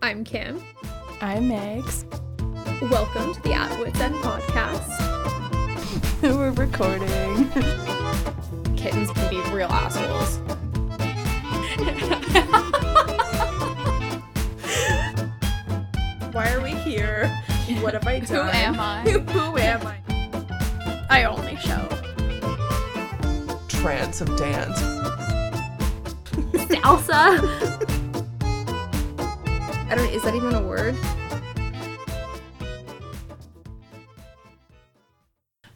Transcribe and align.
I'm 0.00 0.22
Kim. 0.24 0.62
I'm 1.20 1.48
Megs. 1.48 2.04
Welcome 2.88 3.34
to 3.34 3.42
the 3.42 3.52
At 3.52 3.76
Wits 3.80 3.98
End 3.98 4.14
podcast. 4.16 4.86
We're 6.22 6.52
recording. 6.52 7.50
Kittens 8.76 9.10
can 9.10 9.28
be 9.28 9.40
real 9.50 9.66
assholes. 9.68 10.38
Why 16.32 16.52
are 16.52 16.60
we 16.60 16.74
here? 16.74 17.26
What 17.80 17.94
have 17.94 18.06
I 18.06 18.20
done? 18.20 18.46
Who 18.46 18.52
am 18.52 18.78
I? 18.80 19.00
Who 19.02 19.58
am 19.58 19.84
I? 19.84 19.96
I 21.10 21.24
only 21.24 21.56
show. 21.56 21.88
trance 23.68 24.20
of 24.20 24.28
dance. 24.38 24.78
Salsa. 26.70 27.86
I 29.90 29.94
don't. 29.94 30.10
Is 30.10 30.22
that 30.24 30.34
even 30.34 30.54
a 30.54 30.60
word? 30.60 30.94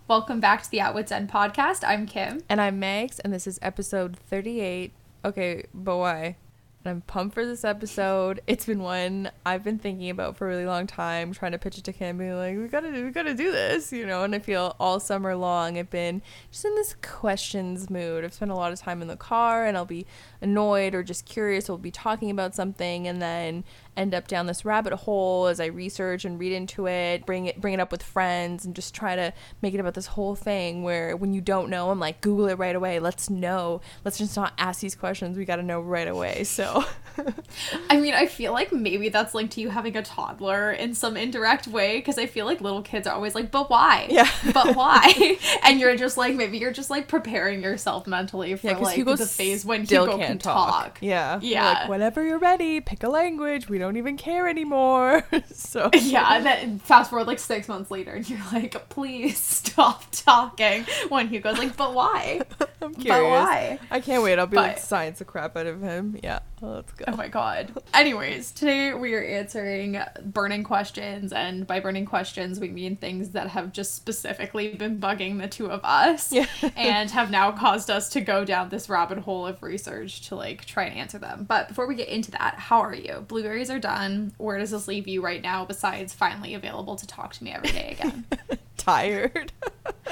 Welcome 0.07 0.39
back 0.39 0.63
to 0.65 0.71
the 0.71 0.81
At 0.81 0.95
Wits 0.95 1.11
End 1.11 1.31
podcast. 1.31 1.83
I'm 1.83 2.05
Kim. 2.05 2.43
And 2.47 2.61
I'm 2.61 2.79
Megs, 2.79 3.21
and 3.25 3.33
this 3.33 3.47
is 3.47 3.59
episode 3.63 4.19
38. 4.19 4.93
Okay, 5.25 5.65
but 5.73 5.97
why? 5.97 6.37
And 6.85 6.91
I'm 6.91 7.01
pumped 7.03 7.33
for 7.33 7.47
this 7.47 7.65
episode. 7.65 8.43
It's 8.47 8.67
been 8.67 8.83
one 8.83 9.31
I've 9.47 9.65
been 9.65 9.79
thinking 9.79 10.11
about 10.11 10.37
for 10.37 10.47
a 10.47 10.51
really 10.51 10.67
long 10.67 10.87
time, 10.87 11.33
trying 11.33 11.53
to 11.53 11.59
pitch 11.59 11.79
it 11.79 11.85
to 11.85 11.93
Kim, 11.95 12.19
being 12.19 12.37
like, 12.37 12.59
we 12.59 12.67
gotta 12.67 12.93
do, 12.93 13.05
we 13.05 13.13
gotta 13.13 13.35
do 13.35 13.51
this, 13.51 13.93
you 13.93 14.05
know. 14.05 14.25
And 14.25 14.35
I 14.35 14.41
feel 14.41 14.77
all 14.79 15.01
summer 15.01 15.35
long 15.37 15.79
I've 15.79 15.89
been 15.89 16.21
just 16.51 16.67
in 16.67 16.75
this 16.75 16.97
questions 17.01 17.89
mood. 17.89 18.25
I've 18.25 18.35
spent 18.35 18.51
a 18.51 18.57
lot 18.57 18.73
of 18.73 18.81
time 18.81 19.01
in 19.01 19.09
the 19.09 19.17
car, 19.17 19.65
and 19.65 19.75
I'll 19.75 19.87
be 19.87 20.07
annoyed 20.43 20.95
or 20.95 21.03
just 21.03 21.27
curious. 21.27 21.69
We'll 21.69 21.79
be 21.79 21.91
talking 21.91 22.31
about 22.31 22.55
something, 22.55 23.07
and 23.07 23.21
then 23.21 23.65
end 23.97 24.15
up 24.15 24.27
down 24.27 24.47
this 24.47 24.65
rabbit 24.65 24.93
hole 24.93 25.47
as 25.47 25.61
I 25.61 25.67
research 25.67 26.25
and 26.25 26.39
read 26.39 26.53
into 26.53 26.87
it, 26.87 27.27
bring 27.27 27.47
it 27.47 27.61
bring 27.61 27.75
it 27.75 27.81
up 27.81 27.93
with 27.93 28.03
friends 28.03 28.65
and 28.65 28.75
just 28.75 28.95
try 28.95 29.17
to 29.17 29.33
make 29.61 29.75
it 29.75 29.81
about 29.81 29.95
this 29.95 30.07
whole 30.07 30.35
thing 30.35 30.83
where 30.83 31.17
when 31.17 31.33
you 31.33 31.41
don't 31.41 31.69
know, 31.69 31.91
I'm 31.91 32.01
like, 32.01 32.21
Google 32.21 32.49
it 32.49 32.59
right 32.59 32.75
away. 32.75 32.99
Let's 32.99 33.29
know. 33.29 33.81
Let's 34.05 34.19
just 34.19 34.37
not 34.37 34.55
ask 34.59 34.81
these 34.81 34.95
questions. 34.95 35.37
We 35.37 35.45
gotta 35.45 35.63
know 35.63 35.81
right 35.81 36.09
away. 36.09 36.45
So 36.45 36.85
I 37.91 37.99
mean, 37.99 38.15
I 38.15 38.27
feel 38.27 38.53
like 38.53 38.73
maybe 38.73 39.09
that's 39.09 39.35
linked 39.35 39.55
to 39.55 39.61
you 39.61 39.69
having 39.69 39.97
a 39.97 40.03
toddler 40.03 40.73
in 40.73 40.95
some 40.95 41.17
indirect 41.17 41.67
way 41.67 41.99
because 41.99 42.19
I 42.19 42.27
feel 42.27 42.47
like 42.47 42.61
little 42.61 42.83
kids 42.83 43.07
are 43.07 43.15
always 43.15 43.35
like, 43.35 43.51
but 43.51 43.69
why? 43.69 44.07
Yeah. 44.11 44.29
But 44.53 44.75
why? 44.75 45.39
and 45.63 45.79
you're 45.79 45.97
just 45.97 46.17
like, 46.17 46.35
maybe 46.35 46.59
you're 46.59 46.73
just 46.73 46.91
like 46.91 47.09
preparing 47.09 47.63
yourself 47.63 48.07
mentally 48.07 48.55
for 48.57 48.69
yeah, 48.69 48.79
like 48.79 49.05
the 49.05 49.27
phase 49.27 49.65
when 49.65 49.85
Hugo 49.85 50.17
can't 50.19 50.32
can 50.33 50.39
talk. 50.39 50.71
talk. 50.85 50.99
Yeah. 51.01 51.39
Yeah. 51.43 51.65
Like 51.73 51.89
whenever 51.89 52.25
you're 52.25 52.39
ready, 52.39 52.81
pick 52.81 53.03
a 53.03 53.09
language. 53.09 53.69
We 53.69 53.79
don't 53.79 53.97
even 53.97 54.17
care 54.17 54.49
anymore. 54.49 55.25
so 55.53 55.91
Yeah, 55.95 56.37
and 56.37 56.45
then 56.47 56.79
fast 56.81 57.11
forward 57.11 57.27
like 57.27 57.39
six 57.39 57.69
months 57.69 57.91
later, 57.91 58.13
and 58.13 58.29
you're 58.29 58.41
like, 58.53 58.89
please 58.89 59.39
stop 59.63 60.05
talking. 60.13 60.85
When 61.09 61.29
Hugo's 61.29 61.59
like, 61.59 61.77
but 61.77 61.95
why? 61.95 62.43
I'm 62.81 62.95
curious. 62.95 63.21
But 63.21 63.25
why? 63.25 63.79
I 63.91 64.01
can't 64.01 64.23
wait. 64.23 64.39
I'll 64.39 64.47
be 64.47 64.57
like 64.57 64.79
science 64.79 65.19
the 65.19 65.25
crap 65.25 65.57
out 65.57 65.67
of 65.67 65.81
him. 65.81 66.19
Yeah. 66.23 66.41
Well, 66.61 66.75
let's 66.75 66.93
go. 66.93 67.05
Oh 67.09 67.17
my 67.17 67.29
god. 67.29 67.73
Anyways, 67.93 68.53
today 68.53 68.95
we 68.95 69.15
are 69.15 69.23
answering 69.23 70.01
burning 70.25 70.63
questions, 70.63 71.33
and 71.33 71.67
by 71.67 71.81
burning 71.81 72.07
questions, 72.07 72.61
we 72.61 72.69
mean 72.69 72.97
things 72.97 73.31
that 73.31 73.49
have 73.49 73.73
just 73.73 73.95
specifically 73.97 74.69
been 74.75 74.99
bugging 75.01 75.41
the 75.41 75.49
two 75.49 75.67
of 75.67 75.81
us 75.85 76.33
Yeah. 76.33 76.47
and 76.77 77.11
have 77.11 77.31
now 77.31 77.51
caused 77.53 77.91
us 77.91 78.09
to 78.11 78.21
go 78.21 78.45
down 78.45 78.69
this 78.69 78.89
rabbit 78.89 79.19
hole 79.19 79.47
of 79.47 79.63
research 79.63 80.22
to 80.23 80.37
like 80.37 80.65
try 80.65 80.85
and 80.85 80.97
answer 80.97 81.19
them. 81.19 81.45
But 81.49 81.69
before 81.69 81.87
we 81.87 81.95
get 81.95 82.09
into 82.09 82.31
that, 82.33 82.55
how 82.57 82.81
are 82.81 82.95
you? 82.95 83.25
Blueberries 83.29 83.71
are 83.71 83.79
done. 83.79 84.33
Where 84.39 84.59
does 84.59 84.71
this 84.71 84.89
leave 84.89 85.09
you 85.09 85.23
right 85.23 85.43
now 85.43 85.65
besides 85.65 86.15
finally 86.15 86.55
available 86.55 86.97
to 86.97 87.07
talk 87.07 87.35
to 87.35 87.45
me 87.45 87.53
every 87.53 87.71
day 87.71 87.97
again? 87.99 88.25
tired. 88.77 89.53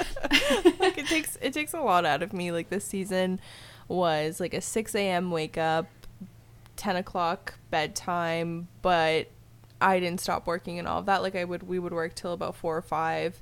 like 0.79 0.97
it 0.97 1.07
takes 1.07 1.37
it 1.41 1.53
takes 1.53 1.73
a 1.73 1.81
lot 1.81 2.05
out 2.05 2.23
of 2.23 2.33
me. 2.33 2.51
Like 2.51 2.69
this 2.69 2.85
season 2.85 3.39
was 3.87 4.39
like 4.39 4.53
a 4.53 4.61
six 4.61 4.95
a.m. 4.95 5.31
wake 5.31 5.57
up, 5.57 5.87
ten 6.75 6.95
o'clock 6.95 7.55
bedtime, 7.69 8.67
but 8.81 9.27
I 9.79 9.99
didn't 9.99 10.21
stop 10.21 10.47
working 10.47 10.79
and 10.79 10.87
all 10.87 10.99
of 10.99 11.05
that. 11.07 11.21
Like 11.21 11.35
I 11.35 11.43
would 11.43 11.63
we 11.63 11.79
would 11.79 11.93
work 11.93 12.15
till 12.15 12.33
about 12.33 12.55
four 12.55 12.77
or 12.77 12.81
five. 12.81 13.39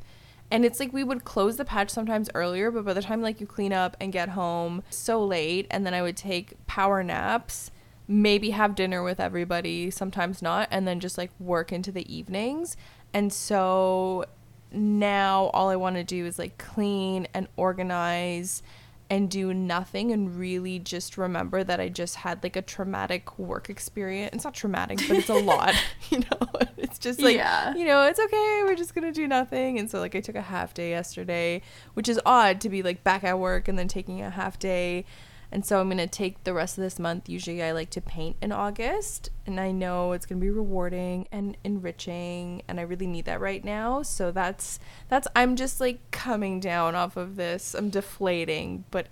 And 0.52 0.66
it's 0.66 0.80
like 0.80 0.92
we 0.92 1.04
would 1.04 1.26
close 1.26 1.58
the 1.58 1.66
patch 1.66 1.90
sometimes 1.90 2.30
earlier, 2.34 2.72
but 2.72 2.86
by 2.86 2.94
the 2.94 3.02
time 3.02 3.22
like 3.22 3.40
you 3.40 3.46
clean 3.46 3.72
up 3.72 3.96
and 4.00 4.12
get 4.12 4.30
home 4.30 4.84
so 4.90 5.24
late, 5.24 5.68
and 5.70 5.86
then 5.86 5.94
I 5.94 6.02
would 6.02 6.18
take 6.18 6.66
power 6.66 7.04
naps, 7.04 7.72
maybe 8.08 8.50
have 8.50 8.74
dinner 8.74 9.04
with 9.04 9.20
everybody, 9.20 9.92
sometimes 9.92 10.42
not, 10.42 10.68
and 10.72 10.88
then 10.88 11.00
just 11.00 11.18
like 11.18 11.32
work 11.40 11.72
into 11.72 11.92
the 11.92 12.12
evenings. 12.14 12.76
And 13.14 13.32
so 13.32 14.26
now 14.72 15.46
all 15.54 15.70
I 15.70 15.76
want 15.76 15.96
to 15.98 16.04
do 16.04 16.26
is 16.26 16.40
like 16.40 16.58
clean 16.58 17.28
and 17.34 17.48
organize 17.56 18.64
and 19.10 19.30
do 19.30 19.54
nothing 19.54 20.12
and 20.12 20.38
really 20.38 20.78
just 20.80 21.18
remember 21.18 21.64
that 21.64 21.80
I 21.80 21.90
just 21.90 22.18
had 22.18 22.44
like 22.44 22.56
a 22.56 22.62
traumatic 22.62 23.40
work 23.40 23.70
experience. 23.70 24.32
It's 24.36 24.44
not 24.44 24.54
traumatic, 24.54 25.00
but 25.08 25.18
it's 25.18 25.30
a 25.30 25.34
lot, 25.54 25.74
you 26.10 26.20
know. 26.20 26.48
It's 26.78 26.98
just 26.98 27.22
like 27.22 27.36
Yeah. 27.36 27.76
you 27.76 27.86
know, 27.86 28.04
it's 28.04 28.20
okay. 28.20 28.62
We're 28.66 28.76
just 28.76 28.96
going 28.96 29.06
to 29.06 29.12
do 29.12 29.28
nothing. 29.28 29.78
And 29.78 29.90
so 29.92 30.00
like 30.00 30.16
I 30.16 30.22
took 30.22 30.36
a 30.36 30.42
half 30.42 30.74
day 30.74 30.90
yesterday, 30.92 31.62
which 31.94 32.08
is 32.10 32.20
odd 32.26 32.62
to 32.62 32.70
be 32.70 32.82
like 32.84 33.04
back 33.04 33.24
at 33.24 33.38
work 33.38 33.68
and 33.68 33.78
then 33.78 33.88
taking 33.88 34.22
a 34.22 34.30
half 34.30 34.58
day. 34.58 35.06
And 35.52 35.66
so 35.66 35.80
I'm 35.80 35.88
going 35.88 35.98
to 35.98 36.06
take 36.08 36.44
the 36.44 36.54
rest 36.54 36.78
of 36.78 36.84
this 36.84 37.00
month. 37.00 37.28
Usually 37.28 37.64
I 37.64 37.72
like 37.72 37.90
to 37.92 38.02
paint 38.02 38.36
in 38.42 38.52
August, 38.52 39.32
and 39.48 39.60
I 39.60 39.72
know 39.72 40.12
it's 40.12 40.26
going 40.28 40.40
to 40.40 40.44
be 40.46 40.52
rewarding 40.52 41.28
and 41.32 41.58
enriching, 41.64 42.62
and 42.68 42.80
I 42.80 42.84
really 42.84 43.08
need 43.08 43.26
that 43.26 43.42
right 43.42 43.64
now. 43.66 44.04
So 44.04 44.32
that's 44.32 44.80
that's 45.08 45.28
I'm 45.36 45.56
just 45.56 45.80
like 45.82 46.12
coming 46.12 46.60
down 46.60 46.94
off 46.96 47.18
of 47.18 47.36
this. 47.36 47.74
I'm 47.74 47.90
deflating, 47.90 48.86
but 48.92 49.08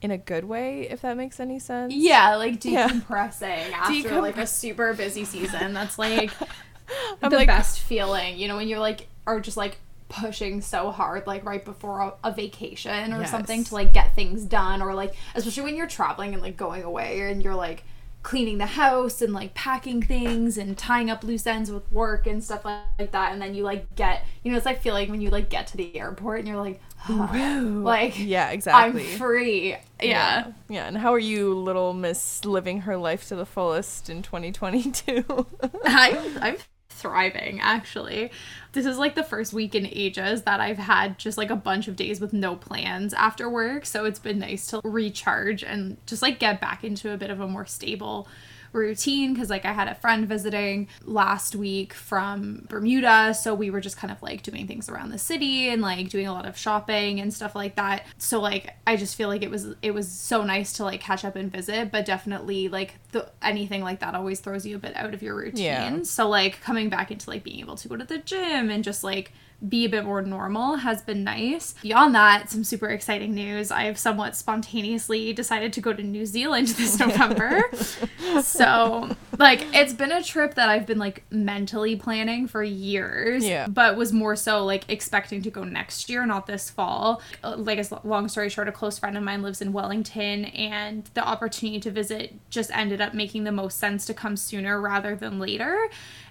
in 0.00 0.10
a 0.10 0.16
good 0.18 0.44
way, 0.44 0.88
if 0.88 1.02
that 1.02 1.16
makes 1.16 1.40
any 1.40 1.58
sense. 1.58 1.92
Yeah, 1.92 2.36
like 2.36 2.64
Yeah. 2.64 2.88
decompressing 2.88 3.72
after 3.72 3.92
Decom- 4.10 4.22
like 4.22 4.38
a 4.38 4.46
super 4.46 4.94
busy 4.94 5.24
season. 5.24 5.74
That's 5.74 5.98
like 5.98 6.30
I'm 7.22 7.30
the 7.30 7.36
like- 7.36 7.48
best 7.48 7.80
feeling. 7.80 8.38
You 8.38 8.46
know, 8.48 8.56
when 8.56 8.68
you're 8.68 8.78
like 8.78 9.08
are 9.26 9.40
just 9.40 9.56
like 9.56 9.78
pushing 10.10 10.60
so 10.60 10.90
hard 10.90 11.26
like 11.26 11.44
right 11.44 11.64
before 11.64 12.00
a, 12.00 12.12
a 12.24 12.32
vacation 12.32 13.12
or 13.12 13.24
something 13.24 13.64
to 13.64 13.74
like 13.74 13.92
get 13.92 14.14
things 14.14 14.44
done 14.44 14.82
or 14.82 14.92
like 14.92 15.14
especially 15.34 15.62
when 15.62 15.76
you're 15.76 15.86
traveling 15.86 16.34
and 16.34 16.42
like 16.42 16.56
going 16.56 16.82
away 16.82 17.20
and 17.30 17.42
you're 17.42 17.54
like 17.54 17.84
cleaning 18.22 18.58
the 18.58 18.66
house 18.66 19.22
and 19.22 19.32
like 19.32 19.54
packing 19.54 20.02
things 20.02 20.58
and 20.58 20.76
tying 20.76 21.08
up 21.08 21.24
loose 21.24 21.46
ends 21.46 21.70
with 21.70 21.90
work 21.90 22.26
and 22.26 22.44
stuff 22.44 22.64
like, 22.66 23.12
that 23.12 23.32
and 23.32 23.40
then 23.40 23.54
you 23.54 23.62
like 23.62 23.94
get 23.94 24.26
you 24.42 24.50
know 24.50 24.56
it's 24.58 24.66
like 24.66 24.82
feeling 24.82 25.10
when 25.10 25.22
you 25.22 25.30
like 25.30 25.48
get 25.48 25.68
to 25.68 25.76
the 25.76 25.96
airport 25.96 26.40
and 26.40 26.48
you're 26.48 26.58
like 26.58 26.80
like 27.08 28.18
Yeah, 28.18 28.50
exactly. 28.50 29.12
I'm 29.12 29.18
free 29.18 29.76
yeah. 30.02 30.52
Yeah, 30.68 30.86
and 30.86 30.96
how 30.96 31.12
are 31.14 31.18
you, 31.18 31.54
little 31.54 31.94
miss, 31.94 32.44
living 32.44 32.82
her 32.82 32.96
life 32.96 33.28
to 33.28 33.36
the 33.36 33.46
fullest 33.46 34.10
in 34.10 34.22
2022? 34.22 35.24
I'm 35.84 36.38
I'm 36.42 36.56
thriving 37.00 37.60
actually. 37.60 38.30
This 38.72 38.86
is 38.86 38.98
like 38.98 39.14
the 39.14 39.24
first 39.24 39.52
week 39.52 39.74
in 39.74 39.86
ages 39.86 40.42
that 40.42 40.60
I've 40.60 40.78
had 40.78 41.18
just 41.18 41.36
like 41.36 41.50
a 41.50 41.56
bunch 41.56 41.88
of 41.88 41.96
days 41.96 42.20
with 42.20 42.32
no 42.32 42.54
plans 42.54 43.12
after 43.14 43.50
work, 43.50 43.84
so 43.84 44.04
it's 44.04 44.20
been 44.20 44.38
nice 44.38 44.66
to 44.68 44.80
recharge 44.84 45.64
and 45.64 45.96
just 46.06 46.22
like 46.22 46.38
get 46.38 46.60
back 46.60 46.84
into 46.84 47.12
a 47.12 47.16
bit 47.16 47.30
of 47.30 47.40
a 47.40 47.48
more 47.48 47.66
stable 47.66 48.28
routine 48.72 49.34
because 49.34 49.50
like 49.50 49.64
I 49.64 49.72
had 49.72 49.88
a 49.88 49.94
friend 49.94 50.28
visiting 50.28 50.88
last 51.04 51.54
week 51.56 51.92
from 51.92 52.66
Bermuda 52.68 53.34
so 53.34 53.54
we 53.54 53.70
were 53.70 53.80
just 53.80 53.96
kind 53.96 54.10
of 54.12 54.22
like 54.22 54.42
doing 54.42 54.66
things 54.66 54.88
around 54.88 55.10
the 55.10 55.18
city 55.18 55.68
and 55.68 55.82
like 55.82 56.08
doing 56.08 56.26
a 56.26 56.32
lot 56.32 56.46
of 56.46 56.56
shopping 56.56 57.20
and 57.20 57.32
stuff 57.34 57.54
like 57.54 57.76
that 57.76 58.04
so 58.18 58.40
like 58.40 58.74
I 58.86 58.96
just 58.96 59.16
feel 59.16 59.28
like 59.28 59.42
it 59.42 59.50
was 59.50 59.68
it 59.82 59.92
was 59.92 60.08
so 60.10 60.42
nice 60.44 60.72
to 60.74 60.84
like 60.84 61.00
catch 61.00 61.24
up 61.24 61.36
and 61.36 61.50
visit 61.50 61.90
but 61.90 62.04
definitely 62.04 62.68
like 62.68 62.94
the 63.12 63.28
anything 63.42 63.82
like 63.82 64.00
that 64.00 64.14
always 64.14 64.40
throws 64.40 64.64
you 64.64 64.76
a 64.76 64.78
bit 64.78 64.96
out 64.96 65.14
of 65.14 65.22
your 65.22 65.34
routine 65.36 65.64
Yeah. 65.64 66.02
so 66.02 66.28
like 66.28 66.60
coming 66.60 66.88
back 66.88 67.10
into 67.10 67.28
like 67.28 67.42
being 67.42 67.60
able 67.60 67.76
to 67.76 67.88
go 67.88 67.96
to 67.96 68.04
the 68.04 68.18
gym 68.18 68.70
and 68.70 68.84
just 68.84 69.02
like 69.02 69.32
be 69.68 69.84
a 69.84 69.88
bit 69.88 70.04
more 70.04 70.22
normal 70.22 70.76
has 70.76 71.02
been 71.02 71.22
nice. 71.22 71.74
Beyond 71.82 72.14
that, 72.14 72.50
some 72.50 72.64
super 72.64 72.88
exciting 72.88 73.34
news. 73.34 73.70
I 73.70 73.82
have 73.84 73.98
somewhat 73.98 74.34
spontaneously 74.36 75.32
decided 75.34 75.72
to 75.74 75.80
go 75.80 75.92
to 75.92 76.02
New 76.02 76.24
Zealand 76.24 76.68
this 76.78 76.98
November. 76.98 77.62
so, 78.42 79.14
like, 79.38 79.66
it's 79.74 79.92
been 79.92 80.12
a 80.12 80.22
trip 80.22 80.54
that 80.54 80.68
I've 80.68 80.86
been 80.86 80.98
like 80.98 81.24
mentally 81.30 81.96
planning 81.96 82.46
for 82.46 82.62
years, 82.62 83.44
Yeah. 83.46 83.66
but 83.68 83.96
was 83.96 84.12
more 84.12 84.36
so 84.36 84.64
like 84.64 84.84
expecting 84.88 85.42
to 85.42 85.50
go 85.50 85.64
next 85.64 86.08
year, 86.08 86.24
not 86.26 86.46
this 86.46 86.70
fall. 86.70 87.20
Uh, 87.44 87.56
Like, 87.56 87.78
as 87.78 87.92
long 88.04 88.28
story 88.28 88.48
short, 88.48 88.68
a 88.68 88.72
close 88.72 88.98
friend 88.98 89.16
of 89.16 89.22
mine 89.22 89.42
lives 89.42 89.60
in 89.60 89.72
Wellington, 89.72 90.46
and 90.46 91.08
the 91.14 91.22
opportunity 91.26 91.80
to 91.80 91.90
visit 91.90 92.34
just 92.50 92.70
ended 92.76 93.00
up 93.00 93.14
making 93.14 93.44
the 93.44 93.52
most 93.52 93.78
sense 93.78 94.06
to 94.06 94.14
come 94.14 94.36
sooner 94.36 94.80
rather 94.80 95.14
than 95.14 95.38
later. 95.38 95.88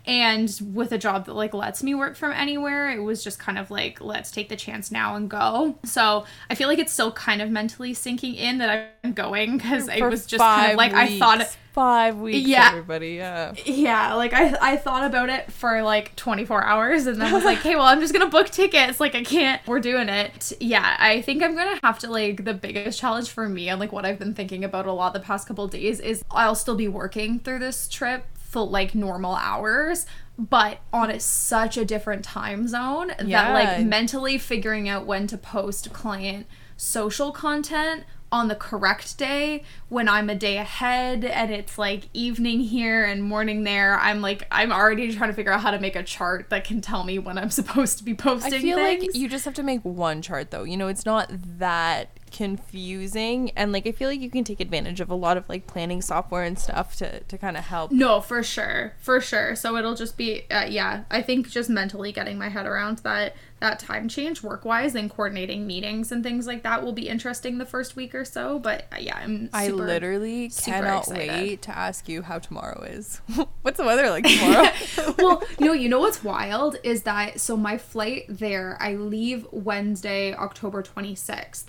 And 0.10 0.60
with 0.74 0.92
a 0.92 0.98
job 0.98 1.26
that 1.28 1.34
like 1.34 1.54
lets 1.54 1.84
me 1.84 1.94
work 1.94 2.16
from 2.16 2.32
anywhere, 2.32 2.90
it 2.90 3.00
was 3.00 3.24
just 3.24 3.38
kind 3.40 3.58
of 3.60 3.70
like, 3.70 4.02
let's 4.02 4.32
take 4.32 4.50
the 4.50 4.56
chance 4.56 4.92
now 4.92 5.16
and 5.16 5.30
go. 5.30 5.78
So 5.84 6.26
I 6.50 6.56
feel 6.56 6.68
like 6.68 6.80
it's 6.80 6.92
still 6.92 7.12
kind 7.12 7.42
of 7.42 7.50
mentally 7.52 7.94
sinking 7.94 8.36
in 8.36 8.58
that 8.58 8.96
I'm 9.04 9.14
going 9.14 9.58
because 9.58 9.88
it 9.88 10.02
was 10.04 10.26
just 10.26 10.42
kind 10.42 10.72
of 10.72 10.78
like 10.78 10.94
I 10.94 11.20
thought 11.20 11.38
weeks. 11.40 11.58
five 11.74 12.18
weeks, 12.18 12.48
Yeah. 12.48 12.70
everybody. 12.70 13.10
Yeah. 13.12 13.54
Yeah, 13.66 14.16
like 14.16 14.34
I 14.34 14.56
I 14.60 14.78
thought 14.78 15.04
about 15.04 15.30
it 15.30 15.52
for 15.52 15.82
like 15.84 16.16
24 16.16 16.64
hours 16.64 17.06
and 17.08 17.22
then 17.22 17.32
was 17.32 17.46
like, 17.46 17.60
"Okay, 17.60 17.76
well, 17.76 17.86
I'm 17.86 18.00
just 18.02 18.12
going 18.14 18.26
to 18.26 18.32
book 18.32 18.50
tickets. 18.50 19.00
Like 19.00 19.14
I 19.16 19.24
can't. 19.24 19.62
We're 19.68 19.80
doing 19.80 20.10
it." 20.10 20.54
Yeah, 20.60 20.96
I 21.00 21.22
think 21.22 21.44
I'm 21.44 21.56
going 21.56 21.76
to 21.76 21.80
have 21.86 22.00
to 22.00 22.10
like 22.10 22.46
the 22.46 22.54
biggest 22.56 23.00
challenge 23.00 23.30
for 23.30 23.48
me 23.48 23.70
and 23.70 23.80
like 23.80 23.92
what 23.92 24.06
I've 24.06 24.18
been 24.20 24.34
thinking 24.34 24.64
about 24.64 24.88
a 24.88 24.92
lot 24.92 25.14
the 25.14 25.20
past 25.20 25.48
couple 25.48 25.68
days 25.68 26.00
is 26.00 26.24
I'll 26.32 26.56
still 26.56 26.76
be 26.76 26.88
working 26.88 27.40
through 27.40 27.60
this 27.60 27.88
trip 27.88 28.26
full 28.50 28.70
like 28.70 28.96
normal 28.96 29.36
hours, 29.36 30.06
but 30.38 30.80
on 30.92 31.12
a, 31.12 31.20
such 31.20 31.78
a 31.78 31.86
different 31.86 32.24
time 32.24 32.68
zone 32.68 33.10
that 33.20 33.54
like 33.54 33.86
mentally 33.86 34.38
figuring 34.38 34.90
out 34.90 35.06
when 35.06 35.28
to 35.28 35.38
post 35.38 35.94
client 35.94 36.48
social 36.76 37.32
content 37.32 38.06
on 38.32 38.48
the 38.48 38.56
correct 38.56 39.18
day 39.18 39.64
when 39.88 40.08
I'm 40.08 40.30
a 40.30 40.36
day 40.36 40.58
ahead 40.58 41.26
and 41.26 41.52
it's 41.52 41.78
like 41.78 42.10
evening 42.14 42.62
here 42.62 43.04
and 43.04 43.24
morning 43.24 43.64
there. 43.64 44.00
I'm 44.00 44.22
like 44.22 44.48
I'm 44.52 44.72
already 44.72 45.14
trying 45.14 45.30
to 45.30 45.36
figure 45.36 45.52
out 45.52 45.62
how 45.62 45.72
to 45.72 45.80
make 45.80 45.96
a 45.96 46.04
chart 46.04 46.50
that 46.50 46.64
can 46.64 46.82
tell 46.82 47.04
me 47.04 47.20
when 47.20 47.38
I'm 47.38 47.50
supposed 47.52 47.98
to 48.00 48.04
be 48.04 48.14
posting. 48.14 48.54
I 48.54 48.60
feel 48.60 48.78
things. 48.78 49.08
like 49.08 49.16
you 49.16 49.30
just 49.30 49.46
have 49.46 49.56
to 49.56 49.64
make 49.64 49.82
one 49.82 50.22
chart 50.22 50.52
though. 50.52 50.64
You 50.64 50.78
know, 50.78 50.88
it's 50.88 51.06
not 51.06 51.30
that 51.32 52.19
confusing 52.32 53.52
and 53.52 53.72
like 53.72 53.88
I 53.88 53.92
feel 53.92 54.10
like 54.10 54.20
you 54.20 54.30
can 54.30 54.44
take 54.44 54.60
advantage 54.60 55.00
of 55.00 55.10
a 55.10 55.16
lot 55.16 55.38
of 55.38 55.48
like 55.50 55.68
planning 55.68 56.02
software 56.02 56.44
and 56.44 56.58
stuff 56.58 56.96
to 56.98 57.20
to 57.22 57.38
kind 57.38 57.58
of 57.58 57.66
help. 57.66 57.92
No, 57.92 58.22
for 58.22 58.44
sure, 58.44 58.94
for 59.00 59.22
sure. 59.22 59.56
So 59.56 59.76
it'll 59.78 59.96
just 59.96 60.18
be, 60.18 60.50
uh, 60.50 60.66
yeah. 60.66 61.04
I 61.10 61.22
think 61.22 61.50
just 61.50 61.70
mentally 61.70 62.12
getting 62.12 62.38
my 62.38 62.50
head 62.50 62.66
around 62.66 63.00
that 63.00 63.36
that 63.60 63.80
time 63.80 64.08
change, 64.08 64.42
work 64.42 64.64
wise, 64.66 64.96
and 64.96 65.10
coordinating 65.10 65.68
meetings 65.68 66.12
and 66.12 66.24
things 66.24 66.48
like 66.48 66.64
that 66.64 66.84
will 66.84 66.94
be 66.94 67.10
interesting 67.10 67.58
the 67.58 67.66
first 67.66 67.96
week 67.96 68.16
or 68.16 68.26
so. 68.26 68.60
But 68.60 68.88
uh, 68.92 68.98
yeah, 69.00 69.18
I'm. 69.18 69.46
Super, 69.46 69.58
I 69.58 69.68
literally 69.68 70.50
cannot 70.50 71.08
wait 71.08 71.62
to 71.64 71.78
ask 71.78 72.08
you 72.08 72.22
how 72.22 72.40
tomorrow 72.40 72.82
is. 72.84 73.22
What's 73.62 73.78
the 73.78 73.86
weather 73.86 74.10
like 74.10 74.26
tomorrow? 74.26 74.70
well, 75.18 75.44
no, 75.60 75.74
you 75.74 75.90
know 75.90 76.00
what's 76.00 76.24
wild 76.24 76.78
is 76.84 77.04
that 77.04 77.40
so 77.40 77.58
my 77.58 77.78
flight 77.78 78.26
there, 78.30 78.78
I 78.80 78.96
leave 78.96 79.46
Wednesday, 79.52 80.34
October 80.34 80.82
26th, 80.82 81.66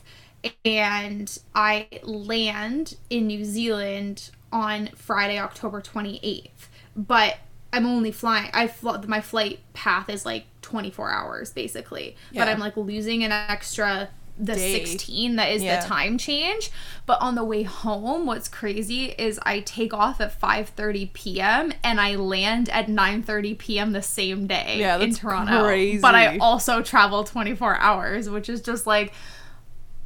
and 0.65 1.39
I 1.55 1.89
land 2.03 2.97
in 3.11 3.27
New 3.27 3.45
Zealand 3.45 4.31
on 4.53 4.89
Friday, 4.95 5.39
October 5.39 5.81
28th. 5.81 6.69
But 6.97 7.39
I'm 7.73 7.87
only 7.87 8.11
flying. 8.13 8.51
I 8.53 8.67
fl- 8.67 8.97
my 9.07 9.21
flight 9.21 9.61
path 9.75 10.09
is 10.09 10.27
like 10.27 10.47
24 10.63 11.11
hours 11.11 11.53
basically, 11.53 12.17
but 12.35 12.49
I'm 12.49 12.59
like 12.59 12.77
losing 12.77 13.23
an 13.25 13.33
extra 13.33 14.09
the 14.43 14.55
Day. 14.55 14.85
16 14.87 15.37
that 15.37 15.51
is 15.53 15.63
Yeah. 15.63 15.83
the 15.83 15.87
time 15.87 16.17
change 16.17 16.71
but 17.05 17.21
on 17.21 17.35
the 17.35 17.45
way 17.45 17.63
home 17.63 18.25
what's 18.25 18.49
crazy 18.49 19.07
is 19.19 19.39
i 19.43 19.61
take 19.61 19.93
off 19.93 20.19
at 20.19 20.41
5.30 20.41 21.13
p.m 21.13 21.73
and 21.85 22.01
i 22.01 22.15
land 22.15 22.71
at 22.71 22.87
9.30 22.87 23.59
p.m 23.59 23.93
the 23.93 24.01
same 24.01 24.47
day 24.47 24.79
Yeah, 24.79 24.97
in 24.97 25.13
toronto 25.15 25.65
crazy. 25.65 26.01
but 26.01 26.15
i 26.15 26.39
also 26.39 26.81
travel 26.81 27.23
24 27.23 27.77
hours 27.81 28.31
which 28.31 28.49
is 28.49 28.63
just 28.63 28.87
like 28.87 29.13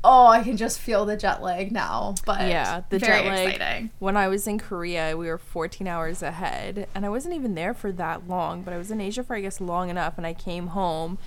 oh 0.05 0.27
i 0.27 0.43
can 0.43 0.57
just 0.57 0.79
feel 0.79 1.05
the 1.05 1.17
jet 1.17 1.43
lag 1.43 1.73
now 1.73 2.15
but 2.27 2.41
yeah, 2.43 2.83
the 2.91 2.99
jet 2.99 3.25
lag. 3.25 3.49
exciting 3.49 3.91
When 3.99 4.17
I 4.17 4.29
was 4.29 4.47
in 4.47 4.59
Korea, 4.59 5.17
we 5.17 5.27
were 5.27 5.39
14 5.39 5.87
hours 5.87 6.23
ahead, 6.23 6.87
and 6.95 7.05
I 7.05 7.09
wasn't 7.09 7.35
even 7.35 7.55
there 7.55 7.75
for 7.75 7.91
that 7.93 8.29
long, 8.29 8.63
but 8.63 8.73
I 8.75 8.79
was 8.79 8.91
in 8.91 9.01
Asia 9.01 9.23
for 9.25 9.35
I 9.35 9.41
guess 9.41 9.61
long 9.61 9.91
enough, 9.91 10.15
and 10.17 10.27
I 10.27 10.35
came 10.35 10.69
home, 10.69 11.19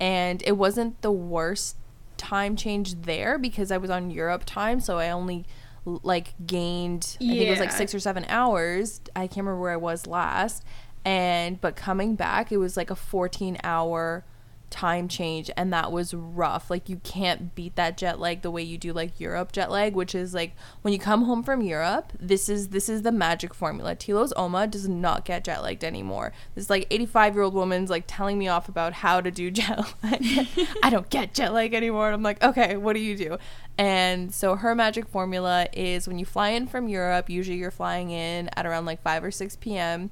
and 0.00 0.42
it 0.46 0.52
wasn't 0.52 1.00
the 1.02 1.12
worst 1.12 1.76
time 2.16 2.56
change 2.56 3.02
there 3.02 3.38
because 3.38 3.70
I 3.70 3.78
was 3.78 3.90
on 3.90 4.10
Europe 4.10 4.44
time, 4.46 4.80
so 4.80 4.98
I 4.98 5.10
only 5.10 5.44
like 5.84 6.34
gained 6.46 7.16
I 7.20 7.24
think 7.24 7.40
it 7.42 7.50
was 7.50 7.60
like 7.60 7.72
six 7.72 7.94
or 7.94 8.00
seven 8.00 8.24
hours. 8.28 9.00
I 9.16 9.26
can't 9.26 9.38
remember 9.38 9.60
where 9.60 9.72
I 9.72 9.76
was 9.76 10.06
last, 10.06 10.64
and 11.04 11.60
but 11.60 11.76
coming 11.76 12.14
back, 12.14 12.52
it 12.52 12.58
was 12.58 12.76
like 12.76 12.90
a 12.90 12.96
14 12.96 13.58
hour 13.64 14.24
time 14.72 15.06
change 15.06 15.50
and 15.56 15.72
that 15.72 15.92
was 15.92 16.14
rough. 16.14 16.70
Like 16.70 16.88
you 16.88 16.96
can't 17.04 17.54
beat 17.54 17.76
that 17.76 17.96
jet 17.96 18.18
lag 18.18 18.42
the 18.42 18.50
way 18.50 18.62
you 18.62 18.78
do 18.78 18.92
like 18.92 19.20
europe 19.20 19.52
jet 19.52 19.70
lag 19.70 19.94
which 19.94 20.14
is 20.14 20.34
like 20.34 20.56
when 20.80 20.92
you 20.92 20.98
come 20.98 21.24
home 21.24 21.42
from 21.42 21.60
europe 21.60 22.12
this 22.18 22.48
is 22.48 22.68
this 22.68 22.88
is 22.88 23.02
the 23.02 23.12
magic 23.12 23.54
formula. 23.54 23.94
Tilo's 23.94 24.32
oma 24.34 24.66
does 24.66 24.88
not 24.88 25.24
get 25.24 25.44
jet 25.44 25.62
lagged 25.62 25.84
anymore. 25.84 26.32
This 26.54 26.70
like 26.70 26.86
85 26.90 27.34
year 27.34 27.42
old 27.44 27.54
woman's 27.54 27.90
like 27.90 28.04
telling 28.06 28.38
me 28.38 28.48
off 28.48 28.68
about 28.68 28.94
how 28.94 29.20
to 29.20 29.30
do 29.30 29.50
jet 29.58 29.78
lag. 30.02 30.48
I 30.82 30.90
don't 30.90 31.08
get 31.10 31.34
jet 31.34 31.52
lag 31.52 31.74
anymore. 31.74 32.06
And 32.06 32.14
i'm 32.14 32.22
like 32.22 32.42
okay 32.42 32.76
what 32.76 32.94
do 32.94 33.00
you 33.00 33.16
do? 33.16 33.38
And 33.78 34.34
so 34.34 34.56
her 34.56 34.74
magic 34.74 35.08
formula 35.08 35.68
is 35.72 36.08
when 36.08 36.18
you 36.18 36.24
fly 36.24 36.50
in 36.50 36.66
from 36.66 36.88
europe 36.88 37.28
usually 37.28 37.58
you're 37.58 37.70
flying 37.70 38.10
in 38.10 38.48
at 38.56 38.66
around 38.66 38.86
like 38.86 39.02
5 39.02 39.24
or 39.24 39.30
6 39.30 39.56
p.m 39.56 40.10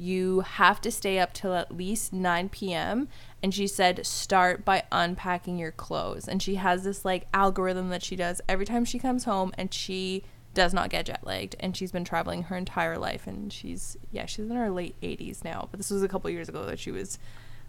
you 0.00 0.40
have 0.40 0.80
to 0.80 0.90
stay 0.90 1.18
up 1.18 1.32
till 1.32 1.54
at 1.54 1.76
least 1.76 2.12
9 2.12 2.48
p.m. 2.48 3.08
And 3.42 3.54
she 3.54 3.66
said, 3.66 4.04
start 4.04 4.64
by 4.64 4.82
unpacking 4.92 5.58
your 5.58 5.72
clothes. 5.72 6.28
And 6.28 6.42
she 6.42 6.56
has 6.56 6.84
this 6.84 7.04
like 7.04 7.26
algorithm 7.32 7.88
that 7.88 8.02
she 8.02 8.16
does 8.16 8.40
every 8.48 8.66
time 8.66 8.84
she 8.84 8.98
comes 8.98 9.24
home, 9.24 9.52
and 9.56 9.72
she 9.72 10.24
does 10.52 10.74
not 10.74 10.90
get 10.90 11.06
jet 11.06 11.20
lagged. 11.24 11.56
And 11.60 11.76
she's 11.76 11.92
been 11.92 12.04
traveling 12.04 12.44
her 12.44 12.56
entire 12.56 12.98
life. 12.98 13.26
And 13.26 13.52
she's, 13.52 13.96
yeah, 14.12 14.26
she's 14.26 14.50
in 14.50 14.56
her 14.56 14.70
late 14.70 14.94
80s 15.00 15.42
now. 15.44 15.68
But 15.70 15.78
this 15.78 15.90
was 15.90 16.02
a 16.02 16.08
couple 16.08 16.28
years 16.30 16.48
ago 16.48 16.64
that 16.66 16.78
she 16.78 16.90
was 16.90 17.18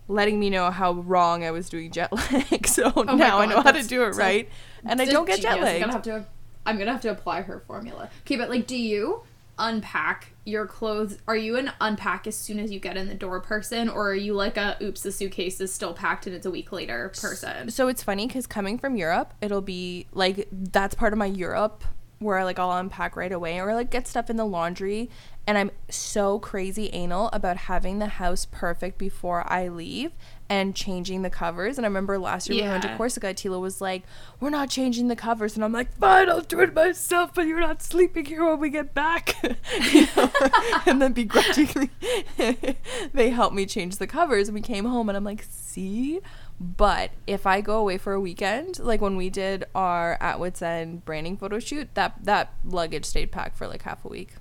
letting 0.07 0.39
me 0.39 0.49
know 0.49 0.71
how 0.71 0.93
wrong 0.93 1.43
I 1.45 1.51
was 1.51 1.69
doing 1.69 1.91
jet 1.91 2.11
lag. 2.11 2.65
So 2.67 2.91
Oh 2.95 3.03
now 3.03 3.39
I 3.39 3.45
know 3.45 3.61
how 3.61 3.71
to 3.71 3.83
do 3.83 4.03
it 4.03 4.15
right. 4.15 4.49
And 4.85 5.01
I 5.01 5.05
don't 5.05 5.25
get 5.25 5.39
is 5.39 5.43
jet 5.43 5.55
genius. 5.55 5.75
I'm 5.75 5.79
gonna 5.79 5.93
have 5.93 6.01
to. 6.03 6.25
I'm 6.65 6.77
gonna 6.77 6.91
have 6.91 7.01
to 7.01 7.11
apply 7.11 7.41
her 7.43 7.59
formula. 7.65 8.09
Okay, 8.25 8.35
but 8.35 8.49
like, 8.49 8.67
do 8.67 8.77
you 8.77 9.23
unpack 9.57 10.30
your 10.45 10.65
clothes? 10.65 11.17
Are 11.27 11.35
you 11.35 11.55
an 11.57 11.71
unpack 11.79 12.27
as 12.27 12.35
soon 12.35 12.59
as 12.59 12.71
you 12.71 12.79
get 12.79 12.97
in 12.97 13.07
the 13.07 13.15
door 13.15 13.39
person, 13.39 13.89
or 13.89 14.09
are 14.09 14.15
you 14.15 14.33
like 14.33 14.57
a 14.57 14.77
oops, 14.81 15.01
the 15.01 15.11
suitcase 15.11 15.61
is 15.61 15.73
still 15.73 15.93
packed 15.93 16.27
and 16.27 16.35
it's 16.35 16.45
a 16.45 16.51
week 16.51 16.71
later 16.71 17.11
person? 17.19 17.69
So 17.69 17.87
it's 17.87 18.03
funny 18.03 18.27
because 18.27 18.47
coming 18.47 18.77
from 18.77 18.95
Europe, 18.95 19.33
it'll 19.41 19.61
be 19.61 20.07
like 20.13 20.47
that's 20.51 20.95
part 20.95 21.13
of 21.13 21.19
my 21.19 21.27
Europe 21.27 21.83
where 22.19 22.37
I 22.37 22.43
like 22.43 22.59
I'll 22.59 22.71
unpack 22.71 23.15
right 23.15 23.31
away 23.31 23.59
or 23.59 23.73
like 23.73 23.89
get 23.89 24.07
stuff 24.07 24.29
in 24.29 24.37
the 24.37 24.45
laundry. 24.45 25.09
And 25.47 25.57
I'm 25.57 25.71
so 25.89 26.37
crazy 26.37 26.89
anal 26.93 27.29
about 27.33 27.57
having 27.57 27.97
the 27.97 28.05
house 28.05 28.45
perfect 28.45 28.99
before 28.99 29.51
I 29.51 29.67
leave 29.67 30.11
and 30.51 30.75
changing 30.75 31.21
the 31.21 31.29
covers. 31.29 31.77
And 31.77 31.85
I 31.85 31.87
remember 31.87 32.19
last 32.19 32.49
year 32.49 32.57
when 32.57 32.65
we 32.65 32.71
went 32.71 32.83
to 32.83 32.97
Corsica, 32.97 33.33
Tilo 33.33 33.61
was 33.61 33.79
like, 33.79 34.03
We're 34.41 34.49
not 34.49 34.69
changing 34.69 35.07
the 35.07 35.15
covers. 35.15 35.55
And 35.55 35.63
I'm 35.63 35.71
like, 35.71 35.95
Fine, 35.97 36.29
I'll 36.29 36.41
do 36.41 36.59
it 36.59 36.75
myself, 36.75 37.33
but 37.33 37.47
you're 37.47 37.61
not 37.61 37.81
sleeping 37.81 38.25
here 38.25 38.43
when 38.43 38.59
we 38.59 38.69
get 38.69 38.93
back. 38.93 39.35
And 40.85 41.01
then 41.01 41.13
begrudgingly, 41.13 41.89
they 43.13 43.29
helped 43.29 43.55
me 43.55 43.65
change 43.65 43.95
the 43.95 44.07
covers. 44.07 44.49
And 44.49 44.55
we 44.55 44.61
came 44.61 44.83
home 44.83 45.07
and 45.07 45.15
I'm 45.15 45.23
like, 45.23 45.45
See? 45.49 46.19
But 46.59 47.11
if 47.25 47.47
I 47.47 47.61
go 47.61 47.79
away 47.79 47.97
for 47.97 48.11
a 48.11 48.19
weekend, 48.19 48.77
like 48.77 48.99
when 48.99 49.15
we 49.15 49.29
did 49.29 49.63
our 49.73 50.17
at 50.19 50.37
Wits 50.37 50.61
End 50.61 51.05
branding 51.05 51.37
photo 51.37 51.59
shoot, 51.59 51.87
that 51.93 52.15
that 52.23 52.53
luggage 52.65 53.05
stayed 53.05 53.31
packed 53.31 53.57
for 53.57 53.67
like 53.67 53.83
half 53.83 54.03
a 54.03 54.09
week, 54.09 54.33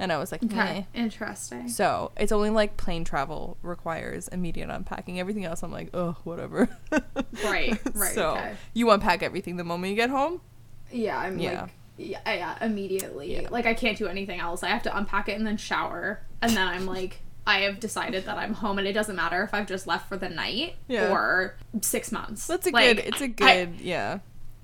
and 0.00 0.10
I 0.12 0.18
was 0.18 0.32
like, 0.32 0.42
Okay, 0.42 0.54
"Meh." 0.94 1.00
interesting. 1.04 1.68
So 1.68 2.10
it's 2.16 2.32
only 2.32 2.50
like 2.50 2.76
plane 2.76 3.04
travel 3.04 3.56
requires 3.62 4.26
immediate 4.28 4.70
unpacking. 4.70 5.20
Everything 5.20 5.44
else, 5.44 5.62
I'm 5.62 5.70
like, 5.70 5.90
oh, 5.94 6.16
whatever. 6.24 6.68
Right, 7.44 7.78
right, 7.94 8.14
So 8.14 8.32
okay. 8.32 8.54
you 8.74 8.90
unpack 8.90 9.22
everything 9.22 9.56
the 9.56 9.64
moment 9.64 9.90
you 9.90 9.96
get 9.96 10.10
home. 10.10 10.40
Yeah, 10.90 11.16
I'm 11.18 11.38
Yeah. 11.38 11.62
like. 11.62 11.70
Yeah, 11.96 12.18
yeah, 12.26 12.64
immediately. 12.64 13.34
Yeah. 13.42 13.48
Like 13.50 13.66
I 13.66 13.74
can't 13.74 13.96
do 13.98 14.06
anything 14.08 14.40
else. 14.40 14.62
I 14.62 14.68
have 14.68 14.82
to 14.84 14.96
unpack 14.96 15.28
it 15.28 15.32
and 15.38 15.46
then 15.46 15.56
shower, 15.58 16.22
and 16.42 16.50
then 16.56 16.66
I'm 16.66 16.86
like, 16.86 17.20
I 17.46 17.60
have 17.60 17.78
decided 17.80 18.24
that 18.26 18.38
I'm 18.38 18.54
home, 18.54 18.78
and 18.78 18.86
it 18.88 18.92
doesn't 18.94 19.16
matter 19.16 19.42
if 19.42 19.52
I've 19.52 19.66
just 19.66 19.86
left 19.86 20.08
for 20.08 20.16
the 20.16 20.28
night 20.30 20.76
Yeah. 20.88 21.10
or 21.12 21.56
six 21.82 22.10
months. 22.10 22.46
That's 22.46 22.66
a 22.66 22.70
Like, 22.70 22.96
good. 22.96 23.06
It's 23.06 23.20
a 23.20 23.24
I- 23.24 23.26
good. 23.64 23.80
yeah. 23.80 24.18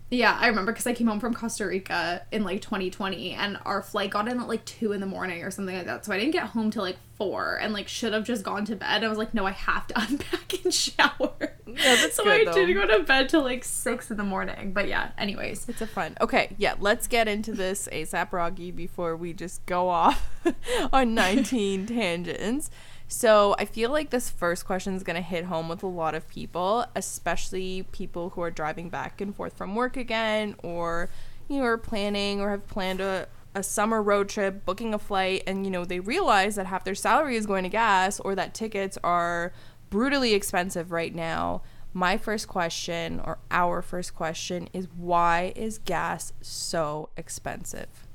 Yeah, 0.08 0.36
I 0.40 0.46
remember 0.46 0.70
because 0.72 0.86
I 0.86 0.92
came 0.94 1.08
home 1.08 1.18
from 1.18 1.34
Costa 1.34 1.66
Rica 1.66 2.24
in 2.30 2.44
like 2.44 2.62
2020 2.62 3.32
and 3.32 3.58
our 3.64 3.82
flight 3.82 4.10
got 4.10 4.28
in 4.28 4.38
at 4.38 4.46
like 4.46 4.64
2 4.64 4.92
in 4.92 5.00
the 5.00 5.06
morning 5.06 5.42
or 5.42 5.50
something 5.50 5.74
like 5.74 5.86
that. 5.86 6.04
So 6.04 6.12
I 6.12 6.18
didn't 6.18 6.32
get 6.32 6.44
home 6.44 6.70
till 6.70 6.82
like 6.82 6.98
4 7.16 7.56
and 7.60 7.72
like 7.72 7.88
should 7.88 8.12
have 8.12 8.22
just 8.24 8.44
gone 8.44 8.64
to 8.66 8.76
bed. 8.76 9.02
I 9.02 9.08
was 9.08 9.18
like, 9.18 9.34
no, 9.34 9.44
I 9.46 9.50
have 9.50 9.86
to 9.88 10.00
unpack 10.00 10.64
and 10.64 10.72
shower. 10.72 11.34
Yeah, 11.66 11.96
that's 11.96 12.14
so 12.14 12.22
good, 12.22 12.42
I 12.42 12.44
though. 12.44 12.66
did 12.66 12.72
go 12.74 12.86
to 12.86 13.02
bed 13.02 13.28
till 13.28 13.42
like 13.42 13.64
6 13.64 14.10
in 14.12 14.16
the 14.16 14.22
morning. 14.22 14.72
But 14.72 14.86
yeah, 14.86 15.10
anyways. 15.18 15.68
It's 15.68 15.80
a 15.80 15.88
fun. 15.88 16.16
Okay, 16.20 16.54
yeah, 16.56 16.74
let's 16.78 17.08
get 17.08 17.26
into 17.26 17.52
this 17.52 17.88
ASAP 17.90 18.32
Rocky 18.32 18.70
before 18.70 19.16
we 19.16 19.32
just 19.32 19.66
go 19.66 19.88
off 19.88 20.30
on 20.92 21.14
19 21.14 21.86
tangents. 21.86 22.70
So, 23.08 23.54
I 23.58 23.66
feel 23.66 23.90
like 23.90 24.10
this 24.10 24.30
first 24.30 24.66
question 24.66 24.94
is 24.94 25.04
going 25.04 25.16
to 25.16 25.22
hit 25.22 25.44
home 25.44 25.68
with 25.68 25.82
a 25.84 25.86
lot 25.86 26.16
of 26.16 26.28
people, 26.28 26.86
especially 26.96 27.84
people 27.92 28.30
who 28.30 28.40
are 28.42 28.50
driving 28.50 28.88
back 28.88 29.20
and 29.20 29.34
forth 29.34 29.56
from 29.56 29.76
work 29.76 29.96
again 29.96 30.56
or 30.62 31.08
you 31.48 31.58
know, 31.58 31.64
are 31.64 31.78
planning 31.78 32.40
or 32.40 32.50
have 32.50 32.66
planned 32.66 33.00
a 33.00 33.28
a 33.56 33.62
summer 33.62 34.02
road 34.02 34.28
trip, 34.28 34.66
booking 34.66 34.92
a 34.92 34.98
flight, 34.98 35.42
and 35.46 35.64
you 35.64 35.70
know, 35.70 35.84
they 35.86 35.98
realize 35.98 36.56
that 36.56 36.66
half 36.66 36.84
their 36.84 36.94
salary 36.94 37.36
is 37.36 37.46
going 37.46 37.62
to 37.62 37.70
gas 37.70 38.20
or 38.20 38.34
that 38.34 38.52
tickets 38.52 38.98
are 39.02 39.50
brutally 39.88 40.34
expensive 40.34 40.92
right 40.92 41.14
now. 41.14 41.62
My 41.94 42.18
first 42.18 42.48
question, 42.48 43.18
or 43.18 43.38
our 43.50 43.80
first 43.80 44.14
question, 44.14 44.68
is 44.74 44.88
why 44.94 45.54
is 45.56 45.78
gas 45.78 46.34
so 46.42 47.08
expensive? 47.16 48.05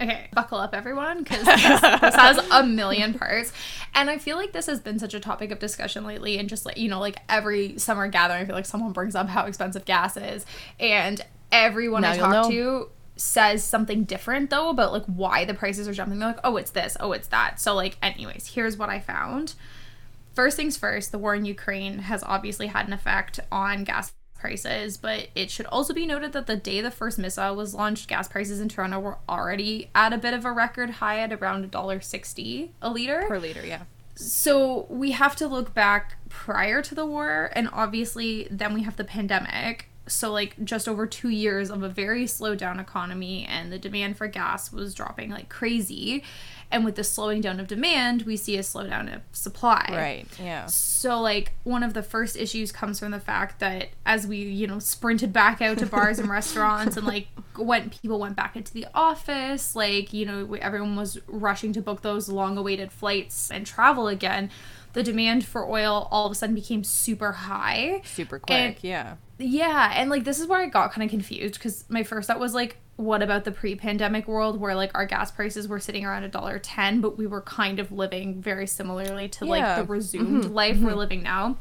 Okay, 0.00 0.28
buckle 0.32 0.58
up, 0.58 0.74
everyone, 0.74 1.22
because 1.22 1.44
this, 1.44 1.62
this 1.62 2.14
has 2.14 2.38
a 2.50 2.64
million 2.64 3.14
parts. 3.14 3.52
And 3.94 4.10
I 4.10 4.18
feel 4.18 4.36
like 4.36 4.52
this 4.52 4.66
has 4.66 4.80
been 4.80 4.98
such 4.98 5.14
a 5.14 5.20
topic 5.20 5.50
of 5.50 5.58
discussion 5.58 6.04
lately. 6.04 6.38
And 6.38 6.48
just 6.48 6.66
like, 6.66 6.78
you 6.78 6.88
know, 6.88 6.98
like 6.98 7.18
every 7.28 7.78
summer 7.78 8.08
gathering, 8.08 8.42
I 8.42 8.44
feel 8.44 8.54
like 8.54 8.66
someone 8.66 8.92
brings 8.92 9.14
up 9.14 9.28
how 9.28 9.46
expensive 9.46 9.84
gas 9.84 10.16
is. 10.16 10.46
And 10.80 11.20
everyone 11.52 12.02
Now 12.02 12.12
I 12.12 12.16
talk 12.16 12.50
to 12.50 12.88
says 13.16 13.62
something 13.62 14.04
different, 14.04 14.50
though, 14.50 14.70
about 14.70 14.92
like 14.92 15.04
why 15.04 15.44
the 15.44 15.54
prices 15.54 15.86
are 15.86 15.92
jumping. 15.92 16.18
They're 16.18 16.28
like, 16.28 16.40
oh, 16.42 16.56
it's 16.56 16.70
this, 16.70 16.96
oh, 16.98 17.12
it's 17.12 17.28
that. 17.28 17.60
So, 17.60 17.74
like, 17.74 17.96
anyways, 18.02 18.48
here's 18.54 18.76
what 18.76 18.88
I 18.88 18.98
found. 18.98 19.54
First 20.34 20.56
things 20.56 20.78
first, 20.78 21.12
the 21.12 21.18
war 21.18 21.34
in 21.34 21.44
Ukraine 21.44 21.98
has 21.98 22.24
obviously 22.24 22.68
had 22.68 22.86
an 22.86 22.94
effect 22.94 23.38
on 23.52 23.84
gas 23.84 24.12
prices, 24.42 24.96
but 24.96 25.28
it 25.36 25.50
should 25.50 25.66
also 25.66 25.94
be 25.94 26.04
noted 26.04 26.32
that 26.32 26.46
the 26.46 26.56
day 26.56 26.80
the 26.80 26.90
first 26.90 27.16
missile 27.16 27.54
was 27.54 27.74
launched, 27.74 28.08
gas 28.08 28.26
prices 28.26 28.60
in 28.60 28.68
Toronto 28.68 28.98
were 28.98 29.18
already 29.28 29.88
at 29.94 30.12
a 30.12 30.18
bit 30.18 30.34
of 30.34 30.44
a 30.44 30.52
record 30.52 30.90
high 30.90 31.20
at 31.20 31.32
around 31.32 31.70
$1.60 31.70 32.70
a 32.82 32.90
liter. 32.90 33.24
Per 33.28 33.38
liter, 33.38 33.64
yeah. 33.64 33.84
So 34.16 34.86
we 34.90 35.12
have 35.12 35.36
to 35.36 35.46
look 35.46 35.72
back 35.72 36.16
prior 36.28 36.82
to 36.82 36.94
the 36.94 37.06
war, 37.06 37.50
and 37.54 37.70
obviously 37.72 38.48
then 38.50 38.74
we 38.74 38.82
have 38.82 38.96
the 38.96 39.04
pandemic. 39.04 39.88
So, 40.08 40.32
like, 40.32 40.56
just 40.64 40.88
over 40.88 41.06
two 41.06 41.28
years 41.28 41.70
of 41.70 41.84
a 41.84 41.88
very 41.88 42.26
slowed 42.26 42.58
down 42.58 42.80
economy, 42.80 43.46
and 43.48 43.72
the 43.72 43.78
demand 43.78 44.16
for 44.16 44.26
gas 44.26 44.72
was 44.72 44.94
dropping 44.94 45.30
like 45.30 45.48
crazy. 45.48 46.24
And 46.72 46.84
with 46.84 46.96
the 46.96 47.04
slowing 47.04 47.40
down 47.42 47.60
of 47.60 47.68
demand, 47.68 48.22
we 48.22 48.36
see 48.36 48.56
a 48.56 48.60
slowdown 48.60 49.14
of 49.14 49.20
supply. 49.32 49.86
Right. 49.92 50.26
Yeah. 50.42 50.66
So, 50.66 51.20
like, 51.20 51.52
one 51.64 51.82
of 51.82 51.92
the 51.92 52.02
first 52.02 52.34
issues 52.36 52.72
comes 52.72 52.98
from 52.98 53.10
the 53.12 53.20
fact 53.20 53.60
that 53.60 53.90
as 54.06 54.26
we, 54.26 54.38
you 54.38 54.66
know, 54.66 54.78
sprinted 54.78 55.32
back 55.32 55.60
out 55.60 55.78
to 55.78 55.86
bars 55.86 56.18
and 56.18 56.30
restaurants 56.30 56.96
and, 56.96 57.06
like, 57.06 57.28
when 57.56 57.90
people 57.90 58.18
went 58.18 58.36
back 58.36 58.56
into 58.56 58.72
the 58.72 58.86
office, 58.94 59.76
like, 59.76 60.12
you 60.14 60.24
know, 60.24 60.54
everyone 60.60 60.96
was 60.96 61.18
rushing 61.26 61.72
to 61.74 61.82
book 61.82 62.00
those 62.00 62.28
long 62.28 62.56
awaited 62.56 62.90
flights 62.90 63.50
and 63.50 63.66
travel 63.66 64.08
again, 64.08 64.50
the 64.94 65.02
demand 65.02 65.44
for 65.44 65.66
oil 65.68 66.08
all 66.10 66.26
of 66.26 66.32
a 66.32 66.34
sudden 66.34 66.54
became 66.54 66.82
super 66.84 67.32
high. 67.32 68.00
Super 68.04 68.38
quick. 68.38 68.56
And- 68.58 68.76
yeah. 68.82 69.14
Yeah, 69.42 69.92
and 69.94 70.10
like 70.10 70.24
this 70.24 70.38
is 70.38 70.46
where 70.46 70.60
I 70.60 70.66
got 70.66 70.92
kind 70.92 71.04
of 71.04 71.10
confused 71.10 71.54
because 71.54 71.84
my 71.88 72.02
first 72.02 72.28
thought 72.28 72.38
was 72.38 72.54
like, 72.54 72.76
what 72.96 73.22
about 73.22 73.44
the 73.44 73.52
pre-pandemic 73.52 74.28
world 74.28 74.60
where 74.60 74.74
like 74.74 74.90
our 74.94 75.06
gas 75.06 75.30
prices 75.30 75.66
were 75.66 75.80
sitting 75.80 76.04
around 76.04 76.24
a 76.24 76.28
dollar 76.28 76.58
ten, 76.58 77.00
but 77.00 77.18
we 77.18 77.26
were 77.26 77.42
kind 77.42 77.78
of 77.78 77.90
living 77.90 78.40
very 78.40 78.66
similarly 78.66 79.28
to 79.28 79.44
like 79.44 79.76
the 79.76 79.84
resumed 79.84 80.44
mm-hmm. 80.44 80.52
life 80.52 80.76
we're 80.78 80.90
mm-hmm. 80.90 80.98
living 80.98 81.22
now. 81.22 81.56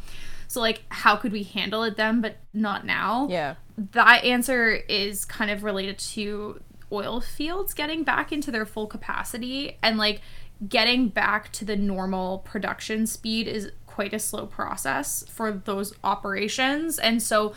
So 0.47 0.59
like, 0.59 0.83
how 0.89 1.15
could 1.15 1.31
we 1.31 1.43
handle 1.43 1.83
it 1.83 1.95
then, 1.95 2.19
but 2.21 2.35
not 2.53 2.85
now? 2.85 3.27
Yeah. 3.29 3.55
that 3.93 4.25
answer 4.25 4.71
is 4.73 5.23
kind 5.23 5.49
of 5.49 5.63
related 5.63 5.97
to 5.99 6.61
oil 6.91 7.21
fields 7.21 7.73
getting 7.73 8.03
back 8.03 8.31
into 8.31 8.51
their 8.51 8.65
full 8.65 8.85
capacity 8.85 9.77
and 9.81 9.97
like 9.97 10.21
getting 10.67 11.07
back 11.07 11.51
to 11.53 11.65
the 11.65 11.75
normal 11.75 12.39
production 12.39 13.07
speed 13.07 13.47
is 13.47 13.71
quite 13.91 14.13
a 14.13 14.19
slow 14.19 14.45
process 14.45 15.23
for 15.29 15.51
those 15.51 15.93
operations 16.03 16.97
and 16.99 17.21
so 17.21 17.53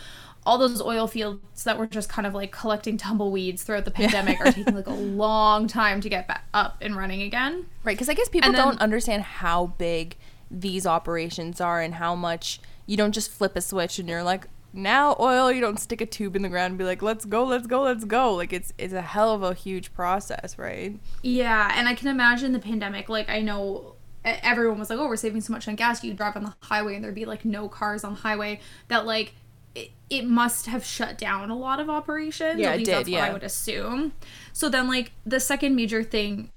all 0.47 0.59
those 0.59 0.83
oil 0.83 1.07
fields 1.07 1.65
that 1.65 1.79
were 1.79 1.87
just 1.87 2.09
kind 2.11 2.27
of 2.27 2.35
like 2.35 2.53
collecting 2.53 2.99
tumbleweeds 2.99 3.63
throughout 3.63 3.85
the 3.87 3.91
pandemic 3.91 4.39
are 4.41 4.53
taking 4.53 4.75
like 4.75 4.87
a 4.87 4.93
long 5.25 5.67
time 5.67 6.01
to 6.03 6.09
get 6.11 6.29
back 6.29 6.45
up 6.53 6.77
and 6.83 6.97
running 6.97 7.23
again 7.23 7.65
Right, 7.83 7.97
because 7.97 8.09
I 8.09 8.15
guess 8.15 8.29
people 8.29 8.53
then- 8.53 8.61
don't 8.61 8.81
understand 8.81 9.23
how 9.23 9.69
big 9.79 10.17
these 10.51 10.87
operations 10.87 11.61
are 11.61 11.81
and 11.81 11.95
how 11.95 12.15
much 12.15 12.61
you 12.87 12.97
don't 12.97 13.13
just 13.13 13.31
flip 13.31 13.57
a 13.57 13.61
switch 13.63 13.99
and 13.99 14.09
you're 14.09 14.23
like, 14.23 14.47
now 14.75 15.17
oil, 15.19 15.51
you 15.51 15.61
don't 15.61 15.79
stick 15.81 16.01
a 16.01 16.07
tube 16.07 16.37
in 16.37 16.43
the 16.43 16.49
ground 16.49 16.73
and 16.73 16.79
be 16.79 16.85
like, 16.85 17.01
let's 17.01 17.25
go, 17.25 17.45
let's 17.45 17.67
go, 17.67 17.83
let's 17.83 18.05
go. 18.05 18.35
Like 18.35 18.53
it's 18.53 18.73
it's 18.77 18.93
a 18.93 19.01
hell 19.01 19.33
of 19.33 19.43
a 19.43 19.55
huge 19.55 19.95
process, 19.95 20.59
right? 20.59 20.99
Yeah, 21.23 21.73
and 21.77 21.89
I 21.89 21.95
can 21.95 22.09
imagine 22.09 22.53
the 22.53 22.59
pandemic. 22.59 23.09
Like, 23.09 23.31
I 23.31 23.41
know 23.41 23.94
everyone 24.25 24.79
was 24.79 24.91
like, 24.91 24.99
"Oh, 24.99 25.07
we're 25.07 25.17
saving 25.17 25.41
so 25.41 25.53
much 25.53 25.69
on 25.69 25.75
gas." 25.75 26.03
You 26.03 26.15
drive 26.15 26.37
on 26.37 26.45
the 26.45 26.55
highway, 26.61 26.95
and 26.95 27.05
there'd 27.05 27.15
be 27.15 27.25
like 27.25 27.45
no 27.45 27.69
cars 27.69 28.05
on 28.05 28.15
the 28.15 28.21
highway. 28.21 28.61
That 28.89 29.07
like 29.07 29.35
it, 29.75 29.91
it 30.09 30.27
must 30.27 30.67
have 30.67 30.85
shut 30.85 31.19
down 31.19 31.51
a 31.51 31.57
lot 31.57 31.81
of 31.81 31.91
operations. 31.91 32.61
Yeah, 32.61 32.71
At 32.71 32.81
it 32.81 32.85
did, 32.85 32.95
that's 32.95 33.09
what 33.09 33.17
yeah. 33.17 33.27
I 33.27 33.33
would 33.33 33.43
assume. 33.43 34.13
So 34.53 34.69
then, 34.69 34.89
like 34.89 35.13
the 35.27 35.41
second 35.41 35.77
major 35.77 36.03
thing, 36.03 36.51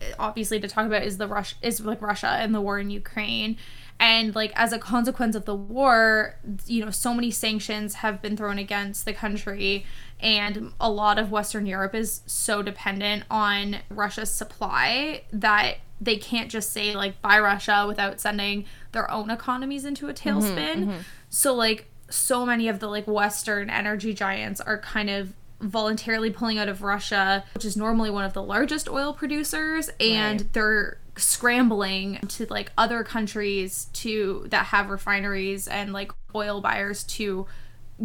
eh, 0.00 0.12
obviously, 0.18 0.60
to 0.60 0.68
talk 0.68 0.86
about 0.86 1.02
is 1.02 1.18
the 1.18 1.28
Rush 1.28 1.56
is 1.62 1.80
like 1.80 2.00
Russia 2.00 2.28
and 2.28 2.54
the 2.54 2.60
war 2.60 2.78
in 2.78 2.90
Ukraine. 2.90 3.56
And 4.00 4.34
like 4.34 4.52
as 4.56 4.72
a 4.72 4.78
consequence 4.78 5.36
of 5.36 5.44
the 5.44 5.54
war, 5.54 6.36
you 6.66 6.82
know, 6.82 6.90
so 6.90 7.12
many 7.12 7.30
sanctions 7.30 7.96
have 7.96 8.22
been 8.22 8.34
thrown 8.36 8.58
against 8.58 9.04
the 9.04 9.12
country, 9.12 9.84
and 10.18 10.72
a 10.80 10.90
lot 10.90 11.18
of 11.18 11.30
Western 11.30 11.66
Europe 11.66 11.94
is 11.94 12.22
so 12.26 12.62
dependent 12.62 13.24
on 13.30 13.76
Russia's 13.90 14.30
supply 14.30 15.24
that 15.32 15.76
they 16.00 16.16
can't 16.16 16.50
just 16.50 16.72
say 16.72 16.94
like 16.94 17.20
buy 17.20 17.38
Russia 17.38 17.84
without 17.86 18.20
sending 18.20 18.64
their 18.92 19.08
own 19.10 19.30
economies 19.30 19.84
into 19.84 20.08
a 20.08 20.14
mm-hmm, 20.14 20.28
tailspin. 20.28 20.76
Mm-hmm. 20.76 21.00
So 21.28 21.54
like 21.54 21.86
so 22.08 22.46
many 22.46 22.68
of 22.68 22.80
the 22.80 22.88
like 22.88 23.06
Western 23.06 23.68
energy 23.68 24.14
giants 24.14 24.62
are 24.62 24.78
kind 24.78 25.10
of 25.10 25.34
voluntarily 25.60 26.30
pulling 26.30 26.56
out 26.58 26.70
of 26.70 26.82
Russia, 26.82 27.44
which 27.52 27.66
is 27.66 27.76
normally 27.76 28.08
one 28.08 28.24
of 28.24 28.32
the 28.32 28.42
largest 28.42 28.88
oil 28.88 29.12
producers, 29.12 29.90
and 30.00 30.40
Right. 30.40 30.52
they're 30.54 30.98
scrambling 31.20 32.18
to 32.28 32.46
like 32.46 32.72
other 32.76 33.04
countries 33.04 33.88
to 33.92 34.46
that 34.50 34.66
have 34.66 34.90
refineries 34.90 35.68
and 35.68 35.92
like 35.92 36.12
oil 36.34 36.60
buyers 36.60 37.04
to 37.04 37.46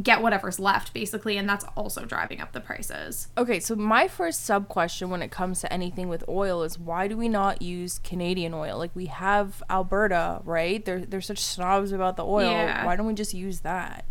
get 0.01 0.21
whatever's 0.21 0.59
left 0.59 0.93
basically 0.93 1.37
and 1.37 1.47
that's 1.47 1.63
also 1.75 2.03
driving 2.03 2.41
up 2.41 2.51
the 2.51 2.59
prices. 2.59 3.29
Okay, 3.37 3.59
so 3.59 3.75
my 3.75 4.07
first 4.07 4.43
sub 4.45 4.67
question 4.67 5.09
when 5.09 5.21
it 5.21 5.31
comes 5.31 5.61
to 5.61 5.71
anything 5.71 6.09
with 6.09 6.23
oil 6.27 6.63
is 6.63 6.77
why 6.77 7.07
do 7.07 7.15
we 7.15 7.29
not 7.29 7.61
use 7.61 7.99
Canadian 7.99 8.53
oil? 8.53 8.77
Like 8.77 8.91
we 8.93 9.05
have 9.05 9.63
Alberta, 9.69 10.41
right? 10.43 10.83
They're 10.83 11.05
they're 11.05 11.21
such 11.21 11.39
snobs 11.39 11.91
about 11.91 12.17
the 12.17 12.25
oil. 12.25 12.51
Yeah. 12.51 12.85
Why 12.85 12.95
don't 12.95 13.07
we 13.07 13.13
just 13.13 13.33
use 13.33 13.61
that? 13.61 14.05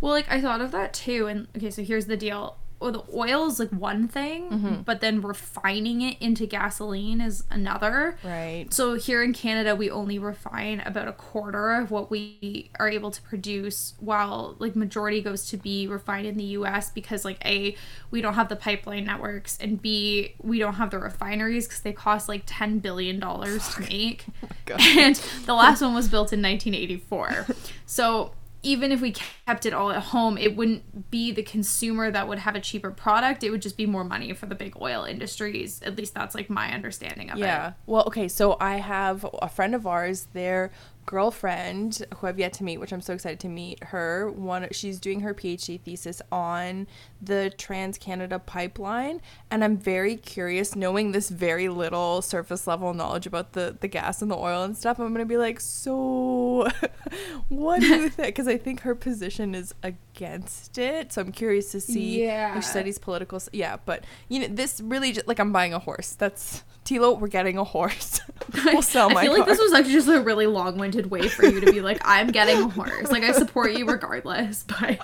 Well, 0.00 0.12
like 0.12 0.30
I 0.30 0.40
thought 0.40 0.60
of 0.60 0.70
that 0.72 0.94
too, 0.94 1.26
and 1.26 1.48
okay, 1.56 1.70
so 1.70 1.82
here's 1.82 2.06
the 2.06 2.16
deal. 2.16 2.56
Well, 2.80 2.92
the 2.92 3.04
oil 3.14 3.46
is 3.46 3.58
like 3.60 3.68
one 3.68 4.08
thing, 4.08 4.48
mm-hmm. 4.48 4.74
but 4.82 5.02
then 5.02 5.20
refining 5.20 6.00
it 6.00 6.16
into 6.18 6.46
gasoline 6.46 7.20
is 7.20 7.44
another. 7.50 8.16
Right. 8.24 8.66
So 8.70 8.94
here 8.94 9.22
in 9.22 9.34
Canada, 9.34 9.76
we 9.76 9.90
only 9.90 10.18
refine 10.18 10.80
about 10.80 11.06
a 11.06 11.12
quarter 11.12 11.72
of 11.72 11.90
what 11.90 12.10
we 12.10 12.70
are 12.80 12.88
able 12.88 13.10
to 13.10 13.20
produce, 13.20 13.92
while 14.00 14.56
like 14.58 14.74
majority 14.74 15.20
goes 15.20 15.46
to 15.50 15.58
be 15.58 15.86
refined 15.86 16.26
in 16.26 16.38
the 16.38 16.44
U.S. 16.44 16.90
because 16.90 17.22
like 17.22 17.44
a 17.44 17.76
we 18.10 18.22
don't 18.22 18.34
have 18.34 18.48
the 18.48 18.56
pipeline 18.56 19.04
networks, 19.04 19.58
and 19.60 19.80
b 19.82 20.34
we 20.42 20.58
don't 20.58 20.74
have 20.74 20.90
the 20.90 20.98
refineries 20.98 21.66
because 21.66 21.82
they 21.82 21.92
cost 21.92 22.30
like 22.30 22.44
ten 22.46 22.78
billion 22.78 23.20
dollars 23.20 23.68
to 23.74 23.82
oh 23.82 23.86
make, 23.88 24.24
God. 24.64 24.80
and 24.98 25.16
the 25.44 25.54
last 25.54 25.82
one 25.82 25.94
was 25.94 26.08
built 26.08 26.32
in 26.32 26.40
1984. 26.40 27.46
So 27.84 28.32
even 28.62 28.92
if 28.92 29.00
we 29.00 29.12
kept 29.12 29.64
it 29.64 29.72
all 29.72 29.90
at 29.90 30.02
home, 30.04 30.36
it 30.36 30.54
wouldn't 30.54 31.10
be 31.10 31.32
the 31.32 31.42
consumer 31.42 32.10
that 32.10 32.28
would 32.28 32.40
have 32.40 32.54
a 32.54 32.60
cheaper 32.60 32.90
product. 32.90 33.42
It 33.42 33.50
would 33.50 33.62
just 33.62 33.76
be 33.76 33.86
more 33.86 34.04
money 34.04 34.32
for 34.34 34.46
the 34.46 34.54
big 34.54 34.76
oil 34.80 35.04
industries. 35.04 35.80
At 35.82 35.96
least 35.96 36.14
that's 36.14 36.34
like 36.34 36.50
my 36.50 36.72
understanding 36.72 37.30
of 37.30 37.38
it. 37.38 37.42
Yeah. 37.42 37.72
Well, 37.86 38.04
okay, 38.08 38.28
so 38.28 38.56
I 38.60 38.76
have 38.76 39.26
a 39.40 39.48
friend 39.48 39.74
of 39.74 39.86
ours, 39.86 40.28
their 40.34 40.70
girlfriend, 41.10 42.06
who 42.18 42.28
I've 42.28 42.38
yet 42.38 42.52
to 42.54 42.64
meet, 42.64 42.78
which 42.78 42.92
I'm 42.92 43.00
so 43.00 43.12
excited 43.14 43.40
to 43.40 43.48
meet 43.48 43.82
her. 43.84 44.30
One 44.30 44.68
she's 44.70 45.00
doing 45.00 45.20
her 45.20 45.34
PhD 45.34 45.80
thesis 45.80 46.22
on 46.30 46.86
the 47.20 47.52
Trans 47.58 47.98
Canada 47.98 48.38
pipeline, 48.38 49.20
and 49.50 49.64
I'm 49.64 49.76
very 49.76 50.14
curious 50.14 50.76
knowing 50.76 51.10
this 51.10 51.28
very 51.28 51.68
little 51.68 52.22
surface 52.22 52.68
level 52.68 52.94
knowledge 52.94 53.26
about 53.26 53.54
the 53.54 53.76
the 53.80 53.88
gas 53.88 54.22
and 54.22 54.30
the 54.30 54.36
oil 54.36 54.62
and 54.62 54.76
stuff. 54.76 55.00
I'm 55.00 55.08
going 55.08 55.18
to 55.18 55.24
be 55.26 55.36
like, 55.36 55.58
"So 55.58 56.68
what 57.48 57.80
do 57.80 57.86
you 57.88 58.08
think?" 58.18 58.36
Cuz 58.36 58.46
I 58.46 58.56
think 58.56 58.82
her 58.82 58.94
position 58.94 59.52
is 59.56 59.74
against 59.82 60.78
it. 60.78 61.12
So 61.12 61.22
I'm 61.22 61.32
curious 61.32 61.72
to 61.72 61.80
see 61.80 62.22
Yeah. 62.22 62.56
if 62.56 62.62
she 62.62 62.70
studies 62.70 62.98
political 62.98 63.40
yeah, 63.52 63.78
but 63.84 64.04
you 64.28 64.38
know, 64.38 64.46
this 64.48 64.80
really 64.80 65.10
just 65.10 65.26
like 65.26 65.40
I'm 65.40 65.50
buying 65.52 65.74
a 65.74 65.80
horse. 65.80 66.12
That's 66.12 66.62
Tilo, 66.84 67.18
we're 67.18 67.28
getting 67.28 67.58
a 67.58 67.64
horse. 67.64 68.20
we'll 68.64 68.82
sell 68.82 69.10
my 69.10 69.20
I 69.20 69.24
feel 69.24 69.32
car. 69.32 69.38
like 69.40 69.48
this 69.48 69.60
was 69.60 69.72
actually 69.72 69.92
just 69.92 70.08
a 70.08 70.20
really 70.20 70.46
long-winded 70.46 71.10
way 71.10 71.28
for 71.28 71.44
you 71.44 71.60
to 71.60 71.72
be 71.72 71.80
like, 71.80 72.00
I'm 72.04 72.28
getting 72.28 72.62
a 72.62 72.68
horse. 72.68 73.10
Like 73.10 73.22
I 73.22 73.32
support 73.32 73.72
you 73.72 73.86
regardless, 73.86 74.64
but 74.80 74.98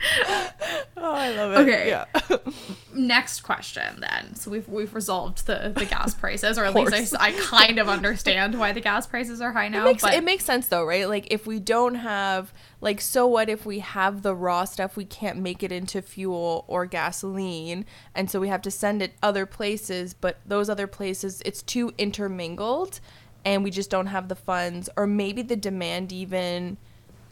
oh, 0.96 1.12
I 1.14 1.30
love 1.30 1.52
it. 1.52 1.58
Okay. 1.60 1.88
Yeah. 1.88 2.04
next 2.94 3.40
question 3.40 4.00
then. 4.00 4.34
So 4.34 4.50
we've 4.50 4.68
we've 4.68 4.94
resolved 4.94 5.46
the 5.46 5.72
the 5.74 5.86
gas 5.86 6.14
prices, 6.20 6.58
or 6.58 6.64
at 6.64 6.74
least 6.74 7.14
I, 7.18 7.28
I 7.28 7.32
kind 7.32 7.78
of 7.78 7.88
understand 7.88 8.58
why 8.58 8.72
the 8.72 8.80
gas 8.80 9.06
prices 9.06 9.40
are 9.40 9.52
high 9.52 9.68
now. 9.68 9.82
it 9.82 9.84
makes 9.84 10.02
but 10.02 10.14
it 10.14 10.24
makes 10.24 10.44
sense 10.44 10.68
though, 10.68 10.84
right? 10.84 11.08
Like 11.08 11.28
if 11.30 11.46
we 11.46 11.60
don't 11.60 11.96
have 11.96 12.52
like 12.80 13.00
so 13.00 13.26
what 13.26 13.48
if 13.48 13.64
we 13.64 13.78
have 13.80 14.22
the 14.22 14.34
raw 14.34 14.64
stuff 14.64 14.96
we 14.96 15.04
can't 15.04 15.38
make 15.38 15.62
it 15.62 15.72
into 15.72 16.02
fuel 16.02 16.64
or 16.68 16.86
gasoline 16.86 17.84
and 18.14 18.30
so 18.30 18.38
we 18.40 18.48
have 18.48 18.62
to 18.62 18.70
send 18.70 19.02
it 19.02 19.14
other 19.22 19.46
places, 19.46 20.14
but 20.14 20.38
those 20.44 20.68
other 20.68 20.86
places 20.86 21.42
it's 21.44 21.62
too 21.62 21.92
intermingled 21.98 23.00
and 23.44 23.62
we 23.62 23.70
just 23.70 23.90
don't 23.90 24.06
have 24.06 24.28
the 24.28 24.34
funds 24.34 24.90
or 24.96 25.06
maybe 25.06 25.40
the 25.40 25.56
demand 25.56 26.12
even 26.12 26.76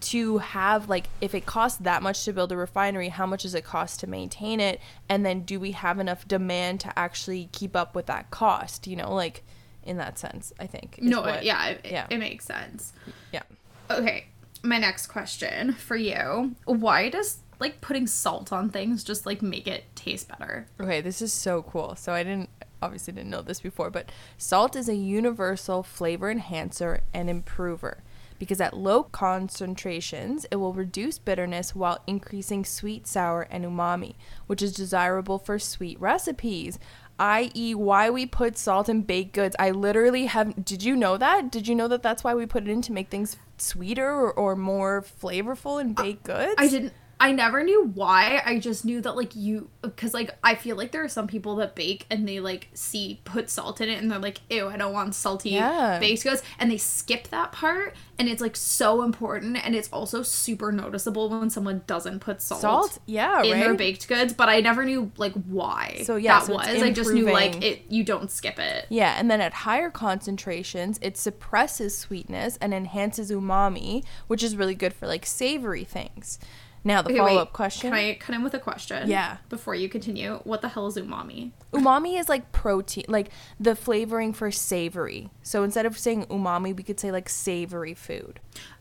to 0.04 0.38
have 0.38 0.88
like 0.88 1.08
if 1.20 1.34
it 1.34 1.46
costs 1.46 1.78
that 1.78 2.02
much 2.02 2.24
to 2.24 2.32
build 2.32 2.52
a 2.52 2.56
refinery 2.56 3.08
how 3.08 3.26
much 3.26 3.42
does 3.42 3.54
it 3.54 3.64
cost 3.64 4.00
to 4.00 4.06
maintain 4.06 4.60
it 4.60 4.80
and 5.08 5.24
then 5.24 5.40
do 5.40 5.58
we 5.58 5.72
have 5.72 5.98
enough 5.98 6.26
demand 6.28 6.78
to 6.80 6.98
actually 6.98 7.48
keep 7.52 7.74
up 7.74 7.94
with 7.94 8.06
that 8.06 8.30
cost 8.30 8.86
you 8.86 8.96
know 8.96 9.12
like 9.14 9.42
in 9.82 9.96
that 9.96 10.18
sense 10.18 10.52
i 10.60 10.66
think 10.66 10.98
no, 11.00 11.20
what- 11.22 11.44
yeah, 11.44 11.66
it, 11.68 11.80
yeah. 11.84 12.06
it 12.10 12.18
makes 12.18 12.44
sense. 12.44 12.92
yeah 13.32 13.42
Okay, 13.90 14.28
my 14.62 14.78
next 14.78 15.08
question 15.08 15.74
for 15.74 15.94
you: 15.94 16.54
Why 16.64 17.10
does 17.10 17.40
like 17.60 17.82
putting 17.82 18.06
salt 18.06 18.50
on 18.52 18.70
things 18.70 19.04
just 19.04 19.26
like 19.26 19.42
make 19.42 19.66
it 19.68 19.84
taste 19.94 20.26
better? 20.28 20.66
Okay, 20.80 21.02
this 21.02 21.20
is 21.20 21.32
so 21.34 21.62
cool. 21.62 21.94
So 21.96 22.12
I 22.14 22.22
didn't 22.22 22.48
obviously 22.80 23.12
didn't 23.12 23.28
know 23.30 23.42
this 23.42 23.60
before, 23.60 23.90
but 23.90 24.10
salt 24.38 24.74
is 24.74 24.88
a 24.88 24.94
universal 24.94 25.82
flavor 25.82 26.30
enhancer 26.30 27.02
and 27.12 27.28
improver 27.28 28.02
because 28.44 28.60
at 28.60 28.76
low 28.76 29.02
concentrations, 29.02 30.46
it 30.50 30.56
will 30.56 30.72
reduce 30.72 31.18
bitterness 31.18 31.74
while 31.74 31.98
increasing 32.06 32.64
sweet, 32.64 33.06
sour, 33.06 33.42
and 33.50 33.64
umami, 33.64 34.14
which 34.46 34.62
is 34.62 34.74
desirable 34.74 35.38
for 35.38 35.58
sweet 35.58 35.98
recipes. 36.00 36.78
I.e., 37.18 37.74
why 37.74 38.10
we 38.10 38.26
put 38.26 38.58
salt 38.58 38.88
in 38.88 39.02
baked 39.02 39.32
goods. 39.32 39.54
I 39.58 39.70
literally 39.70 40.26
have. 40.26 40.64
Did 40.64 40.82
you 40.82 40.96
know 40.96 41.16
that? 41.16 41.50
Did 41.50 41.68
you 41.68 41.74
know 41.74 41.88
that 41.88 42.02
that's 42.02 42.24
why 42.24 42.34
we 42.34 42.44
put 42.44 42.64
it 42.64 42.68
in 42.68 42.82
to 42.82 42.92
make 42.92 43.08
things 43.08 43.36
sweeter 43.56 44.08
or, 44.08 44.32
or 44.32 44.56
more 44.56 45.02
flavorful 45.02 45.80
in 45.80 45.94
baked 45.94 46.24
goods? 46.24 46.54
I 46.58 46.68
didn't. 46.68 46.92
I 47.20 47.32
never 47.32 47.62
knew 47.62 47.90
why. 47.94 48.42
I 48.44 48.58
just 48.58 48.84
knew 48.84 49.00
that 49.00 49.16
like 49.16 49.34
you, 49.36 49.70
because 49.82 50.12
like 50.14 50.36
I 50.42 50.54
feel 50.54 50.76
like 50.76 50.92
there 50.92 51.04
are 51.04 51.08
some 51.08 51.26
people 51.26 51.56
that 51.56 51.74
bake 51.74 52.06
and 52.10 52.28
they 52.28 52.40
like 52.40 52.68
see 52.74 53.20
put 53.24 53.48
salt 53.48 53.80
in 53.80 53.88
it 53.88 54.02
and 54.02 54.10
they're 54.10 54.18
like, 54.18 54.40
ew, 54.50 54.68
I 54.68 54.76
don't 54.76 54.92
want 54.92 55.14
salty 55.14 55.50
Yeah. 55.50 55.98
baked 56.00 56.24
goods, 56.24 56.42
and 56.58 56.70
they 56.70 56.76
skip 56.76 57.28
that 57.28 57.52
part. 57.52 57.94
And 58.16 58.28
it's 58.28 58.40
like 58.40 58.54
so 58.54 59.02
important, 59.02 59.56
and 59.64 59.74
it's 59.74 59.88
also 59.88 60.22
super 60.22 60.70
noticeable 60.70 61.28
when 61.28 61.50
someone 61.50 61.82
doesn't 61.88 62.20
put 62.20 62.40
salt. 62.40 62.60
Salt? 62.60 62.98
Yeah, 63.06 63.42
in 63.42 63.58
their 63.58 63.74
baked 63.74 64.06
goods, 64.06 64.32
but 64.32 64.48
I 64.48 64.60
never 64.60 64.84
knew 64.84 65.10
like 65.16 65.32
why. 65.32 66.02
So, 66.04 66.14
yeah, 66.14 66.38
that 66.38 66.46
so 66.46 66.54
was. 66.54 66.66
I 66.68 66.92
just 66.92 67.12
knew 67.12 67.32
like 67.32 67.62
it. 67.62 67.82
You 67.88 68.04
don't 68.04 68.30
skip 68.30 68.58
it. 68.60 68.86
Yeah, 68.88 69.16
and 69.18 69.28
then 69.28 69.40
at 69.40 69.52
higher 69.52 69.90
concentrations, 69.90 70.98
it 71.02 71.16
suppresses 71.16 71.98
sweetness 71.98 72.56
and 72.60 72.72
enhances 72.72 73.32
umami, 73.32 74.04
which 74.28 74.42
is 74.44 74.56
really 74.56 74.76
good 74.76 74.92
for 74.92 75.06
like 75.08 75.26
savory 75.26 75.84
things. 75.84 76.38
Now, 76.86 77.00
the 77.00 77.08
Okay, 77.10 77.18
follow 77.18 77.38
up 77.40 77.52
question 77.54 77.90
Can 77.90 77.98
I 77.98 78.14
cut 78.14 78.34
in 78.34 78.42
with 78.44 78.52
a 78.54 78.58
question? 78.58 79.08
Yeah. 79.08 79.38
Before 79.48 79.74
you 79.74 79.88
continue, 79.88 80.40
what 80.44 80.60
the 80.60 80.68
hell 80.68 80.86
is 80.86 80.96
umami? 80.96 81.52
umami 81.72 82.18
is 82.20 82.28
like 82.28 82.52
protein, 82.52 83.04
like 83.08 83.30
the 83.58 83.74
flavoring 83.74 84.32
for 84.34 84.50
savory. 84.50 85.30
So 85.42 85.62
instead 85.62 85.86
of 85.86 85.98
saying 85.98 86.26
umami, 86.26 86.76
we 86.76 86.82
could 86.82 87.00
say 87.00 87.10
like 87.10 87.28
savory 87.30 87.94
food. 87.94 88.38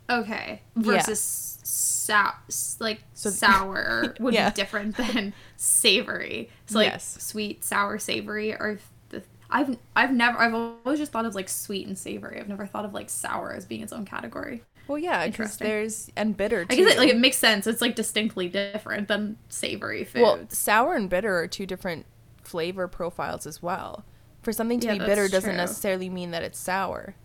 Okay. 0.10 0.62
Yeah. 0.75 0.81
Versus 0.83 1.60
sou- 1.63 2.75
like 2.83 3.03
sour 3.13 4.13
would 4.19 4.33
Yeah. 4.33 4.50
be 4.50 4.55
different 4.55 4.98
than 4.98 5.33
savory. 5.55 6.50
So 6.65 6.79
like 6.79 6.89
Yes. 6.91 7.17
sweet, 7.22 7.63
sour, 7.63 7.98
savory 8.00 8.53
are 8.53 8.79
the 9.10 9.24
I've 9.50 9.77
I've 9.95 10.12
never 10.12 10.38
I've 10.39 10.53
always 10.53 11.00
just 11.00 11.13
thought 11.13 11.25
of 11.25 11.36
like 11.36 11.48
sweet 11.48 11.88
and 11.88 11.98
savory. 11.98 12.38
I've 12.39 12.50
never 12.50 12.65
thought 12.67 12.83
of 12.83 12.93
like 12.93 13.10
sour 13.10 13.53
as 13.53 13.65
being 13.65 13.81
its 13.81 13.93
own 13.93 14.03
category. 14.03 14.63
Well, 14.87 14.97
yeah, 14.97 15.27
because 15.27 15.57
there's 15.57 16.09
and 16.15 16.35
bitter 16.35 16.65
too. 16.65 16.73
I 16.73 16.75
guess 16.77 16.93
it, 16.93 16.97
like 16.97 17.09
it 17.09 17.17
makes 17.17 17.37
sense. 17.37 17.67
It's 17.67 17.81
like 17.81 17.95
distinctly 17.95 18.49
different 18.49 19.07
than 19.07 19.37
savory 19.49 20.03
food. 20.03 20.21
well, 20.21 20.39
sour 20.49 20.95
and 20.95 21.09
bitter 21.09 21.37
are 21.39 21.47
two 21.47 21.65
different 21.65 22.05
flavor 22.43 22.87
profiles 22.87 23.45
as 23.47 23.61
well. 23.63 24.03
For 24.41 24.51
something 24.51 24.79
to 24.81 24.87
Yeah, 24.87 24.93
be 24.93 24.99
bitter 24.99 25.27
doesn't 25.29 25.51
true. 25.51 25.57
necessarily 25.57 26.09
mean 26.09 26.31
that 26.31 26.43
it's 26.43 26.59
sour, 26.59 27.15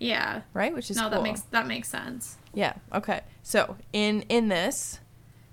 yeah. 0.00 0.40
right? 0.54 0.74
Which 0.74 0.90
is 0.90 0.96
No, 0.96 1.02
cool. 1.02 1.10
that 1.10 1.22
makes 1.22 1.40
that 1.42 1.66
makes 1.66 1.88
sense. 1.88 2.38
Yeah. 2.54 2.72
Okay. 2.94 3.20
So 3.42 3.76
in 3.92 4.22
in 4.30 4.48
this, 4.48 5.00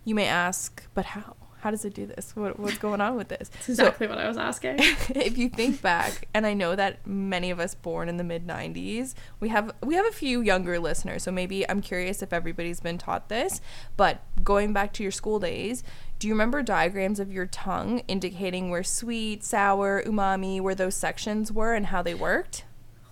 you 0.05 0.15
may 0.15 0.27
ask, 0.27 0.85
but 0.93 1.05
how? 1.05 1.35
How 1.59 1.71
does 1.71 1.83
it 1.83 1.93
do 1.93 2.05
this? 2.05 2.35
What, 2.35 2.57
what's 2.57 2.77
going 2.77 3.01
on 3.01 3.17
with 3.17 3.27
this? 3.27 3.49
That's 3.49 3.69
exactly 3.69 4.07
what 4.07 4.17
I 4.17 4.27
was 4.27 4.37
asking. 4.37 4.79
If 5.09 5.37
you 5.37 5.49
think 5.49 5.81
back, 5.81 6.27
and 6.33 6.45
I 6.45 6.53
know 6.53 6.75
that 6.75 7.05
many 7.05 7.51
of 7.51 7.59
us 7.59 7.75
born 7.75 8.07
in 8.07 8.17
the 8.17 8.23
mid 8.23 8.47
'90s, 8.47 9.13
we 9.39 9.49
have 9.49 9.73
we 9.83 9.95
have 9.95 10.05
a 10.05 10.11
few 10.11 10.41
younger 10.41 10.79
listeners. 10.79 11.23
So 11.23 11.31
maybe 11.31 11.69
I'm 11.69 11.81
curious 11.81 12.21
if 12.21 12.31
everybody's 12.31 12.79
been 12.79 12.97
taught 12.97 13.27
this. 13.27 13.59
But 13.97 14.21
going 14.43 14.71
back 14.71 14.93
to 14.93 15.03
your 15.03 15.11
school 15.11 15.39
days, 15.39 15.83
do 16.17 16.27
you 16.27 16.33
remember 16.33 16.61
diagrams 16.61 17.19
of 17.19 17.31
your 17.31 17.45
tongue 17.45 17.99
indicating 18.07 18.69
where 18.69 18.83
sweet, 18.83 19.43
sour, 19.43 20.01
umami, 20.03 20.61
where 20.61 20.75
those 20.75 20.95
sections 20.95 21.51
were 21.51 21.73
and 21.73 21.87
how 21.87 22.01
they 22.01 22.13
worked? 22.13 22.63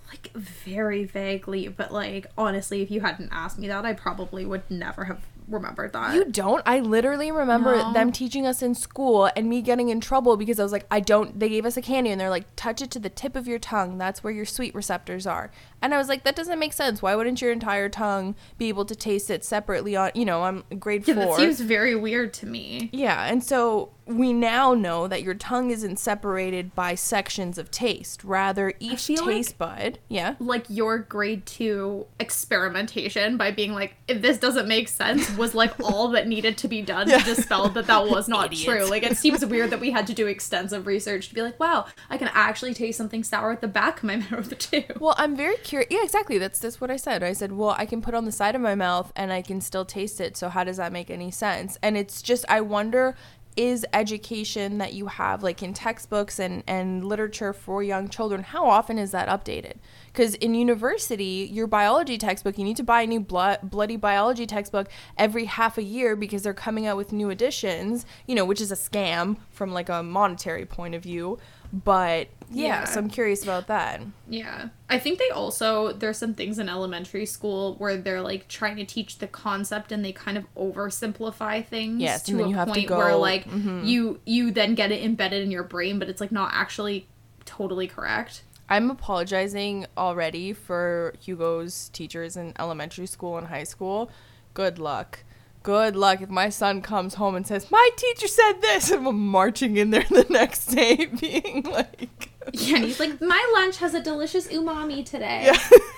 like 0.08 0.32
very 0.32 1.04
vaguely, 1.04 1.68
but 1.68 1.92
like 1.92 2.26
honestly, 2.36 2.82
if 2.82 2.90
you 2.90 3.00
hadn't 3.02 3.28
asked 3.30 3.58
me 3.58 3.68
that, 3.68 3.84
I 3.84 3.92
probably 3.92 4.44
would 4.44 4.62
never 4.70 5.04
have 5.04 5.20
remembered 5.48 5.92
that. 5.92 6.14
You 6.14 6.24
don't? 6.24 6.62
I 6.66 6.80
literally 6.80 7.30
remember 7.32 7.76
No. 7.76 7.92
them 7.92 8.12
teaching 8.12 8.46
us 8.46 8.62
in 8.62 8.74
school 8.74 9.30
and 9.36 9.48
me 9.48 9.62
getting 9.62 9.88
in 9.88 10.00
trouble 10.00 10.36
because 10.36 10.60
I 10.60 10.62
was 10.62 10.72
like, 10.72 10.86
I 10.90 11.00
don't. 11.00 11.38
They 11.38 11.48
gave 11.48 11.64
us 11.66 11.76
a 11.76 11.82
candy 11.82 12.10
and 12.10 12.20
they're 12.20 12.30
like, 12.30 12.44
touch 12.56 12.82
it 12.82 12.90
to 12.92 12.98
the 12.98 13.08
tip 13.08 13.36
of 13.36 13.48
your 13.48 13.58
tongue. 13.58 13.98
That's 13.98 14.22
where 14.22 14.32
your 14.32 14.44
sweet 14.44 14.74
receptors 14.74 15.26
are. 15.26 15.50
And 15.80 15.94
I 15.94 15.98
was 15.98 16.08
like, 16.08 16.24
that 16.24 16.36
doesn't 16.36 16.58
make 16.58 16.72
sense. 16.72 17.00
Why 17.02 17.14
wouldn't 17.14 17.40
your 17.40 17.52
entire 17.52 17.88
tongue 17.88 18.34
be 18.58 18.68
able 18.68 18.84
to 18.84 18.94
taste 18.96 19.30
it 19.30 19.44
separately 19.44 19.96
on, 19.96 20.10
you 20.14 20.24
know, 20.24 20.42
I'm 20.44 20.64
grade 20.78 21.06
yeah, 21.06 21.14
four. 21.14 21.24
that 21.26 21.36
seems 21.36 21.60
very 21.60 21.94
weird 21.94 22.32
to 22.34 22.46
me. 22.46 22.90
Yeah, 22.92 23.24
and 23.26 23.42
so 23.42 23.90
we 24.08 24.32
now 24.32 24.74
know 24.74 25.06
that 25.06 25.22
your 25.22 25.34
tongue 25.34 25.70
isn't 25.70 25.98
separated 25.98 26.74
by 26.74 26.94
sections 26.94 27.58
of 27.58 27.70
taste. 27.70 28.24
Rather, 28.24 28.72
each 28.80 29.04
feel 29.04 29.24
like- 29.26 29.34
taste 29.36 29.58
bud, 29.58 29.98
yeah, 30.08 30.34
Like 30.40 30.64
your 30.68 30.98
grade 30.98 31.44
two 31.46 32.06
experimentation 32.18 33.36
by 33.36 33.50
being 33.50 33.72
like, 33.72 33.94
if 34.08 34.22
this 34.22 34.38
doesn't 34.38 34.66
make 34.66 34.88
sense, 34.88 35.36
was 35.36 35.54
like 35.54 35.78
all 35.84 36.08
that 36.08 36.26
needed 36.26 36.56
to 36.58 36.68
be 36.68 36.82
done 36.82 37.08
to 37.08 37.18
dispel 37.18 37.68
that 37.68 37.86
that 37.86 38.08
was 38.08 38.28
not 38.28 38.46
Idiots. 38.46 38.64
true. 38.64 38.84
Like 38.88 39.02
it 39.02 39.16
seems 39.16 39.44
weird 39.44 39.70
that 39.70 39.80
we 39.80 39.90
had 39.90 40.06
to 40.06 40.14
do 40.14 40.26
extensive 40.26 40.86
research 40.86 41.28
to 41.28 41.34
be 41.34 41.42
like, 41.42 41.60
wow, 41.60 41.86
I 42.08 42.16
can 42.18 42.28
actually 42.32 42.74
taste 42.74 42.96
something 42.98 43.22
sour 43.22 43.52
at 43.52 43.60
the 43.60 43.68
back 43.68 43.98
of 43.98 44.04
my 44.04 44.16
mouth 44.30 44.56
too. 44.58 44.84
Well, 44.98 45.14
I'm 45.18 45.36
very 45.36 45.56
curious. 45.58 45.88
Yeah, 45.90 46.02
exactly. 46.02 46.38
That's 46.38 46.58
that's 46.58 46.80
what 46.80 46.90
I 46.90 46.96
said. 46.96 47.22
I 47.22 47.32
said, 47.34 47.52
well, 47.52 47.74
I 47.76 47.84
can 47.86 48.00
put 48.00 48.14
on 48.14 48.24
the 48.24 48.32
side 48.32 48.54
of 48.54 48.60
my 48.60 48.74
mouth 48.74 49.12
and 49.14 49.32
I 49.32 49.42
can 49.42 49.60
still 49.60 49.84
taste 49.84 50.20
it. 50.20 50.36
So 50.36 50.48
how 50.48 50.64
does 50.64 50.78
that 50.78 50.92
make 50.92 51.10
any 51.10 51.30
sense? 51.30 51.76
And 51.82 51.96
it's 51.96 52.22
just 52.22 52.44
I 52.48 52.60
wonder 52.60 53.16
is 53.58 53.84
education 53.92 54.78
that 54.78 54.94
you 54.94 55.08
have 55.08 55.42
like 55.42 55.64
in 55.64 55.74
textbooks 55.74 56.38
and 56.38 56.62
and 56.68 57.04
literature 57.04 57.52
for 57.52 57.82
young 57.82 58.08
children 58.08 58.44
how 58.44 58.64
often 58.64 58.98
is 58.98 59.10
that 59.10 59.28
updated? 59.28 59.74
Because 60.06 60.36
in 60.36 60.54
university 60.54 61.48
your 61.50 61.66
biology 61.66 62.16
textbook 62.18 62.56
you 62.56 62.62
need 62.62 62.76
to 62.76 62.84
buy 62.84 63.02
a 63.02 63.06
new 63.06 63.18
blood, 63.18 63.58
bloody 63.64 63.96
biology 63.96 64.46
textbook 64.46 64.88
every 65.16 65.46
half 65.46 65.76
a 65.76 65.82
year 65.82 66.14
because 66.14 66.42
they're 66.42 66.54
coming 66.54 66.86
out 66.86 66.96
with 66.96 67.12
new 67.12 67.30
editions 67.30 68.06
you 68.28 68.34
know 68.36 68.44
which 68.44 68.60
is 68.60 68.70
a 68.70 68.76
scam 68.76 69.36
from 69.50 69.72
like 69.72 69.88
a 69.88 70.04
monetary 70.04 70.64
point 70.64 70.94
of 70.94 71.02
view 71.02 71.36
but 71.72 72.28
yeah, 72.50 72.66
Yeah. 72.66 72.84
so 72.84 72.98
i'm 73.00 73.08
curious 73.10 73.42
about 73.42 73.66
that 73.66 74.00
Yeah. 74.28 74.68
I 74.90 74.98
think 74.98 75.18
they 75.18 75.28
also 75.28 75.92
there's 75.92 76.16
some 76.16 76.32
things 76.32 76.58
in 76.58 76.68
elementary 76.70 77.26
school 77.26 77.74
where 77.76 77.98
they're 77.98 78.22
like 78.22 78.48
trying 78.48 78.76
to 78.76 78.84
teach 78.86 79.18
the 79.18 79.26
concept 79.26 79.92
and 79.92 80.02
they 80.02 80.12
kind 80.12 80.38
of 80.38 80.46
oversimplify 80.56 81.64
things 81.66 82.00
Yes, 82.00 82.22
to 82.24 82.42
a 82.42 82.52
have 82.52 82.68
to 82.68 82.74
point 82.74 82.90
where 82.90 83.10
go- 83.10 83.18
like 83.20 83.44
mhm. 83.48 83.86
you 83.86 84.20
you 84.24 84.50
then 84.50 84.74
get 84.74 84.90
it 84.92 85.02
embedded 85.04 85.42
in 85.42 85.50
your 85.50 85.62
brain 85.64 85.98
but 85.98 86.08
it's 86.08 86.20
like 86.20 86.32
not 86.32 86.50
actually 86.54 87.06
totally 87.44 87.86
correct. 87.86 88.42
I'm 88.70 88.90
apologizing 88.90 89.86
already 89.96 90.52
for 90.52 91.14
Hugo's 91.20 91.88
teachers 91.90 92.36
in 92.36 92.52
elementary 92.58 93.06
school 93.06 93.38
and 93.38 93.46
high 93.46 93.64
school. 93.64 94.10
Good 94.52 94.78
luck. 94.78 95.20
Good 95.62 95.96
luck 95.96 96.20
if 96.22 96.28
my 96.30 96.48
son 96.48 96.82
comes 96.82 97.14
home 97.14 97.34
and 97.34 97.46
says, 97.46 97.70
My 97.70 97.88
teacher 97.96 98.28
said 98.28 98.60
this, 98.60 98.90
and 98.92 99.06
I'm 99.06 99.26
marching 99.28 99.76
in 99.76 99.90
there 99.90 100.06
the 100.08 100.26
next 100.30 100.66
day 100.66 101.06
being 101.20 101.64
like, 101.70 102.30
Yeah, 102.52 102.76
and 102.76 102.84
he's 102.84 103.00
like, 103.00 103.20
My 103.20 103.52
lunch 103.54 103.78
has 103.78 103.94
a 103.94 104.02
delicious 104.02 104.48
umami 104.48 105.04
today. 105.04 105.52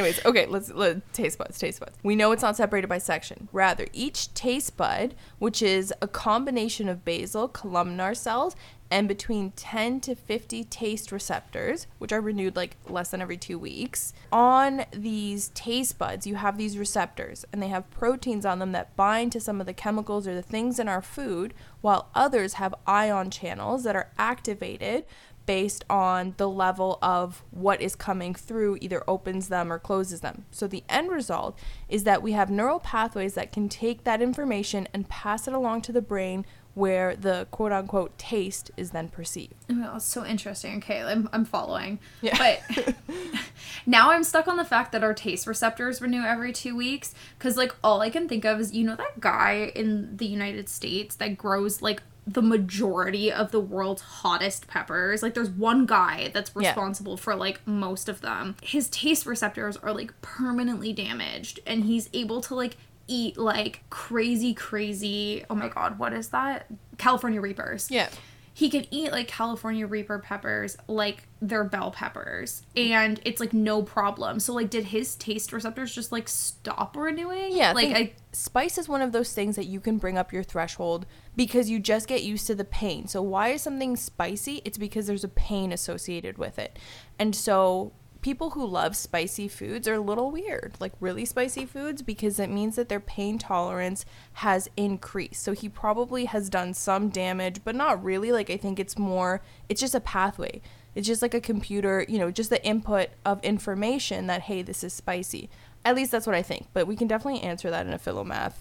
Anyways, 0.00 0.24
okay, 0.24 0.46
let's 0.46 0.70
let 0.70 1.12
taste 1.12 1.36
buds, 1.36 1.58
taste 1.58 1.78
buds. 1.78 1.98
We 2.02 2.16
know 2.16 2.32
it's 2.32 2.40
not 2.40 2.56
separated 2.56 2.86
by 2.86 2.96
section. 2.96 3.50
Rather, 3.52 3.86
each 3.92 4.32
taste 4.32 4.78
bud, 4.78 5.14
which 5.38 5.60
is 5.60 5.92
a 6.00 6.08
combination 6.08 6.88
of 6.88 7.04
basal 7.04 7.48
columnar 7.48 8.14
cells 8.14 8.56
and 8.90 9.06
between 9.06 9.52
10 9.52 10.00
to 10.00 10.14
50 10.14 10.64
taste 10.64 11.12
receptors, 11.12 11.86
which 11.98 12.12
are 12.12 12.20
renewed 12.22 12.56
like 12.56 12.78
less 12.88 13.10
than 13.10 13.20
every 13.20 13.36
2 13.36 13.58
weeks. 13.58 14.14
On 14.32 14.86
these 14.90 15.48
taste 15.48 15.98
buds, 15.98 16.26
you 16.26 16.36
have 16.36 16.56
these 16.56 16.78
receptors 16.78 17.44
and 17.52 17.62
they 17.62 17.68
have 17.68 17.90
proteins 17.90 18.46
on 18.46 18.58
them 18.58 18.72
that 18.72 18.96
bind 18.96 19.32
to 19.32 19.40
some 19.40 19.60
of 19.60 19.66
the 19.66 19.74
chemicals 19.74 20.26
or 20.26 20.34
the 20.34 20.40
things 20.40 20.78
in 20.80 20.88
our 20.88 21.02
food, 21.02 21.52
while 21.82 22.08
others 22.14 22.54
have 22.54 22.74
ion 22.86 23.30
channels 23.30 23.84
that 23.84 23.94
are 23.94 24.10
activated 24.18 25.04
based 25.50 25.84
on 25.90 26.32
the 26.36 26.48
level 26.48 26.96
of 27.02 27.42
what 27.50 27.80
is 27.80 27.96
coming 27.96 28.32
through 28.36 28.78
either 28.80 29.02
opens 29.10 29.48
them 29.48 29.72
or 29.72 29.80
closes 29.80 30.20
them. 30.20 30.44
So 30.52 30.68
the 30.68 30.84
end 30.88 31.10
result 31.10 31.58
is 31.88 32.04
that 32.04 32.22
we 32.22 32.30
have 32.30 32.52
neural 32.52 32.78
pathways 32.78 33.34
that 33.34 33.50
can 33.50 33.68
take 33.68 34.04
that 34.04 34.22
information 34.22 34.86
and 34.94 35.08
pass 35.08 35.48
it 35.48 35.52
along 35.52 35.82
to 35.82 35.92
the 35.92 36.00
brain 36.00 36.46
where 36.74 37.16
the 37.16 37.48
quote 37.50 37.72
unquote 37.72 38.16
taste 38.16 38.70
is 38.76 38.92
then 38.92 39.08
perceived. 39.08 39.54
Oh, 39.68 39.90
that's 39.92 40.04
so 40.04 40.24
interesting. 40.24 40.76
Okay, 40.76 41.02
I'm, 41.02 41.28
I'm 41.32 41.44
following. 41.44 41.98
Yeah. 42.22 42.38
But 42.38 42.94
now 43.86 44.12
I'm 44.12 44.22
stuck 44.22 44.46
on 44.46 44.56
the 44.56 44.64
fact 44.64 44.92
that 44.92 45.02
our 45.02 45.14
taste 45.14 45.48
receptors 45.48 46.00
renew 46.00 46.22
every 46.22 46.52
two 46.52 46.76
weeks. 46.76 47.12
Because, 47.36 47.56
like, 47.56 47.74
all 47.82 48.00
I 48.00 48.10
can 48.10 48.28
think 48.28 48.44
of 48.44 48.60
is, 48.60 48.72
you 48.72 48.84
know, 48.84 48.94
that 48.94 49.18
guy 49.18 49.72
in 49.74 50.16
the 50.16 50.26
United 50.26 50.68
States 50.68 51.16
that 51.16 51.36
grows, 51.36 51.82
like, 51.82 52.02
the 52.26 52.42
majority 52.42 53.32
of 53.32 53.50
the 53.50 53.60
world's 53.60 54.02
hottest 54.02 54.66
peppers. 54.68 55.22
Like, 55.22 55.34
there's 55.34 55.50
one 55.50 55.86
guy 55.86 56.30
that's 56.32 56.50
Yeah. 56.54 56.68
responsible 56.68 57.16
for, 57.16 57.34
like, 57.34 57.66
most 57.66 58.08
of 58.08 58.20
them. 58.20 58.56
His 58.62 58.88
taste 58.88 59.26
receptors 59.26 59.76
are, 59.78 59.92
like, 59.92 60.12
permanently 60.22 60.92
damaged. 60.92 61.60
And 61.66 61.84
he's 61.84 62.08
able 62.12 62.40
to, 62.42 62.54
like, 62.54 62.76
eat, 63.08 63.36
like, 63.36 63.82
crazy, 63.90 64.54
crazy. 64.54 65.44
Oh 65.50 65.54
my 65.54 65.68
god, 65.68 65.98
what 65.98 66.12
is 66.12 66.28
that? 66.28 66.66
California 66.98 67.40
Reapers 67.40 67.90
Yeah. 67.90 68.08
he 68.54 68.68
can 68.70 68.86
eat 68.92 69.10
like 69.10 69.26
California 69.26 69.86
Reaper 69.86 70.18
peppers 70.18 70.76
like 70.86 71.24
they're 71.42 71.64
bell 71.64 71.90
peppers 71.90 72.62
and 72.76 73.20
it's 73.24 73.40
like 73.40 73.52
no 73.52 73.82
problem. 73.82 74.40
So 74.40 74.52
like 74.52 74.68
did 74.68 74.84
his 74.84 75.14
taste 75.16 75.52
receptors 75.52 75.94
just 75.94 76.12
like 76.12 76.28
stop 76.28 76.96
renewing? 76.96 77.56
Yeah, 77.56 77.72
Like 77.72 77.94
I 77.94 78.12
spice 78.32 78.76
is 78.76 78.88
one 78.88 79.00
of 79.00 79.12
those 79.12 79.32
things 79.32 79.56
that 79.56 79.64
you 79.64 79.80
can 79.80 79.96
bring 79.96 80.18
up 80.18 80.32
your 80.32 80.42
threshold 80.42 81.06
because 81.36 81.70
you 81.70 81.78
just 81.78 82.08
get 82.08 82.22
used 82.22 82.46
to 82.48 82.54
the 82.54 82.64
pain. 82.64 83.08
So 83.08 83.22
why 83.22 83.48
is 83.48 83.62
something 83.62 83.96
spicy? 83.96 84.60
It's 84.64 84.76
because 84.76 85.06
there's 85.06 85.24
a 85.24 85.28
pain 85.28 85.72
associated 85.72 86.36
with 86.36 86.58
it. 86.58 86.78
And 87.18 87.34
so 87.34 87.92
people 88.22 88.50
who 88.50 88.66
love 88.66 88.96
spicy 88.96 89.48
foods 89.48 89.88
are 89.88 89.94
a 89.94 90.00
little 90.00 90.30
weird, 90.30 90.74
like 90.78 90.92
really 91.00 91.24
spicy 91.24 91.64
foods 91.64 92.02
because 92.02 92.38
it 92.38 92.50
means 92.50 92.76
that 92.76 92.88
their 92.88 93.00
pain 93.00 93.38
tolerance 93.38 94.04
has 94.34 94.68
increased. 94.76 95.42
So 95.42 95.52
he 95.52 95.68
probably 95.68 96.26
has 96.26 96.50
done 96.50 96.74
some 96.74 97.08
damage, 97.08 97.62
but 97.64 97.74
not 97.74 98.02
really. 98.02 98.32
Like 98.32 98.50
I 98.50 98.56
think 98.56 98.78
it's 98.78 98.98
more 98.98 99.42
it's 99.68 99.80
just 99.80 99.94
a 99.94 100.00
pathway. 100.00 100.60
It's 100.94 101.06
just 101.06 101.22
like 101.22 101.34
a 101.34 101.40
computer, 101.40 102.04
you 102.08 102.18
know, 102.18 102.30
just 102.30 102.50
the 102.50 102.64
input 102.64 103.10
of 103.24 103.42
information 103.44 104.26
that 104.26 104.42
hey, 104.42 104.62
this 104.62 104.82
is 104.82 104.92
spicy. 104.92 105.48
At 105.84 105.94
least 105.94 106.10
that's 106.10 106.26
what 106.26 106.34
I 106.34 106.42
think. 106.42 106.66
But 106.72 106.86
we 106.86 106.96
can 106.96 107.06
definitely 107.06 107.42
answer 107.42 107.70
that 107.70 107.86
in 107.86 107.92
a 107.92 107.98
philomath 107.98 108.54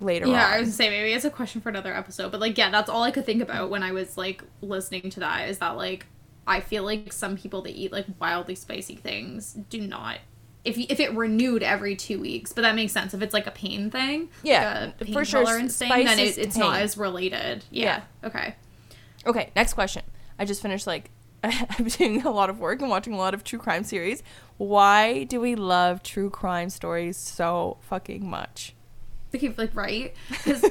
later 0.00 0.26
yeah, 0.26 0.46
on. 0.46 0.52
I 0.52 0.60
was 0.60 0.68
gonna 0.68 0.72
say 0.72 0.90
maybe 0.90 1.12
it's 1.12 1.24
a 1.24 1.30
question 1.30 1.60
for 1.60 1.68
another 1.68 1.94
episode, 1.94 2.32
but 2.32 2.40
like 2.40 2.56
yeah, 2.56 2.70
that's 2.70 2.88
all 2.88 3.02
I 3.02 3.10
could 3.10 3.26
think 3.26 3.42
about 3.42 3.70
when 3.70 3.82
I 3.82 3.92
was 3.92 4.16
like 4.16 4.42
listening 4.62 5.10
to 5.10 5.20
that 5.20 5.48
is 5.48 5.58
that 5.58 5.76
like 5.76 6.06
I 6.46 6.60
feel 6.60 6.82
like 6.82 7.12
some 7.12 7.36
people 7.36 7.62
that 7.62 7.76
eat 7.76 7.92
like 7.92 8.06
wildly 8.18 8.54
spicy 8.54 8.96
things 8.96 9.52
do 9.68 9.80
not. 9.80 10.18
If, 10.62 10.76
if 10.76 11.00
it 11.00 11.14
renewed 11.14 11.62
every 11.62 11.96
two 11.96 12.20
weeks, 12.20 12.52
but 12.52 12.62
that 12.62 12.74
makes 12.74 12.92
sense. 12.92 13.14
If 13.14 13.22
it's 13.22 13.32
like 13.32 13.46
a 13.46 13.50
pain 13.50 13.90
thing, 13.90 14.28
Yeah, 14.42 14.86
like 14.86 15.00
a 15.00 15.04
pain 15.06 15.14
for 15.14 15.24
sure, 15.24 15.46
thing, 15.68 15.88
then 15.88 16.18
it, 16.18 16.36
it's 16.36 16.56
not 16.56 16.80
as 16.80 16.98
related. 16.98 17.64
Yeah. 17.70 18.02
Okay. 18.22 18.56
Okay, 19.24 19.50
next 19.56 19.72
question. 19.72 20.02
I 20.38 20.44
just 20.44 20.60
finished 20.60 20.86
like 20.86 21.10
I'm 21.78 21.86
doing 21.86 22.22
a 22.22 22.30
lot 22.30 22.50
of 22.50 22.58
work 22.60 22.80
and 22.80 22.90
watching 22.90 23.12
a 23.12 23.18
lot 23.18 23.34
of 23.34 23.44
true 23.44 23.58
crime 23.58 23.84
series. 23.84 24.22
Why 24.58 25.24
do 25.24 25.40
we 25.40 25.54
love 25.54 26.02
true 26.02 26.30
crime 26.30 26.70
stories 26.70 27.16
so 27.16 27.78
fucking 27.80 28.28
much? 28.28 28.74
Okay, 29.34 29.54
like 29.56 29.74
right 29.74 30.14
because 30.28 30.64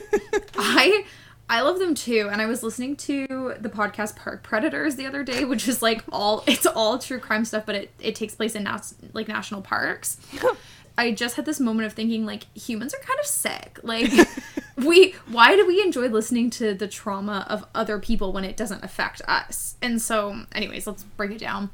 I 0.58 1.06
I 1.50 1.62
love 1.62 1.80
them 1.80 1.96
too, 1.96 2.30
and 2.32 2.42
I 2.42 2.46
was 2.46 2.62
listening 2.62 2.96
to 2.98 3.56
the 3.60 3.70
podcast 3.70 4.16
Park 4.16 4.44
Predators 4.44 4.98
the 4.98 5.08
other 5.08 5.24
day, 5.24 5.46
which 5.46 5.68
is 5.68 5.82
like 5.82 6.04
all 6.12 6.44
it's 6.46 6.68
all 6.68 7.00
true 7.00 7.20
crime 7.20 7.46
stuff, 7.46 7.66
but 7.66 7.76
it 7.76 7.92
it 8.00 8.16
takes 8.16 8.36
place 8.36 8.54
in 8.54 8.64
nas- 8.64 8.96
like 9.14 9.28
national 9.28 9.62
parks. 9.62 10.18
I 11.00 11.12
just 11.12 11.38
had 11.38 11.46
this 11.46 11.62
moment 11.62 11.86
of 11.88 11.94
thinking 11.94 12.26
like 12.26 12.54
humans 12.54 12.94
are 12.94 13.00
kind 13.00 13.18
of 13.22 13.26
sick. 13.26 13.80
Like 13.84 14.12
we 14.76 15.16
why 15.32 15.56
do 15.56 15.66
we 15.66 15.82
enjoy 15.82 16.10
listening 16.10 16.50
to 16.52 16.74
the 16.74 16.90
trauma 16.90 17.46
of 17.48 17.66
other 17.74 18.00
people 18.00 18.34
when 18.34 18.44
it 18.44 18.58
doesn't 18.58 18.84
affect 18.84 19.22
us? 19.26 19.78
And 19.82 20.02
so 20.02 20.42
anyways, 20.52 20.88
let's 20.88 21.04
break 21.04 21.32
it 21.32 21.40
down. 21.40 21.70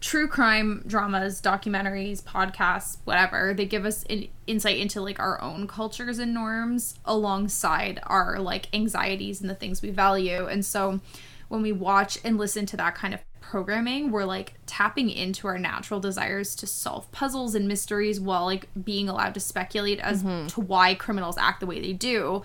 True 0.00 0.28
crime 0.28 0.84
dramas, 0.86 1.42
documentaries, 1.42 2.22
podcasts, 2.22 2.98
whatever, 3.02 3.52
they 3.52 3.66
give 3.66 3.84
us 3.84 4.04
an 4.04 4.28
insight 4.46 4.78
into 4.78 5.00
like 5.00 5.18
our 5.18 5.42
own 5.42 5.66
cultures 5.66 6.20
and 6.20 6.32
norms 6.32 7.00
alongside 7.04 7.98
our 8.04 8.38
like 8.38 8.68
anxieties 8.72 9.40
and 9.40 9.50
the 9.50 9.56
things 9.56 9.82
we 9.82 9.90
value. 9.90 10.46
And 10.46 10.64
so 10.64 11.00
when 11.48 11.62
we 11.62 11.72
watch 11.72 12.18
and 12.22 12.38
listen 12.38 12.64
to 12.66 12.76
that 12.76 12.94
kind 12.94 13.12
of 13.12 13.20
programming, 13.40 14.10
we're 14.10 14.24
like 14.24 14.54
tapping 14.66 15.10
into 15.10 15.46
our 15.46 15.58
natural 15.58 16.00
desires 16.00 16.54
to 16.56 16.66
solve 16.66 17.10
puzzles 17.12 17.54
and 17.54 17.66
mysteries 17.66 18.20
while 18.20 18.44
like 18.44 18.68
being 18.84 19.08
allowed 19.08 19.34
to 19.34 19.40
speculate 19.40 20.00
as 20.00 20.22
mm-hmm. 20.22 20.46
to 20.48 20.60
why 20.60 20.94
criminals 20.94 21.38
act 21.38 21.60
the 21.60 21.66
way 21.66 21.80
they 21.80 21.92
do. 21.92 22.42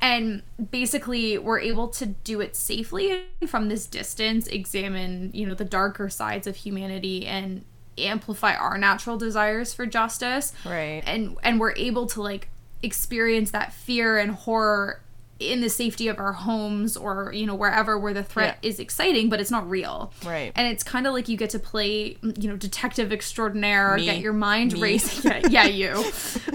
And 0.00 0.42
basically, 0.70 1.38
we're 1.38 1.60
able 1.60 1.88
to 1.88 2.06
do 2.06 2.40
it 2.40 2.56
safely 2.56 3.24
and 3.40 3.48
from 3.48 3.68
this 3.68 3.86
distance, 3.86 4.46
examine, 4.48 5.30
you 5.32 5.46
know, 5.46 5.54
the 5.54 5.64
darker 5.64 6.08
sides 6.08 6.46
of 6.46 6.56
humanity 6.56 7.26
and 7.26 7.64
amplify 7.96 8.54
our 8.54 8.76
natural 8.76 9.16
desires 9.16 9.72
for 9.72 9.86
justice 9.86 10.52
Right. 10.64 11.02
and 11.06 11.36
and 11.44 11.60
we're 11.60 11.74
able 11.76 12.06
to 12.06 12.22
like 12.22 12.48
experience 12.82 13.52
that 13.52 13.72
fear 13.72 14.18
and 14.18 14.32
horror 14.32 15.00
in 15.40 15.60
the 15.60 15.68
safety 15.68 16.06
of 16.06 16.18
our 16.20 16.32
homes 16.32 16.96
or 16.96 17.32
you 17.34 17.44
know 17.44 17.54
wherever 17.56 17.98
where 17.98 18.14
the 18.14 18.22
threat 18.22 18.56
Yeah. 18.62 18.68
is 18.68 18.78
exciting 18.78 19.28
but 19.28 19.40
it's 19.40 19.50
not 19.50 19.68
real 19.68 20.12
Right. 20.24 20.52
and 20.54 20.68
it's 20.68 20.84
kind 20.84 21.06
of 21.08 21.12
like 21.12 21.28
you 21.28 21.36
get 21.36 21.50
to 21.50 21.58
play 21.58 22.16
you 22.22 22.48
know 22.48 22.56
detective 22.56 23.12
extraordinaire 23.12 23.96
Me. 23.96 24.04
get 24.04 24.18
your 24.20 24.32
mind 24.32 24.74
Me. 24.74 24.80
racing 24.80 25.32
yeah, 25.50 25.64
yeah 25.64 25.64
you 25.66 26.04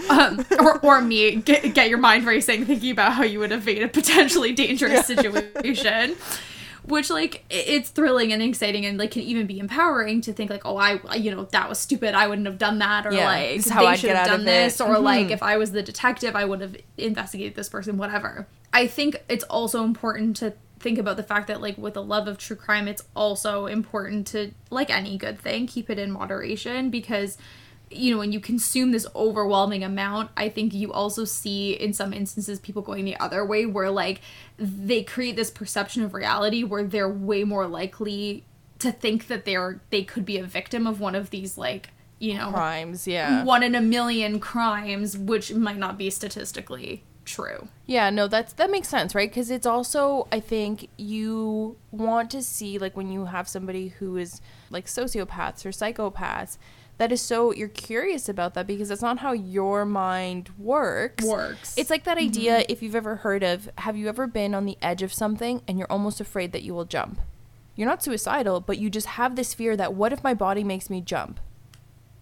um, 0.10 0.46
or, 0.60 0.80
or 0.80 1.02
me 1.02 1.36
get, 1.36 1.74
get 1.74 1.90
your 1.90 1.98
mind 1.98 2.26
racing 2.26 2.66
thinking 2.66 2.92
about 2.92 3.14
how 3.14 3.24
you 3.24 3.40
would 3.40 3.52
evade 3.52 3.84
a 3.84 3.88
potentially 3.90 4.54
dangerous 4.54 5.06
situation 5.06 6.16
which 6.86 7.10
like 7.10 7.44
it's 7.50 7.90
thrilling 7.90 8.32
and 8.34 8.42
exciting 8.42 8.86
and 8.86 8.98
like 8.98 9.12
can 9.12 9.22
even 9.22 9.46
be 9.46 9.60
empowering 9.60 10.22
to 10.22 10.32
think 10.34 10.50
like 10.50 10.66
oh 10.66 10.78
i 10.78 11.00
you 11.16 11.30
know 11.30 11.44
that 11.52 11.68
was 11.68 11.78
stupid 11.78 12.16
i 12.16 12.26
wouldn't 12.28 12.48
have 12.48 12.58
done 12.58 12.80
that 12.80 13.06
or 13.06 13.12
Yeah, 13.12 13.26
like 13.26 13.62
they 13.64 13.72
I'd 13.74 14.00
should 14.00 14.10
have 14.12 14.26
done 14.28 14.46
this 14.46 14.80
it. 14.80 14.84
or 14.88 14.98
like 15.00 15.28
Mhm. 15.28 15.32
if 15.32 15.44
i 15.44 15.58
was 15.58 15.72
the 15.74 15.84
detective 15.84 16.36
i 16.36 16.46
would 16.46 16.62
have 16.62 16.76
investigated 16.98 17.56
this 17.56 17.68
person 17.70 17.98
whatever 17.98 18.48
i 18.74 18.88
think 18.88 19.24
it's 19.30 19.44
also 19.46 19.84
important 19.84 20.36
to 20.36 20.54
think 20.80 20.98
about 20.98 21.18
the 21.18 21.24
fact 21.24 21.48
that 21.48 21.62
like 21.62 21.78
with 21.78 21.98
a 21.98 22.02
love 22.02 22.28
of 22.28 22.38
true 22.38 22.56
crime 22.56 22.88
it's 22.88 23.04
also 23.16 23.66
important 23.66 24.26
to 24.26 24.52
like 24.70 24.90
any 24.90 25.18
good 25.18 25.40
thing 25.40 25.68
keep 25.68 25.90
it 25.90 26.00
in 26.00 26.12
moderation 26.12 26.90
because 26.90 27.38
you 27.92 28.12
know 28.12 28.18
when 28.18 28.32
you 28.32 28.40
consume 28.40 28.92
this 28.92 29.08
overwhelming 29.16 29.84
amount 29.84 30.30
i 30.38 30.48
think 30.48 30.74
you 30.74 30.92
also 30.92 31.26
see 31.26 31.74
in 31.74 31.92
some 31.92 32.14
instances 32.14 32.60
people 32.60 32.82
going 32.82 33.06
the 33.06 33.18
other 33.18 33.46
way 33.46 33.66
where 33.66 33.90
like 33.90 34.22
they 34.58 35.04
create 35.04 35.36
this 35.36 35.50
perception 35.50 36.04
of 36.04 36.14
reality 36.14 36.64
where 36.64 36.84
they're 36.84 37.10
way 37.10 37.44
more 37.44 37.68
likely 37.68 38.46
to 38.78 38.92
think 38.92 39.28
that 39.28 39.46
they're 39.46 39.82
they 39.90 40.04
could 40.04 40.26
be 40.26 40.38
a 40.38 40.44
victim 40.44 40.88
of 40.88 41.00
one 41.00 41.16
of 41.16 41.30
these 41.30 41.58
like 41.58 41.90
you 42.20 42.38
know 42.38 42.52
Crimes, 42.52 43.08
yeah. 43.08 43.44
one 43.44 43.64
in 43.64 43.76
a 43.76 43.82
million 43.82 44.40
crimes 44.40 45.18
which 45.18 45.54
might 45.54 45.78
not 45.78 45.98
be 45.98 46.10
statistically 46.10 47.04
true 47.30 47.68
Yeah, 47.90 48.12
no, 48.12 48.28
that's 48.28 48.54
that 48.54 48.70
makes 48.70 48.88
sense, 48.88 49.16
right? 49.16 49.28
Because 49.28 49.50
it's 49.50 49.66
also, 49.66 50.28
I 50.32 50.40
think, 50.40 50.90
you 50.98 51.76
want 51.92 52.30
to 52.32 52.44
see 52.44 52.78
like 52.78 52.96
when 52.96 53.12
you 53.12 53.26
have 53.26 53.48
somebody 53.48 53.88
who 53.88 54.16
is 54.16 54.42
like 54.70 54.86
sociopaths 54.86 55.66
or 55.66 55.70
psychopaths. 55.70 56.60
That 57.00 57.12
is 57.12 57.22
so 57.22 57.52
you're 57.52 57.70
curious 57.70 58.30
about 58.30 58.54
that 58.54 58.68
because 58.68 58.90
that's 58.90 59.02
not 59.02 59.20
how 59.20 59.32
your 59.32 59.86
mind 59.86 60.52
works. 60.60 61.24
works 61.24 61.76
It's 61.78 61.90
like 61.90 62.04
that 62.04 62.18
mm-hmm. 62.18 62.28
idea 62.28 62.66
if 62.70 62.84
you've 62.84 62.94
ever 62.94 63.16
heard 63.16 63.42
of 63.42 63.70
have 63.80 63.98
you 63.98 64.08
ever 64.08 64.28
been 64.28 64.54
on 64.54 64.66
the 64.66 64.78
edge 64.82 65.02
of 65.02 65.12
something 65.12 65.64
and 65.68 65.80
you're 65.80 65.92
almost 65.92 66.20
afraid 66.22 66.52
that 66.52 66.62
you 66.62 66.76
will 66.76 66.86
jump? 66.86 67.22
You're 67.76 67.88
not 67.88 68.04
suicidal, 68.04 68.60
but 68.60 68.78
you 68.78 68.90
just 68.90 69.08
have 69.08 69.36
this 69.36 69.54
fear 69.54 69.78
that 69.78 69.94
what 69.94 70.14
if 70.14 70.24
my 70.24 70.34
body 70.36 70.64
makes 70.64 70.90
me 70.90 71.00
jump? 71.02 71.40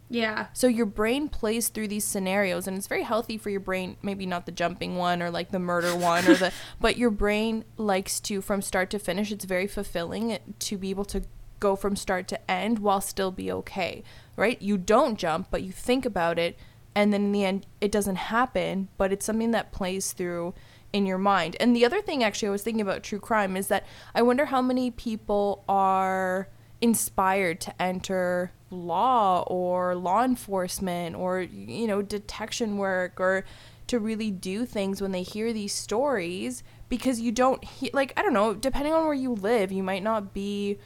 Yeah 0.10 0.48
So 0.54 0.68
your 0.68 0.86
brain 0.86 1.30
plays 1.30 1.68
through 1.70 1.90
these 1.90 2.06
scenarios 2.06 2.68
and 2.68 2.78
it's 2.78 2.88
very 2.88 3.04
healthy 3.04 3.38
for 3.38 3.50
your 3.50 3.60
brain, 3.60 3.98
maybe 4.02 4.26
not 4.26 4.46
the 4.46 4.52
jumping 4.52 4.96
one 4.96 5.22
or 5.22 5.30
like 5.30 5.52
the 5.52 5.60
murder 5.60 5.96
one 5.96 6.28
or 6.28 6.36
the 6.36 6.54
but 6.80 6.98
your 6.98 7.12
brain 7.12 7.66
likes 7.78 8.20
to 8.22 8.42
from 8.42 8.62
start 8.62 8.90
to 8.92 9.00
finish, 9.00 9.32
it's 9.32 9.46
very 9.46 9.68
fulfilling 9.68 10.40
to 10.60 10.78
be 10.78 10.90
able 10.90 11.06
to 11.06 11.24
go 11.60 11.76
from 11.76 11.96
start 11.96 12.28
to 12.28 12.52
end 12.52 12.80
while 12.80 13.02
still 13.02 13.32
be 13.32 13.52
okay, 13.52 14.04
right? 14.36 14.62
You 14.62 14.78
don't 14.78 15.18
jump, 15.18 15.48
but 15.50 15.64
you 15.64 15.72
think 15.72 16.06
about 16.06 16.40
it 16.40 16.58
and 16.96 17.14
then 17.14 17.26
in 17.26 17.32
the 17.32 17.46
end 17.46 17.66
it 17.82 17.92
doesn't 17.92 18.16
happen, 18.16 18.88
but 18.98 19.12
it's 19.12 19.26
something 19.26 19.52
that 19.52 19.72
plays 19.72 20.14
through 20.14 20.54
in 20.94 21.06
your 21.06 21.18
mind. 21.18 21.58
And 21.60 21.76
the 21.76 21.86
other 21.86 22.02
thing 22.02 22.24
actually 22.24 22.48
I 22.48 22.52
was 22.52 22.64
thinking 22.64 22.82
about 22.82 23.04
true 23.04 23.20
crime 23.20 23.58
is 23.58 23.68
that 23.68 23.86
I 24.16 24.22
wonder 24.22 24.46
how 24.46 24.62
many 24.62 24.90
people 24.90 25.64
are 25.68 26.50
inspired 26.80 27.60
to 27.62 27.82
enter 27.82 28.52
law 28.70 29.44
or 29.48 29.96
law 29.96 30.24
enforcement 30.24 31.16
or 31.16 31.42
you 31.42 31.88
know 31.88 32.02
detection 32.02 32.78
work 32.78 33.20
or 33.20 33.46
to 33.88 33.98
really 34.00 34.30
do 34.30 34.66
things 34.66 35.02
when 35.02 35.14
they 35.14 35.22
hear 35.24 35.54
these 35.54 35.74
stories 35.74 36.64
because 36.90 37.22
you 37.22 37.32
don't 37.32 37.64
he- 37.64 37.90
like 37.94 38.12
I 38.18 38.22
don't 38.22 38.34
know 38.34 38.54
depending 38.54 38.94
on 38.94 39.06
where 39.06 39.14
you 39.14 39.34
live 39.34 39.72
you 39.72 39.84
might 39.84 40.04
not 40.04 40.34
be 40.34 40.78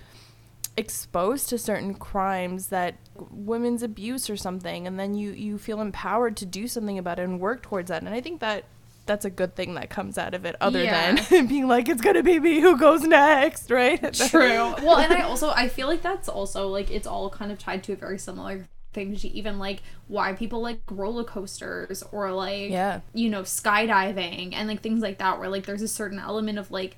exposed 0.77 1.49
to 1.49 1.57
certain 1.57 1.93
crimes 1.93 2.67
that 2.67 2.95
women's 3.29 3.83
abuse 3.83 4.29
or 4.29 4.37
something 4.37 4.87
and 4.87 4.99
then 4.99 5.13
you 5.13 5.31
you 5.31 5.57
feel 5.57 5.81
empowered 5.81 6.37
to 6.37 6.45
do 6.45 6.67
something 6.67 6.97
about 6.97 7.19
it 7.19 7.23
and 7.23 7.39
work 7.39 7.61
towards 7.61 7.89
that. 7.89 8.03
And 8.03 8.13
I 8.13 8.21
think 8.21 8.39
that 8.39 8.65
that's 9.05 9.25
a 9.25 9.29
good 9.29 9.55
thing 9.55 9.73
that 9.75 9.89
comes 9.89 10.17
out 10.17 10.33
of 10.33 10.45
it 10.45 10.55
other 10.61 10.83
Yeah. 10.83 11.15
than 11.15 11.47
being 11.47 11.67
like 11.67 11.89
it's 11.89 12.01
gonna 12.01 12.23
be 12.23 12.39
me 12.39 12.59
who 12.61 12.77
goes 12.77 13.01
next 13.03 13.69
right 13.71 14.01
True. 14.29 14.73
well, 14.83 14.97
and 14.97 15.11
I 15.13 15.21
also 15.29 15.49
I 15.51 15.67
feel 15.67 15.87
like 15.87 16.01
that's 16.01 16.29
also 16.29 16.67
like 16.67 16.91
it's 16.91 17.07
all 17.07 17.29
kind 17.29 17.51
of 17.51 17.59
tied 17.59 17.83
to 17.85 17.93
a 17.93 17.95
very 17.95 18.17
similar 18.19 18.67
thing 18.93 19.15
to 19.15 19.27
even 19.29 19.57
like 19.57 19.81
why 20.07 20.33
people 20.33 20.61
like 20.61 20.81
roller 20.89 21.23
coasters 21.23 22.03
or 22.11 22.31
like 22.33 22.69
Yeah. 22.71 22.99
you 23.13 23.29
know 23.29 23.43
skydiving 23.43 24.53
and 24.53 24.67
like 24.67 24.81
things 24.81 25.01
like 25.01 25.17
that 25.19 25.39
where 25.39 25.49
like 25.49 25.65
there's 25.65 25.81
a 25.81 25.87
certain 25.87 26.19
element 26.19 26.59
of 26.59 26.71
like 26.71 26.97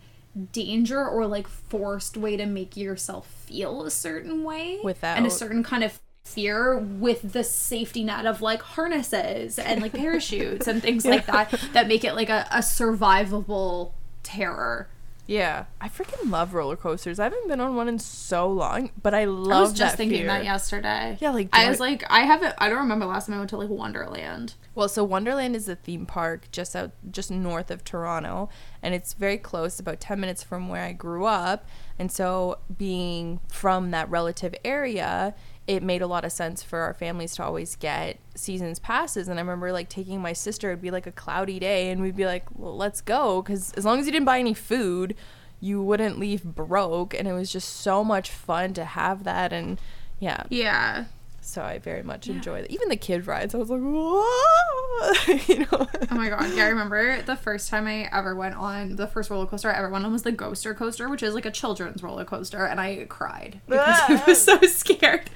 danger 0.52 1.08
or 1.08 1.28
like 1.28 1.48
forced 1.48 2.18
way 2.18 2.36
to 2.36 2.46
make 2.48 2.76
yourself 2.76 3.28
feel 3.28 3.84
a 3.86 3.92
certain 3.92 4.44
way 4.44 4.80
without 4.84 5.18
and 5.18 5.28
a 5.28 5.30
certain 5.30 5.63
kind 5.63 5.84
of 5.84 6.00
fear 6.24 6.78
with 6.78 7.34
the 7.34 7.44
safety 7.44 8.04
net 8.04 8.26
of 8.26 8.42
like 8.42 8.62
harnesses 8.62 9.60
and 9.60 9.82
like 9.82 9.92
parachutes 9.94 10.68
and 10.68 10.82
things 10.82 11.06
like 11.06 11.26
that 11.26 11.52
that 11.74 11.88
make 11.88 12.04
it 12.04 12.16
like 12.16 12.30
a, 12.30 12.48
a 12.52 12.60
survivable 12.60 13.92
terror 14.24 14.88
yeah 15.28 15.66
i 15.80 15.88
freaking 15.88 16.30
love 16.30 16.54
roller 16.54 16.76
coasters 16.76 17.18
i 17.20 17.24
haven't 17.26 17.48
been 17.48 17.60
on 17.62 17.76
one 17.76 17.88
in 17.88 17.98
so 18.00 18.48
long 18.48 18.90
but 19.02 19.14
i 19.14 19.24
love 19.26 19.52
I 19.52 19.62
was 19.62 19.70
just 19.74 19.94
that 19.94 19.98
thinking 19.98 20.20
fear. 20.20 20.28
that 20.28 20.44
yesterday. 20.44 21.18
Yeah, 21.22 21.32
like, 21.32 21.50
I 21.54 21.70
was 21.70 21.80
I- 21.80 21.84
like, 21.86 22.04
I 22.10 22.22
haven't. 22.22 22.56
I 22.58 22.68
don't 22.70 22.80
remember 22.80 23.06
last 23.06 23.28
time 23.28 23.36
I 23.36 23.38
went 23.38 23.50
to 23.52 23.58
like 23.58 23.70
Wonderland. 23.70 24.56
Well, 24.76 24.90
so 24.90 25.04
Wonderland 25.04 25.56
is 25.56 25.70
a 25.70 25.76
theme 25.76 26.06
park 26.06 26.48
just 26.52 26.76
out 26.76 26.92
just 27.12 27.30
north 27.32 27.70
of 27.72 27.84
Toronto 27.84 28.50
and 28.82 28.94
it's 28.96 29.14
very 29.14 29.38
close 29.38 29.80
about 29.80 30.00
10 30.02 30.20
minutes 30.20 30.42
from 30.44 30.68
where 30.68 30.84
I 30.84 30.92
grew 30.94 31.26
up. 31.26 31.68
And 32.00 32.12
so 32.12 32.58
being 32.76 33.40
from 33.48 33.92
that 33.92 34.10
relative 34.10 34.56
area, 34.66 35.36
it 35.65 35.82
made 35.82 36.02
a 36.02 36.08
lot 36.08 36.26
of 36.26 36.32
sense 36.32 36.62
for 36.62 36.80
our 36.80 36.93
families 36.93 37.36
to 37.36 37.43
always 37.43 37.76
get 37.76 38.17
seasons 38.36 38.80
passes. 38.80 39.28
And 39.28 39.39
I 39.39 39.41
remember 39.41 39.71
like 39.71 39.89
taking 39.89 40.21
my 40.21 40.34
sister 40.34 40.71
it'd 40.71 40.82
be 40.82 40.91
like 40.91 41.08
a 41.08 41.12
cloudy 41.12 41.60
day 41.60 41.89
and 41.89 42.02
we'd 42.02 42.15
be 42.15 42.26
like, 42.26 42.45
well, 42.56 42.76
"Let's 42.76 43.02
go" 43.02 43.41
cuz 43.43 43.71
as 43.73 43.86
long 43.86 43.99
as 43.99 44.06
you 44.06 44.12
didn't 44.12 44.26
buy 44.26 44.39
any 44.39 44.54
food, 44.54 45.15
you 45.62 45.82
wouldn't 45.82 46.19
leave 46.19 46.43
broke. 46.43 47.13
And 47.13 47.28
it 47.28 47.34
was 47.34 47.52
just 47.52 47.69
so 47.69 48.04
much 48.04 48.30
fun 48.30 48.73
to 48.73 48.84
have 48.84 49.23
that 49.23 49.54
and 49.54 49.80
yeah, 50.19 50.43
Yeah. 50.49 51.06
So 51.54 51.62
I 51.62 51.78
very 51.78 52.02
much 52.02 52.28
enjoy 52.28 52.60
it. 52.60 52.72
Even 52.72 52.89
the 52.89 52.96
kid 52.98 53.28
rides, 53.28 53.54
I 53.54 53.60
was 53.60 53.70
like, 53.70 53.80
Whoa! 53.80 55.38
you 55.48 55.60
know. 55.60 55.88
Oh 56.12 56.16
my 56.16 56.30
god. 56.30 56.52
Yeah, 56.56 56.66
I 56.66 56.70
remember 56.70 57.22
the 57.26 57.36
first 57.36 57.70
time 57.70 57.86
I 57.86 58.10
ever 58.12 58.36
went 58.36 58.56
on 58.56 58.96
the 58.96 59.06
first 59.06 59.30
roller 59.30 59.46
coaster 59.46 59.72
I 59.72 59.78
ever 59.78 59.89
went 59.89 60.04
on 60.04 60.12
was 60.12 60.24
the 60.24 60.32
Ghoster 60.32 60.76
coaster, 60.76 61.08
which 61.10 61.22
is 61.22 61.36
like 61.36 61.46
a 61.46 61.52
children's 61.52 62.02
roller 62.02 62.26
coaster, 62.26 62.66
and 62.66 62.82
I 62.82 63.06
cried 63.08 63.62
because 63.68 64.00
I 64.10 64.24
was 64.26 64.44
so 64.44 64.60
scared. 64.62 65.30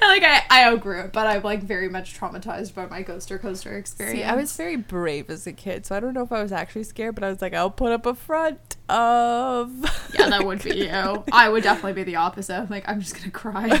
And, 0.00 0.08
like 0.08 0.22
I, 0.22 0.42
I 0.48 0.64
outgrew 0.64 1.00
it, 1.00 1.12
but 1.12 1.26
I'm 1.26 1.42
like 1.42 1.62
very 1.62 1.88
much 1.88 2.18
traumatized 2.18 2.74
by 2.74 2.86
my 2.86 3.02
Ghoster 3.02 3.40
coaster 3.40 3.76
experience. 3.76 4.18
See, 4.18 4.24
I 4.24 4.36
was 4.36 4.56
very 4.56 4.76
brave 4.76 5.28
as 5.28 5.46
a 5.46 5.52
kid, 5.52 5.86
so 5.86 5.96
I 5.96 6.00
don't 6.00 6.14
know 6.14 6.22
if 6.22 6.30
I 6.30 6.40
was 6.42 6.52
actually 6.52 6.84
scared, 6.84 7.16
but 7.16 7.24
I 7.24 7.30
was 7.30 7.42
like, 7.42 7.52
I'll 7.52 7.70
put 7.70 7.90
up 7.90 8.06
a 8.06 8.14
front 8.14 8.76
of. 8.88 9.72
Yeah, 10.16 10.28
that 10.28 10.44
would 10.44 10.62
be 10.62 10.76
you. 10.76 11.24
I 11.32 11.48
would 11.48 11.64
definitely 11.64 11.94
be 11.94 12.04
the 12.04 12.16
opposite. 12.16 12.54
I'm 12.54 12.68
like, 12.68 12.88
I'm 12.88 13.00
just 13.00 13.16
gonna 13.16 13.30
cry. 13.30 13.80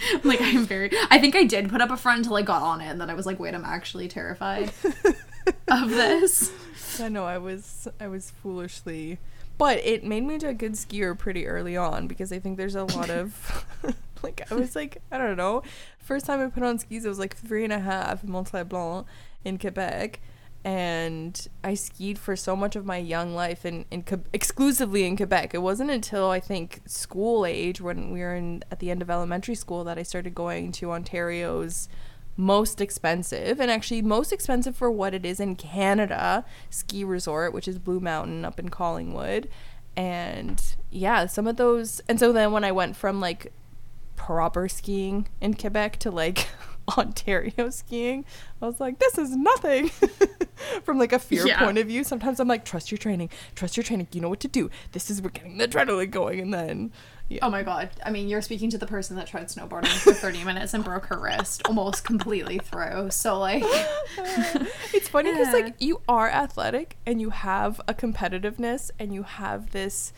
like 0.24 0.40
I'm 0.40 0.64
very 0.64 0.90
I 1.10 1.18
think 1.18 1.34
I 1.36 1.44
did 1.44 1.68
put 1.68 1.80
up 1.80 1.90
a 1.90 1.96
front 1.96 2.18
until 2.18 2.36
I 2.36 2.42
got 2.42 2.62
on 2.62 2.80
it 2.80 2.86
and 2.86 3.00
then 3.00 3.10
I 3.10 3.14
was 3.14 3.26
like, 3.26 3.38
wait, 3.38 3.54
I'm 3.54 3.64
actually 3.64 4.08
terrified 4.08 4.72
of 5.68 5.90
this. 5.90 6.52
I 7.00 7.08
know 7.08 7.24
I 7.24 7.38
was 7.38 7.88
I 8.00 8.08
was 8.08 8.30
foolishly, 8.30 9.18
but 9.56 9.78
it 9.78 10.04
made 10.04 10.24
me 10.24 10.34
into 10.34 10.48
a 10.48 10.54
good 10.54 10.72
skier 10.72 11.16
pretty 11.16 11.46
early 11.46 11.76
on 11.76 12.06
because 12.06 12.32
I 12.32 12.38
think 12.38 12.56
there's 12.56 12.74
a 12.74 12.84
lot 12.84 13.10
of 13.10 13.66
like 14.22 14.46
I 14.50 14.54
was 14.54 14.74
like 14.74 15.02
I 15.10 15.18
don't 15.18 15.36
know. 15.36 15.62
First 15.98 16.26
time 16.26 16.40
I 16.40 16.46
put 16.46 16.62
on 16.62 16.78
skis, 16.78 17.04
it 17.04 17.08
was 17.08 17.18
like 17.18 17.36
three 17.36 17.64
and 17.64 17.72
a 17.72 17.80
half 17.80 18.24
in 18.24 18.30
Mont 18.30 18.50
Blanc 18.68 19.06
in 19.44 19.58
Quebec, 19.58 20.20
and 20.64 21.48
I 21.62 21.74
skied 21.74 22.18
for 22.18 22.34
so 22.36 22.56
much 22.56 22.76
of 22.76 22.84
my 22.84 22.96
young 22.96 23.34
life 23.34 23.64
in, 23.64 23.84
in 23.90 24.04
exclusively 24.32 25.04
in 25.04 25.16
Quebec. 25.16 25.54
It 25.54 25.62
wasn't 25.62 25.90
until 25.90 26.30
I 26.30 26.40
think 26.40 26.80
school 26.86 27.46
age 27.46 27.80
when 27.80 28.10
we 28.10 28.20
were 28.20 28.34
in 28.34 28.64
at 28.70 28.80
the 28.80 28.90
end 28.90 29.00
of 29.00 29.08
elementary 29.08 29.54
school 29.54 29.84
that 29.84 29.98
I 29.98 30.02
started 30.02 30.34
going 30.34 30.72
to 30.72 30.90
Ontario's 30.92 31.88
most 32.36 32.80
expensive 32.80 33.60
and 33.60 33.70
actually 33.70 34.02
most 34.02 34.32
expensive 34.32 34.76
for 34.76 34.90
what 34.90 35.14
it 35.14 35.24
is 35.24 35.40
in 35.40 35.56
Canada 35.56 36.44
ski 36.70 37.04
resort, 37.04 37.52
which 37.52 37.68
is 37.68 37.78
Blue 37.78 38.00
Mountain 38.00 38.44
up 38.44 38.58
in 38.58 38.68
Collingwood. 38.68 39.48
And 39.96 40.62
yeah, 40.90 41.26
some 41.26 41.46
of 41.46 41.56
those 41.56 42.00
and 42.08 42.18
so 42.18 42.32
then 42.32 42.52
when 42.52 42.64
I 42.64 42.72
went 42.72 42.96
from 42.96 43.20
like 43.20 43.52
proper 44.16 44.68
skiing 44.68 45.28
in 45.40 45.54
Quebec 45.54 45.98
to 45.98 46.10
like 46.10 46.48
Ontario 46.98 47.70
skiing, 47.70 48.24
I 48.62 48.66
was 48.66 48.80
like, 48.80 48.98
this 48.98 49.18
is 49.18 49.36
nothing. 49.36 49.88
From 50.84 50.98
like 50.98 51.12
a 51.12 51.18
fear 51.18 51.46
Yeah. 51.46 51.58
point 51.60 51.78
of 51.78 51.86
view, 51.86 52.02
sometimes 52.04 52.40
I'm 52.40 52.48
like, 52.48 52.64
trust 52.64 52.90
your 52.90 52.98
training, 52.98 53.30
trust 53.54 53.76
your 53.76 53.84
training. 53.84 54.08
You 54.12 54.20
know 54.20 54.28
what 54.28 54.40
to 54.40 54.48
do. 54.48 54.70
This 54.92 55.10
is 55.10 55.22
we're 55.22 55.30
getting 55.30 55.58
the 55.58 55.68
adrenaline 55.68 56.10
going, 56.10 56.40
and 56.40 56.52
then 56.52 56.92
yeah, 57.28 57.40
Oh 57.42 57.50
my 57.50 57.62
god. 57.62 57.90
I 58.04 58.10
mean, 58.10 58.28
you're 58.28 58.40
speaking 58.42 58.70
to 58.70 58.78
the 58.78 58.86
person 58.86 59.14
that 59.16 59.26
tried 59.26 59.48
snowboarding 59.48 59.88
for 59.98 60.14
30 60.14 60.44
minutes 60.44 60.72
and 60.74 60.82
broke 60.82 61.06
her 61.06 61.18
wrist 61.20 61.62
almost 61.66 62.02
completely 62.04 62.58
through. 62.58 63.10
So 63.10 63.38
like 63.38 63.62
it's 64.92 65.08
funny 65.08 65.30
because 65.32 65.48
Yeah. 65.48 65.52
like 65.64 65.74
you 65.78 66.00
are 66.08 66.28
athletic 66.28 66.96
and 67.06 67.20
you 67.20 67.30
have 67.30 67.80
a 67.86 67.94
competitiveness 67.94 68.90
and 68.98 69.12
you 69.12 69.22
have 69.24 69.70
this 69.70 70.12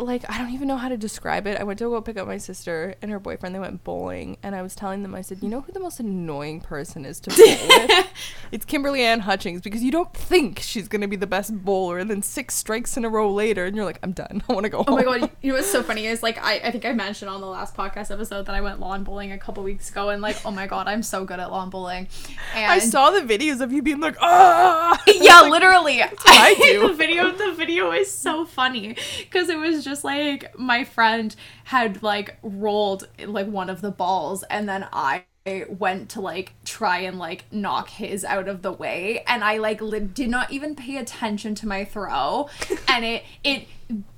like 0.00 0.28
I 0.28 0.38
don't 0.38 0.50
even 0.50 0.68
know 0.68 0.76
how 0.76 0.88
to 0.88 0.96
describe 0.96 1.46
it. 1.46 1.60
I 1.60 1.64
went 1.64 1.78
to 1.78 1.88
go 1.88 2.00
pick 2.00 2.16
up 2.16 2.26
my 2.26 2.38
sister 2.38 2.94
and 3.02 3.10
her 3.10 3.18
boyfriend. 3.18 3.54
They 3.54 3.58
went 3.58 3.84
bowling, 3.84 4.36
and 4.42 4.54
I 4.54 4.62
was 4.62 4.74
telling 4.74 5.02
them, 5.02 5.14
I 5.14 5.20
said, 5.20 5.38
"You 5.42 5.48
know 5.48 5.60
who 5.60 5.72
the 5.72 5.80
most 5.80 6.00
annoying 6.00 6.60
person 6.60 7.04
is 7.04 7.20
to 7.20 7.30
bowl 7.30 7.38
with? 7.68 8.06
It's 8.52 8.64
Kimberly 8.64 9.02
Ann 9.02 9.20
Hutchings 9.20 9.60
because 9.60 9.82
you 9.82 9.90
don't 9.90 10.12
think 10.14 10.58
she's 10.60 10.88
gonna 10.88 11.08
be 11.08 11.16
the 11.16 11.26
best 11.26 11.64
bowler, 11.64 11.98
and 11.98 12.10
then 12.10 12.22
six 12.22 12.54
strikes 12.54 12.96
in 12.96 13.04
a 13.04 13.08
row 13.08 13.30
later, 13.32 13.64
and 13.66 13.76
you're 13.76 13.84
like, 13.84 13.98
I'm 14.02 14.12
done. 14.12 14.42
I 14.48 14.52
want 14.52 14.64
to 14.64 14.70
go 14.70 14.84
Oh 14.86 14.96
my 14.96 15.04
god, 15.04 15.30
you 15.42 15.52
know 15.52 15.58
what's 15.58 15.70
so 15.70 15.82
funny 15.82 16.06
is 16.06 16.22
like 16.22 16.38
I, 16.42 16.54
I 16.58 16.70
think 16.70 16.84
I 16.84 16.92
mentioned 16.92 17.30
on 17.30 17.40
the 17.40 17.46
last 17.46 17.76
podcast 17.76 18.10
episode 18.10 18.46
that 18.46 18.54
I 18.54 18.60
went 18.60 18.80
lawn 18.80 19.04
bowling 19.04 19.32
a 19.32 19.38
couple 19.38 19.62
weeks 19.62 19.90
ago 19.90 20.08
and 20.08 20.22
like 20.22 20.44
oh 20.44 20.50
my 20.50 20.66
god 20.66 20.88
I'm 20.88 21.02
so 21.02 21.24
good 21.24 21.38
at 21.40 21.50
lawn 21.50 21.70
bowling. 21.70 22.08
And 22.54 22.72
I 22.72 22.78
saw 22.78 23.10
the 23.10 23.20
videos 23.20 23.60
of 23.60 23.72
you 23.72 23.82
being 23.82 24.00
like, 24.00 24.16
ah. 24.20 25.00
yeah, 25.06 25.42
literally. 25.42 26.02
I 26.02 26.54
do. 26.58 26.88
the 26.88 26.94
video 26.94 27.30
the 27.30 27.52
video 27.52 27.92
is 27.92 28.10
so 28.10 28.44
funny 28.44 28.96
because 29.18 29.48
it 29.48 29.58
was 29.58 29.84
just 29.84 29.89
like 30.04 30.58
my 30.58 30.84
friend 30.84 31.34
had 31.64 32.02
like 32.02 32.38
rolled 32.42 33.08
like 33.24 33.46
one 33.46 33.70
of 33.70 33.80
the 33.80 33.90
balls 33.90 34.42
and 34.44 34.68
then 34.68 34.86
I 34.92 35.24
went 35.68 36.10
to 36.10 36.20
like 36.20 36.52
try 36.64 36.98
and 36.98 37.18
like 37.18 37.44
knock 37.50 37.88
his 37.88 38.24
out 38.24 38.46
of 38.46 38.62
the 38.62 38.72
way 38.72 39.24
and 39.26 39.42
I 39.42 39.56
like 39.56 39.80
li- 39.80 40.00
did 40.00 40.28
not 40.28 40.52
even 40.52 40.76
pay 40.76 40.96
attention 40.96 41.54
to 41.56 41.66
my 41.66 41.84
throw 41.84 42.48
and 42.88 43.04
it 43.04 43.24
it 43.42 43.66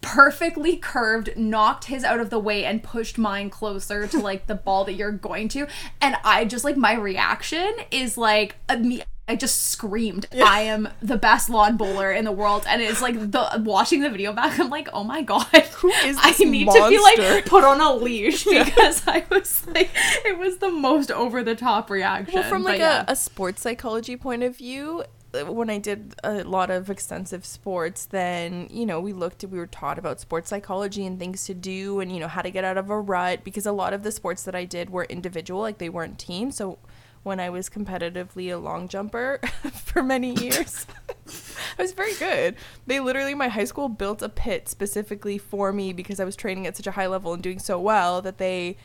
perfectly 0.00 0.76
curved 0.76 1.36
knocked 1.36 1.84
his 1.84 2.04
out 2.04 2.20
of 2.20 2.28
the 2.30 2.38
way 2.38 2.64
and 2.64 2.82
pushed 2.82 3.18
mine 3.18 3.50
closer 3.50 4.06
to 4.06 4.18
like 4.18 4.46
the 4.46 4.54
ball 4.54 4.84
that 4.84 4.94
you're 4.94 5.12
going 5.12 5.48
to 5.48 5.66
and 6.00 6.16
I 6.24 6.44
just 6.44 6.64
like 6.64 6.76
my 6.76 6.94
reaction 6.94 7.72
is 7.90 8.18
like 8.18 8.56
imme- 8.68 9.04
I 9.32 9.36
just 9.36 9.68
screamed, 9.68 10.26
"I 10.34 10.60
am 10.60 10.90
the 11.00 11.16
best 11.16 11.48
lawn 11.48 11.78
bowler 11.78 12.12
in 12.12 12.26
the 12.26 12.32
world!" 12.32 12.64
And 12.68 12.82
it's 12.82 13.00
like 13.00 13.14
the 13.18 13.62
watching 13.64 14.02
the 14.02 14.10
video 14.10 14.34
back, 14.34 14.60
I'm 14.60 14.68
like, 14.68 14.90
"Oh 14.92 15.04
my 15.04 15.22
god, 15.22 15.46
who 15.72 15.88
is 15.88 16.18
I 16.20 16.32
need 16.32 16.68
to 16.68 16.88
be 16.90 16.98
like 16.98 17.46
put 17.46 17.64
on 17.64 17.80
a 17.80 17.94
leash 17.94 18.44
because 18.50 19.08
I 19.08 19.24
was 19.30 19.66
like, 19.68 19.88
it 20.26 20.36
was 20.36 20.58
the 20.58 20.70
most 20.70 21.10
over 21.10 21.42
the 21.42 21.54
top 21.54 21.88
reaction." 21.88 22.34
Well, 22.34 22.48
from 22.50 22.62
But 22.62 22.72
like 22.72 22.80
yeah. 22.80 23.06
a, 23.08 23.12
a 23.12 23.16
sports 23.16 23.62
psychology 23.62 24.16
point 24.16 24.42
of 24.42 24.58
view, 24.58 25.02
uh, 25.32 25.50
when 25.50 25.70
I 25.70 25.78
did 25.78 26.14
a 26.22 26.44
lot 26.44 26.70
of 26.70 26.90
extensive 26.90 27.46
sports, 27.46 28.04
then 28.04 28.68
you 28.70 28.84
know 28.84 29.00
we 29.00 29.14
looked, 29.14 29.42
we 29.44 29.58
were 29.58 29.66
taught 29.66 29.98
about 29.98 30.20
sports 30.20 30.50
psychology 30.50 31.06
and 31.06 31.18
things 31.18 31.46
to 31.46 31.54
do, 31.54 32.00
and 32.00 32.12
you 32.12 32.20
know 32.20 32.28
how 32.28 32.42
to 32.42 32.50
get 32.50 32.64
out 32.64 32.76
of 32.76 32.90
a 32.90 33.00
rut. 33.00 33.44
Because 33.44 33.64
a 33.64 33.72
lot 33.72 33.94
of 33.94 34.02
the 34.02 34.12
sports 34.12 34.42
that 34.42 34.54
I 34.54 34.66
did 34.66 34.90
were 34.90 35.04
individual, 35.04 35.62
like 35.62 35.78
they 35.78 35.88
weren't 35.88 36.18
team. 36.18 36.50
So 36.50 36.78
when 37.22 37.40
I 37.40 37.50
was 37.50 37.68
competitively 37.68 38.52
a 38.52 38.56
long 38.56 38.88
jumper 38.88 39.40
for 39.72 40.02
many 40.02 40.34
years. 40.34 40.86
I 41.78 41.82
was 41.82 41.92
very 41.92 42.14
good. 42.14 42.56
They 42.86 43.00
literally, 43.00 43.34
my 43.34 43.48
high 43.48 43.64
school 43.64 43.88
built 43.88 44.22
a 44.22 44.28
pit 44.28 44.68
specifically 44.68 45.38
for 45.38 45.72
me 45.72 45.92
because 45.92 46.20
I 46.20 46.24
was 46.24 46.36
training 46.36 46.66
at 46.66 46.76
such 46.76 46.86
a 46.86 46.92
high 46.92 47.06
level 47.06 47.32
and 47.32 47.42
doing 47.42 47.58
so 47.58 47.78
well 47.80 48.20
that 48.22 48.38
they 48.38 48.76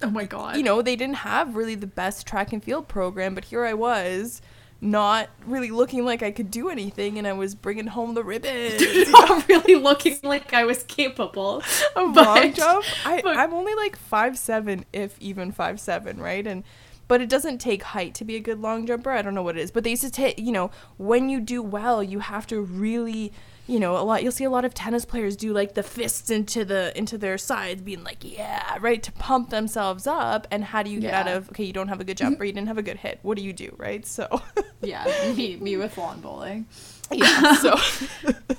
oh 0.00 0.10
my 0.10 0.24
god, 0.24 0.56
you 0.56 0.62
know, 0.62 0.82
they 0.82 0.96
didn't 0.96 1.16
have 1.16 1.54
really 1.54 1.74
the 1.74 1.86
best 1.86 2.26
track 2.26 2.52
and 2.52 2.62
field 2.62 2.88
program, 2.88 3.34
but 3.34 3.44
here 3.46 3.64
I 3.64 3.74
was, 3.74 4.42
not 4.82 5.30
really 5.46 5.70
looking 5.70 6.04
like 6.04 6.24
I 6.24 6.32
could 6.32 6.50
do 6.50 6.68
anything, 6.68 7.16
and 7.16 7.26
I 7.26 7.32
was 7.32 7.54
bringing 7.54 7.86
home 7.86 8.14
the 8.14 8.24
ribbons. 8.24 8.82
not 9.10 9.48
really 9.48 9.76
looking 9.76 10.18
like 10.24 10.52
I 10.52 10.64
was 10.64 10.82
capable 10.82 11.62
of 11.94 12.14
but- 12.14 12.26
long 12.26 12.52
jump. 12.52 12.84
I, 13.06 13.22
but- 13.22 13.36
I'm 13.36 13.54
only 13.54 13.74
like 13.74 13.96
five 13.96 14.36
seven, 14.36 14.84
if 14.92 15.16
even 15.20 15.52
five 15.52 15.78
seven, 15.78 16.20
right? 16.20 16.44
And 16.44 16.64
but 17.12 17.20
it 17.20 17.28
doesn't 17.28 17.58
take 17.58 17.82
height 17.82 18.14
to 18.14 18.24
be 18.24 18.36
a 18.36 18.40
good 18.40 18.58
long 18.58 18.86
jumper. 18.86 19.10
I 19.10 19.20
don't 19.20 19.34
know 19.34 19.42
what 19.42 19.58
it 19.58 19.60
is, 19.60 19.70
but 19.70 19.84
they 19.84 19.90
used 19.90 20.02
to 20.02 20.10
take, 20.10 20.38
you 20.38 20.50
know, 20.50 20.70
when 20.96 21.28
you 21.28 21.40
do 21.40 21.62
well, 21.62 22.02
you 22.02 22.20
have 22.20 22.46
to 22.46 22.58
really, 22.62 23.34
you 23.66 23.78
know, 23.78 23.98
a 23.98 24.00
lot. 24.00 24.22
You'll 24.22 24.32
see 24.32 24.44
a 24.44 24.50
lot 24.50 24.64
of 24.64 24.72
tennis 24.72 25.04
players 25.04 25.36
do 25.36 25.52
like 25.52 25.74
the 25.74 25.82
fists 25.82 26.30
into 26.30 26.64
the 26.64 26.90
into 26.96 27.18
their 27.18 27.36
sides, 27.36 27.82
being 27.82 28.02
like, 28.02 28.24
yeah, 28.24 28.78
right, 28.80 29.02
to 29.02 29.12
pump 29.12 29.50
themselves 29.50 30.06
up. 30.06 30.46
And 30.50 30.64
how 30.64 30.82
do 30.82 30.88
you 30.88 31.00
get 31.00 31.12
out 31.12 31.28
of? 31.28 31.50
Okay, 31.50 31.64
you 31.64 31.74
don't 31.74 31.88
have 31.88 32.00
a 32.00 32.04
good 32.04 32.16
jumper, 32.22 32.44
you 32.44 32.52
didn't 32.54 32.68
have 32.68 32.78
a 32.78 32.82
good 32.82 32.96
hit. 32.96 33.18
What 33.20 33.36
do 33.36 33.44
you 33.44 33.52
do, 33.52 33.74
right? 33.76 34.06
So, 34.06 34.40
Yeah, 34.80 35.04
me, 35.36 35.56
me 35.56 35.76
with 35.76 35.98
lawn 35.98 36.22
bowling. 36.22 36.64
Yeah. 37.12 37.56
So, 37.62 37.76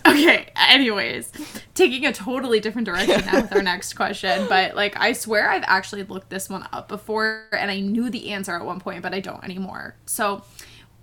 Okay, 0.06 0.52
anyways, 0.56 1.32
taking 1.74 2.06
a 2.06 2.14
totally 2.14 2.60
different 2.60 2.86
direction 2.86 3.26
now 3.26 3.42
with 3.42 3.54
our 3.54 3.62
next 3.64 3.94
question, 3.94 4.48
but 4.50 4.76
like 4.76 5.00
I 5.00 5.14
swear 5.14 5.50
I've 5.50 5.64
actually 5.66 6.04
looked 6.04 6.30
this 6.30 6.50
one 6.50 6.68
up 6.74 6.88
before 6.88 7.46
and 7.52 7.72
I 7.72 7.80
knew 7.80 8.10
the 8.10 8.32
answer 8.32 8.54
at 8.54 8.66
one 8.66 8.80
point, 8.80 9.02
but 9.02 9.14
I 9.14 9.22
don't 9.22 9.44
anymore. 9.44 9.96
So, 10.06 10.44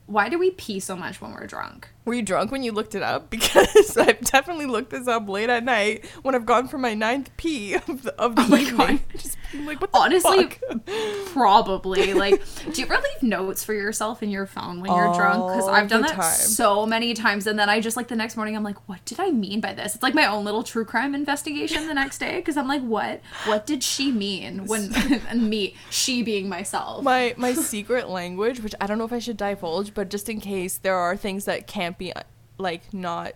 why 0.07 0.29
do 0.29 0.39
we 0.39 0.51
pee 0.51 0.81
so 0.81 0.97
much 0.97 1.21
when 1.21 1.33
we're 1.33 1.47
drunk? 1.47 1.89
Were 2.05 2.15
you 2.15 2.23
drunk 2.23 2.51
when 2.51 2.63
you 2.63 2.73
looked 2.73 2.95
it 2.95 3.03
up? 3.03 3.31
Because 3.41 3.97
I've 3.97 4.21
definitely 4.23 4.67
looked 4.67 4.91
this 4.91 5.07
up 5.09 5.29
late 5.29 5.51
at 5.51 5.65
night 5.65 6.05
when 6.23 6.35
I've 6.35 6.47
gone 6.47 6.69
for 6.69 6.79
my 6.79 6.95
ninth 6.95 7.31
pee 7.37 7.75
of 7.75 8.03
the, 8.03 8.15
of 8.21 8.37
the 8.37 8.43
Oh 8.43 8.49
my 8.49 8.61
evening. 8.61 8.77
God. 8.77 9.01
Just 9.17 9.37
like, 9.65 9.81
what 9.81 9.91
Honestly, 9.93 10.49
fuck? 10.49 10.87
probably. 11.33 12.13
Like, 12.21 12.43
do 12.73 12.81
you 12.81 12.87
ever 12.87 12.95
leave 12.97 13.23
notes 13.23 13.65
for 13.65 13.73
yourself 13.73 14.23
in 14.23 14.31
your 14.31 14.47
phone 14.47 14.81
when 14.81 14.91
you're 14.95 15.15
drunk? 15.15 15.47
Because 15.53 15.69
I've 15.69 15.89
done 15.89 16.03
that 16.03 16.13
time. 16.17 16.33
so 16.35 16.85
many 16.87 17.15
times, 17.15 17.47
and 17.47 17.59
then 17.59 17.69
I 17.69 17.81
just 17.81 17.97
like 17.97 18.09
the 18.09 18.17
next 18.17 18.37
morning, 18.37 18.57
I'm 18.57 18.63
like, 18.63 18.89
what 18.89 19.05
did 19.05 19.19
I 19.21 19.31
mean 19.31 19.61
by 19.61 19.73
this? 19.73 19.95
It's 19.95 20.03
like 20.03 20.15
my 20.15 20.27
own 20.27 20.45
little 20.45 20.63
true 20.63 20.85
crime 20.85 21.15
investigation 21.15 21.87
the 21.87 21.95
next 21.95 22.19
day 22.19 22.37
because 22.37 22.57
I'm 22.57 22.69
like, 22.69 22.83
what? 22.83 23.21
What 23.47 23.67
did 23.67 23.83
she 23.83 24.13
mean 24.13 24.67
when? 24.67 24.93
and 25.29 25.49
me, 25.49 25.75
she 25.89 26.23
being 26.23 26.49
myself. 26.49 27.03
my 27.05 27.35
my 27.37 27.55
secret 27.55 28.09
language, 28.09 28.61
which 28.61 28.75
I 28.81 28.87
don't 28.87 28.99
know 28.99 29.05
if 29.05 29.13
I 29.13 29.19
should 29.19 29.37
divulge, 29.37 29.95
but 29.95 30.11
just 30.11 30.29
in 30.29 30.41
case 30.41 30.79
there 30.79 30.97
are 30.97 31.17
things 31.17 31.45
that 31.47 31.67
can't 31.91 31.99
be 31.99 32.13
uh, 32.13 32.23
like 32.59 32.95
not 32.95 33.33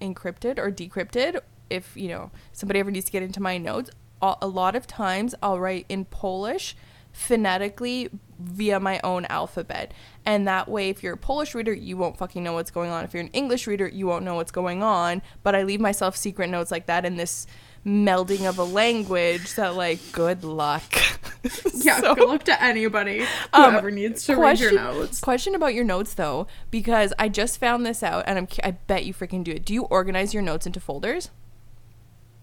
encrypted 0.00 0.58
or 0.58 0.70
decrypted, 0.70 1.40
if 1.70 1.96
you 1.96 2.08
know 2.08 2.30
somebody 2.52 2.80
ever 2.80 2.90
needs 2.90 3.06
to 3.06 3.12
get 3.12 3.22
into 3.22 3.40
my 3.40 3.58
notes, 3.58 3.90
a 4.20 4.34
a 4.42 4.46
lot 4.46 4.76
of 4.76 4.86
times 4.86 5.34
I'll 5.42 5.58
write 5.58 5.86
in 5.88 6.04
Polish 6.04 6.76
phonetically 7.12 8.10
via 8.40 8.80
my 8.80 9.00
own 9.04 9.24
alphabet. 9.26 9.92
And 10.26 10.48
that 10.48 10.68
way 10.68 10.90
if 10.90 11.02
you're 11.02 11.14
a 11.14 11.16
Polish 11.16 11.54
reader, 11.54 11.72
you 11.72 11.96
won't 11.96 12.18
fucking 12.18 12.42
know 12.42 12.54
what's 12.54 12.72
going 12.72 12.90
on. 12.90 13.04
If 13.04 13.14
you're 13.14 13.22
an 13.22 13.28
English 13.28 13.68
reader, 13.68 13.86
you 13.86 14.08
won't 14.08 14.24
know 14.24 14.34
what's 14.34 14.50
going 14.50 14.82
on, 14.82 15.22
but 15.44 15.54
I 15.54 15.62
leave 15.62 15.80
myself 15.80 16.16
secret 16.16 16.50
notes 16.50 16.72
like 16.72 16.86
that 16.86 17.04
in 17.04 17.16
this 17.16 17.46
melding 17.86 18.48
of 18.48 18.58
a 18.58 18.64
language 18.64 19.54
that 19.54 19.74
like 19.74 20.00
good 20.12 20.42
luck. 20.44 20.82
yeah, 21.74 22.00
So- 22.00 22.14
good 22.14 22.28
luck 22.28 22.44
to 22.44 22.62
anybody 22.62 23.22
Um, 23.52 23.72
whoever 23.72 23.90
needs 23.90 24.24
to 24.26 24.34
question, 24.34 24.68
read 24.68 24.72
your 24.74 24.94
notes. 24.94 25.20
Question 25.20 25.54
about 25.54 25.74
your 25.74 25.84
notes 25.84 26.14
though, 26.14 26.46
because 26.70 27.12
I 27.18 27.28
just 27.28 27.58
found 27.60 27.84
this 27.84 28.02
out, 28.02 28.24
and 28.26 28.38
I'm 28.38 28.48
I 28.62 28.70
bet 28.72 29.04
you 29.04 29.12
freaking 29.12 29.44
do 29.44 29.52
it. 29.52 29.64
Do 29.64 29.74
you 29.74 29.84
organize 29.84 30.32
your 30.32 30.42
notes 30.42 30.66
into 30.66 30.80
folders? 30.80 31.30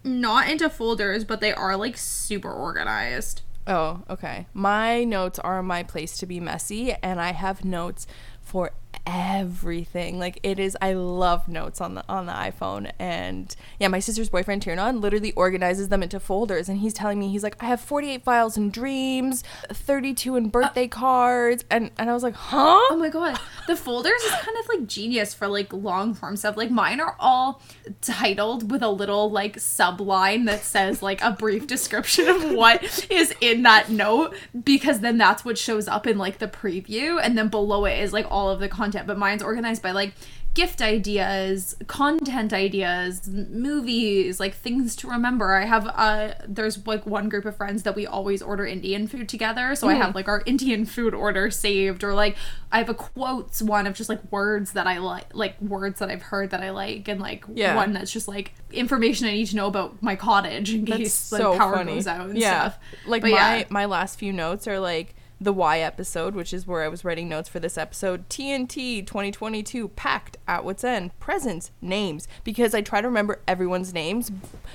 Not 0.04 0.49
into 0.49 0.69
folders, 0.69 1.23
but 1.23 1.41
they 1.41 1.54
are 1.54 1.75
like 1.77 1.97
super 1.97 2.51
organized. 2.51 3.41
Oh, 3.67 4.01
okay. 4.10 4.47
My 4.54 5.04
notes 5.04 5.38
are 5.39 5.62
my 5.62 5.84
place 5.84 6.17
to 6.17 6.25
be 6.25 6.39
messy, 6.39 6.93
and 7.04 7.21
I 7.21 7.32
have 7.34 7.63
notes 7.63 8.08
for 8.41 8.71
everything. 9.06 10.19
Like 10.19 10.39
it 10.43 10.60
is 10.60 10.77
I 10.82 10.93
love 10.93 11.47
notes 11.47 11.82
on 11.82 11.95
the 11.95 12.04
on 12.08 12.25
the 12.25 12.34
iPhone 12.34 12.91
and 12.99 13.56
yeah, 13.80 13.88
my 13.88 13.99
sister's 13.99 14.30
boyfriend 14.30 14.62
Tiernan 14.62 15.01
literally 15.01 15.32
organizes 15.34 15.89
them 15.89 16.04
into 16.04 16.19
folders 16.19 16.69
and 16.69 16.80
he's 16.80 16.93
telling 16.93 17.19
me 17.19 17.30
he's 17.30 17.43
like 17.43 17.62
I 17.62 17.65
have 17.65 17.82
48 17.82 18.23
files 18.23 18.58
in 18.58 18.69
dreams, 18.69 19.43
32 19.69 20.36
in 20.36 20.49
birthday 20.49 20.88
cards 20.88 21.65
and 21.69 21.91
and 21.97 22.10
I 22.10 22.13
was 22.13 22.23
like, 22.23 22.36
"Huh?" 22.36 22.80
Oh 22.89 22.97
my 22.97 23.10
god, 23.10 23.39
the 23.67 23.75
folders 23.75 24.21
is 24.21 24.32
kind 24.32 24.58
of 24.60 24.67
like 24.69 24.88
genius 24.88 25.34
for 25.34 25.47
like 25.47 25.71
long 25.73 26.13
form 26.13 26.36
stuff. 26.36 26.58
Like 26.58 26.71
mine 26.71 26.99
are 26.99 27.15
all 27.19 27.62
titled 28.01 28.71
with 28.71 28.82
a 28.82 28.89
little 28.89 29.30
like 29.32 29.58
subline 29.58 30.45
that 30.45 30.62
says 30.62 31.01
like 31.01 31.21
a 31.21 31.32
brief 31.32 31.67
description 31.67 32.27
of 32.27 32.51
what 32.51 33.08
is 33.10 33.34
in 33.41 33.63
that 33.63 33.89
note 33.89 34.36
because 34.63 34.99
then 34.99 35.17
that's 35.17 35.43
what 35.43 35.58
shows 35.58 35.88
up 35.88 36.08
in 36.08 36.17
like 36.17 36.38
the 36.39 36.47
preview 36.47 37.19
and 37.21 37.38
then 37.38 37.47
below 37.47 37.86
it 37.86 37.99
is 37.99 38.13
like 38.13 38.25
all 38.30 38.49
of 38.49 38.60
the 38.60 38.69
content. 38.82 39.06
But 39.08 39.17
mine's 39.17 39.44
organized 39.44 39.82
by 39.88 39.91
like 39.91 40.13
gift 40.54 40.82
ideas, 40.82 41.78
content 41.88 42.52
ideas, 42.52 43.26
movies, 43.65 44.38
like 44.39 44.54
things 44.54 44.96
to 44.98 45.08
remember. 45.08 45.54
I 45.54 45.65
have 45.65 45.86
uh 45.88 46.34
there's 46.48 46.86
like 46.86 47.06
one 47.06 47.30
group 47.30 47.46
of 47.46 47.56
friends 47.56 47.84
that 47.84 47.96
we 47.96 48.06
always 48.06 48.41
order 48.41 48.65
Indian 48.65 49.08
food 49.08 49.30
together. 49.30 49.76
So 49.76 49.88
I 49.88 49.94
have 49.94 50.13
like 50.15 50.28
our 50.28 50.44
Indian 50.46 50.86
food 50.86 51.13
order 51.13 51.50
saved 51.52 52.04
or 52.04 52.13
like 52.13 52.36
I 52.72 52.80
have 52.80 52.89
a 52.89 52.94
quotes 52.94 53.62
one 53.62 53.88
of 53.88 53.94
just 53.94 54.10
like 54.10 54.20
words 54.32 54.74
that 54.74 54.88
I 54.88 54.98
like 54.98 55.34
like 55.34 55.56
words 55.62 56.00
that 56.00 56.10
I've 56.10 56.22
heard 56.34 56.50
that 56.50 56.62
I 56.62 56.72
like 56.72 57.08
and 57.08 57.20
like 57.22 57.46
Yeah. 57.54 57.76
one 57.76 57.94
that's 57.94 58.12
just 58.12 58.28
like 58.28 58.54
information 58.72 59.28
I 59.28 59.32
need 59.34 59.48
to 59.48 59.56
know 59.56 59.67
about 59.67 60.02
my 60.04 60.15
cottage 60.15 60.74
in 60.74 60.84
That's 60.86 60.98
case 60.98 61.32
like 61.32 61.41
so 61.41 61.58
power 61.58 61.76
funny. 61.78 61.94
goes 61.96 62.08
out 62.08 62.30
and 62.30 62.38
yeah. 62.38 62.60
stuff. 62.72 62.80
Like 63.06 63.22
But 63.22 63.32
my 63.32 63.58
yeah. 63.60 63.63
my 63.70 63.86
last 63.86 64.20
few 64.20 64.34
notes 64.34 64.67
are 64.67 64.80
like 64.80 65.15
the 65.41 65.51
Y 65.51 65.80
episode, 65.80 66.36
which 66.36 66.54
is 66.54 66.67
where 66.67 66.84
I 66.84 66.88
was 66.88 67.04
writing 67.04 67.27
notes 67.27 67.49
for 67.49 67.60
this 67.60 67.75
episode. 67.75 68.30
TNT 68.30 69.06
2022 69.06 69.88
packed 69.89 70.38
at 70.47 70.63
what's 70.63 70.84
end. 70.84 71.17
Presents 71.19 71.71
names 71.82 72.27
because 72.43 72.75
I 72.75 72.82
try 72.82 73.01
to 73.01 73.08
remember 73.08 73.39
everyone's 73.47 73.91
names. 73.91 74.32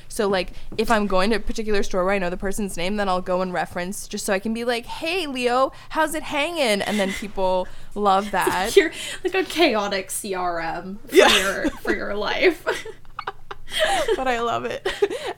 So 0.09 0.27
like 0.29 0.51
if 0.77 0.91
I'm 0.91 1.07
going 1.07 1.31
to 1.31 1.37
a 1.37 1.41
particular 1.41 1.85
store 1.85 2.05
where 2.05 2.15
I 2.15 2.19
know 2.19 2.31
the 2.31 2.37
person's 2.37 2.77
name, 2.77 2.97
then 2.97 3.09
I'll 3.09 3.23
go 3.23 3.43
and 3.43 3.53
reference 3.53 4.09
just 4.09 4.27
so 4.27 4.33
I 4.33 4.41
can 4.41 4.53
be 4.53 4.65
like, 4.65 4.87
"Hey 4.87 5.29
Leo, 5.29 5.71
how's 5.91 6.17
it 6.17 6.25
hanging?" 6.25 6.83
And 6.83 6.99
then 6.99 7.13
people 7.13 7.69
love 7.95 8.31
that. 8.33 8.75
You're 8.75 8.91
like 9.23 9.35
a 9.37 9.45
chaotic 9.45 10.09
CRM 10.09 10.99
for 11.09 11.15
Yeah. 11.15 11.39
your 11.39 11.71
for 11.71 11.95
your 11.95 12.17
life. 12.17 12.65
but 14.17 14.27
I 14.27 14.41
love 14.41 14.65
it. 14.65 14.87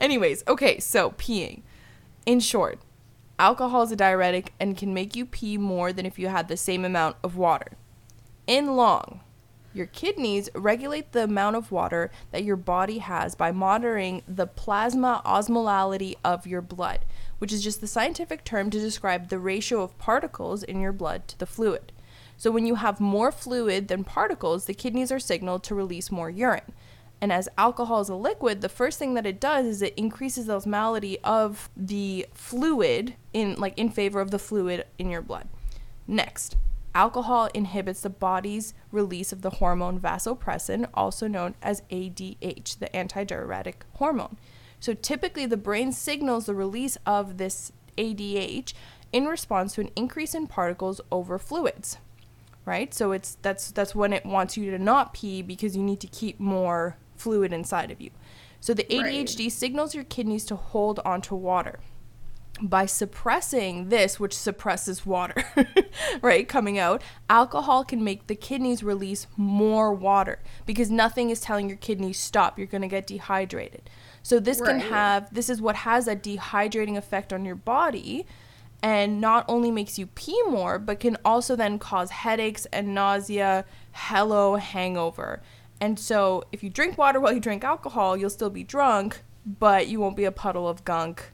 Anyways, 0.01 0.43
okay, 0.49 0.79
so 0.81 1.11
peeing. 1.13 1.63
In 2.27 2.41
short, 2.41 2.79
alcohol 3.39 3.83
is 3.83 3.93
a 3.93 3.97
diuretic 3.97 4.53
and 4.59 4.77
can 4.77 4.93
make 4.93 5.15
you 5.15 5.25
pee 5.25 5.57
more 5.59 5.93
than 5.93 6.07
if 6.07 6.19
you 6.19 6.29
had 6.29 6.49
the 6.49 6.57
same 6.57 6.85
amount 6.85 7.17
of 7.23 7.37
water. 7.37 7.73
In 8.47 8.77
long, 8.77 9.21
your 9.75 9.87
kidneys 9.87 10.49
regulate 10.55 11.13
the 11.13 11.25
amount 11.25 11.55
of 11.55 11.71
water 11.71 12.11
that 12.33 12.43
your 12.43 12.57
body 12.57 12.99
has 12.99 13.35
by 13.35 13.53
monitoring 13.53 14.23
the 14.27 14.47
plasma 14.47 15.23
osmolality 15.25 16.17
of 16.25 16.47
your 16.47 16.63
blood, 16.63 17.05
which 17.39 17.53
is 17.53 17.63
just 17.63 17.81
the 17.81 17.87
scientific 17.87 18.45
term 18.45 18.71
to 18.71 18.81
describe 18.81 19.29
the 19.29 19.39
ratio 19.39 19.83
of 19.83 19.99
particles 19.99 20.63
in 20.63 20.81
your 20.81 20.93
blood 20.93 21.29
to 21.29 21.39
the 21.39 21.47
fluid. 21.47 21.93
So 22.37 22.51
when 22.51 22.67
you 22.67 22.77
have 22.77 23.01
more 23.01 23.31
fluid 23.31 23.89
than 23.89 24.05
particles, 24.05 24.65
the 24.65 24.75
kidneys 24.75 25.13
are 25.13 25.19
signaled 25.19 25.63
to 25.65 25.75
release 25.75 26.11
more 26.11 26.31
urine. 26.31 26.73
And 27.21 27.33
as 27.33 27.49
alcohol 27.59 28.01
is 28.01 28.09
a 28.09 28.15
liquid, 28.15 28.61
the 28.61 28.69
first 28.69 28.99
thing 28.99 29.15
that 29.15 29.27
it 29.27 29.41
does 29.41 29.67
is 29.67 29.83
it 29.83 29.95
increases 29.97 30.47
the 30.47 30.61
osmolality 30.61 31.19
of 31.25 31.69
the 31.77 32.27
fluid 32.33 33.15
in 33.33 33.57
like 33.57 33.77
in 33.77 33.91
favor 33.91 34.21
of 34.21 34.31
the 34.31 34.39
fluid 34.39 34.85
in 34.99 35.11
your 35.11 35.23
blood. 35.23 35.49
Next, 36.07 36.57
alcohol 36.95 37.49
inhibits 37.53 38.03
the 38.03 38.11
body's 38.11 38.73
release 38.93 39.33
of 39.33 39.43
the 39.43 39.51
hormone 39.51 39.99
vasopressin, 39.99 40.89
also 40.95 41.27
known 41.27 41.57
as 41.61 41.83
ADH, 41.91 42.79
the 42.79 42.89
antidiuretic 42.95 43.75
hormone. 43.95 44.37
So 44.79 44.95
typically 44.95 45.47
the 45.47 45.57
brain 45.57 45.91
signals 45.91 46.47
the 46.47 46.55
release 46.55 46.97
of 47.05 47.37
this 47.37 47.73
ADH 47.97 48.75
in 49.13 49.27
response 49.27 49.75
to 49.75 49.81
an 49.81 49.91
increase 49.97 50.35
in 50.35 50.47
particles 50.47 51.01
over 51.11 51.37
fluids 51.39 51.99
right? 52.69 52.93
So 52.93 53.13
it's 53.13 53.39
that's 53.41 53.71
that's 53.71 53.95
when 53.95 54.13
it 54.13 54.27
wants 54.27 54.59
you 54.59 54.71
to 54.71 54.79
not 54.79 55.15
pee 55.15 55.41
because 55.41 55.75
you 55.75 55.83
need 55.83 56.01
to 56.01 56.07
keep 56.07 56.39
more 56.39 56.99
fluid 57.19 57.53
inside 57.53 57.91
of 57.91 58.01
you. 58.01 58.11
So 58.61 58.75
the 58.75 58.85
ADHD 58.85 59.51
signals 59.51 59.95
your 59.95 60.05
kidneys 60.05 60.45
to 60.47 60.57
hold 60.57 61.01
onto 61.05 61.35
water. 61.35 61.81
By 62.61 62.87
suppressing 62.87 63.89
this, 63.89 64.19
which 64.19 64.37
suppresses 64.37 65.07
water, 65.07 65.45
right, 66.23 66.49
coming 66.49 66.77
out, 66.77 67.03
alcohol 67.31 67.85
can 67.85 68.03
make 68.03 68.27
the 68.27 68.35
kidneys 68.35 68.83
release 68.83 69.29
more 69.37 69.95
water 69.95 70.41
because 70.67 70.91
nothing 70.91 71.31
is 71.31 71.41
telling 71.41 71.69
your 71.69 71.79
kidneys 71.79 72.19
stop. 72.19 72.59
You're 72.59 72.67
going 72.67 72.83
to 72.83 72.89
get 72.89 73.07
dehydrated. 73.07 73.89
So 74.25 74.41
this 74.41 74.61
can 74.61 74.81
have 74.81 75.33
this 75.33 75.49
is 75.49 75.63
what 75.63 75.77
has 75.77 76.09
a 76.09 76.17
dehydrating 76.17 76.97
effect 76.97 77.33
on 77.33 77.45
your 77.45 77.55
body 77.55 78.27
and 78.83 79.21
not 79.21 79.45
only 79.49 79.71
makes 79.71 79.99
you 79.99 80.07
pee 80.07 80.41
more, 80.49 80.79
but 80.79 81.01
can 81.01 81.17
also 81.25 81.57
then 81.57 81.79
cause 81.79 82.11
headaches 82.11 82.67
and 82.67 82.95
nausea, 82.95 83.65
hello, 83.93 84.57
hangover. 84.57 85.43
And 85.81 85.99
so, 85.99 86.45
if 86.53 86.63
you 86.63 86.71
drink 86.71 86.99
water 86.99 87.21
while 87.21 87.33
you 87.33 87.41
drink 87.41 87.63
alcohol, 87.65 88.17
you'll 88.17 88.31
still 88.31 88.51
be 88.51 88.65
drunk, 88.65 89.23
but 89.47 89.87
you 89.89 90.01
won't 90.01 90.17
be 90.17 90.25
a 90.25 90.33
puddle 90.33 90.69
of 90.69 90.85
gunk 90.85 91.33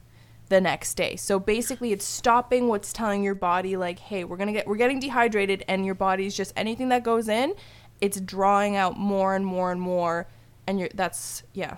the 0.49 0.61
next 0.61 0.93
day. 0.93 1.15
So 1.15 1.39
basically, 1.39 1.91
it's 1.91 2.05
stopping 2.05 2.67
what's 2.67 2.93
telling 2.93 3.23
your 3.23 3.33
body 3.35 3.75
like, 3.75 3.97
"Hey, 3.97 4.23
we're 4.23 4.37
gonna 4.37 4.53
get 4.53 4.67
we're 4.67 4.75
getting 4.75 4.99
dehydrated," 4.99 5.65
and 5.67 5.85
your 5.85 5.95
body's 5.95 6.35
just 6.35 6.53
anything 6.55 6.89
that 6.89 7.03
goes 7.03 7.27
in, 7.27 7.55
it's 8.01 8.19
drawing 8.21 8.75
out 8.75 8.97
more 8.99 9.35
and 9.35 9.45
more 9.45 9.71
and 9.71 9.81
more, 9.81 10.27
and 10.67 10.79
you're 10.79 10.89
that's 10.93 11.41
yeah, 11.53 11.77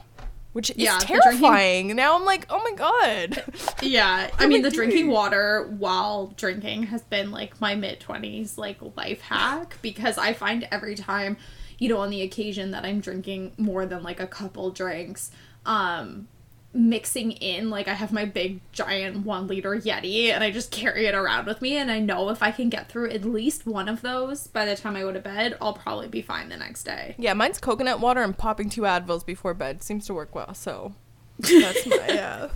which 0.51 0.69
is 0.71 0.75
Yeah, 0.77 0.97
drinking- 0.99 1.21
terrifying. 1.21 1.95
Now 1.95 2.15
I'm 2.17 2.25
like, 2.25 2.45
oh 2.49 2.61
my 2.61 2.73
god. 2.75 3.43
Yeah, 3.81 4.29
I 4.39 4.47
mean 4.47 4.61
the 4.63 4.71
drinking 4.71 5.07
water 5.07 5.73
while 5.77 6.33
drinking 6.35 6.83
has 6.87 7.03
been 7.03 7.31
like 7.31 7.61
my 7.61 7.73
mid 7.75 8.01
20s 8.01 8.57
like 8.57 8.79
life 8.97 9.21
hack 9.21 9.77
because 9.81 10.17
I 10.17 10.33
find 10.33 10.67
every 10.71 10.95
time, 10.95 11.37
you 11.78 11.89
know, 11.89 11.99
on 11.99 12.09
the 12.09 12.21
occasion 12.21 12.71
that 12.71 12.86
I'm 12.86 12.99
drinking 12.99 13.53
more 13.57 13.86
than 13.86 14.03
like 14.03 14.19
a 14.19 14.28
couple 14.28 14.71
drinks, 14.71 15.32
um 15.65 16.28
mixing 16.73 17.32
in 17.32 17.69
like 17.71 17.88
I 17.88 17.93
have 17.93 18.11
my 18.13 18.25
big 18.25 18.59
giant 18.71 19.25
1 19.25 19.47
liter 19.47 19.71
Yeti 19.75 20.25
and 20.32 20.43
I 20.43 20.51
just 20.51 20.69
carry 20.69 21.07
it 21.07 21.15
around 21.15 21.47
with 21.47 21.59
me 21.59 21.75
and 21.78 21.89
I 21.89 21.99
know 21.99 22.30
if 22.30 22.43
I 22.43 22.51
can 22.51 22.69
get 22.69 22.88
through 22.88 23.09
at 23.09 23.25
least 23.25 23.65
one 23.65 23.89
of 23.89 24.01
those 24.01 24.45
by 24.47 24.65
the 24.65 24.75
time 24.75 24.95
I 24.95 24.99
go 25.01 25.11
to 25.11 25.19
bed, 25.19 25.57
I'll 25.59 25.73
probably 25.73 26.07
be 26.07 26.21
fine 26.21 26.49
the 26.49 26.57
next 26.57 26.84
day. 26.84 27.15
Yeah, 27.17 27.34
mine's 27.34 27.57
coconut 27.57 27.99
water 27.99 28.21
and 28.21 28.38
popping 28.38 28.69
two 28.69 28.82
Advils 28.82 29.25
before 29.25 29.55
bed 29.55 29.82
seems 29.82 30.05
to 30.07 30.13
work 30.13 30.36
well. 30.36 30.53
So 30.53 30.93
that's 31.39 31.86
my 31.88 31.97
uh, 32.19 32.49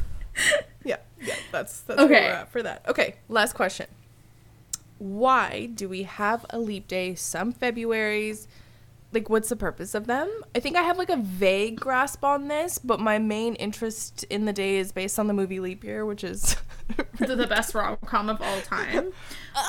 yeah, 0.84 0.98
yeah. 1.22 1.36
That's 1.52 1.82
that's 1.82 2.00
Okay. 2.02 2.14
where 2.14 2.22
we're 2.22 2.36
at 2.36 2.52
for 2.52 2.62
that. 2.62 2.84
Okay, 2.90 3.16
last 3.28 3.54
question. 3.54 3.88
Why 5.00 5.68
do 5.74 5.90
we 5.90 6.04
have 6.04 6.46
a 6.52 6.60
leap 6.60 6.88
day 6.88 7.16
some 7.16 7.52
Februaries? 7.54 8.48
Like, 9.14 9.30
what's 9.30 9.50
the 9.50 9.56
purpose 9.56 9.94
of 9.94 10.08
them? 10.08 10.30
I 10.56 10.60
think 10.60 10.78
I 10.78 10.84
have 10.84 10.98
like 10.98 11.10
a 11.10 11.18
vague 11.18 11.80
grasp 11.80 12.24
on 12.24 12.48
this, 12.48 12.78
but 12.78 13.00
my 13.00 13.20
main 13.20 13.56
interest 13.56 14.24
in 14.30 14.46
the 14.46 14.54
day 14.54 14.78
is 14.78 14.92
based 14.92 15.20
on 15.20 15.28
the 15.28 15.34
movie 15.34 15.60
Leap 15.60 15.84
Year, 15.84 16.06
which 16.06 16.24
is 16.24 16.56
the, 17.20 17.48
best 17.48 17.76
rom-com 17.76 18.30
of 18.30 18.42
all 18.42 18.62
time. 18.62 19.12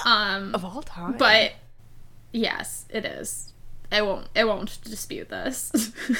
Um 0.04 0.54
of 0.54 0.64
all 0.64 0.80
time. 0.82 1.16
But 1.18 1.54
yes, 2.30 2.86
it 2.88 3.04
is. 3.04 3.51
I 3.92 4.00
won't. 4.00 4.26
I 4.34 4.44
won't 4.44 4.78
dispute 4.84 5.28
this. 5.28 5.70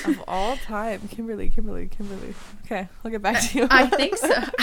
of 0.04 0.22
all 0.28 0.56
time, 0.58 1.08
Kimberly, 1.08 1.48
Kimberly, 1.48 1.86
Kimberly. 1.86 2.34
Okay, 2.66 2.86
I'll 3.02 3.10
get 3.10 3.22
back 3.22 3.40
to 3.40 3.58
you. 3.58 3.66
I 3.70 3.86
think 3.86 4.16
so. 4.16 4.28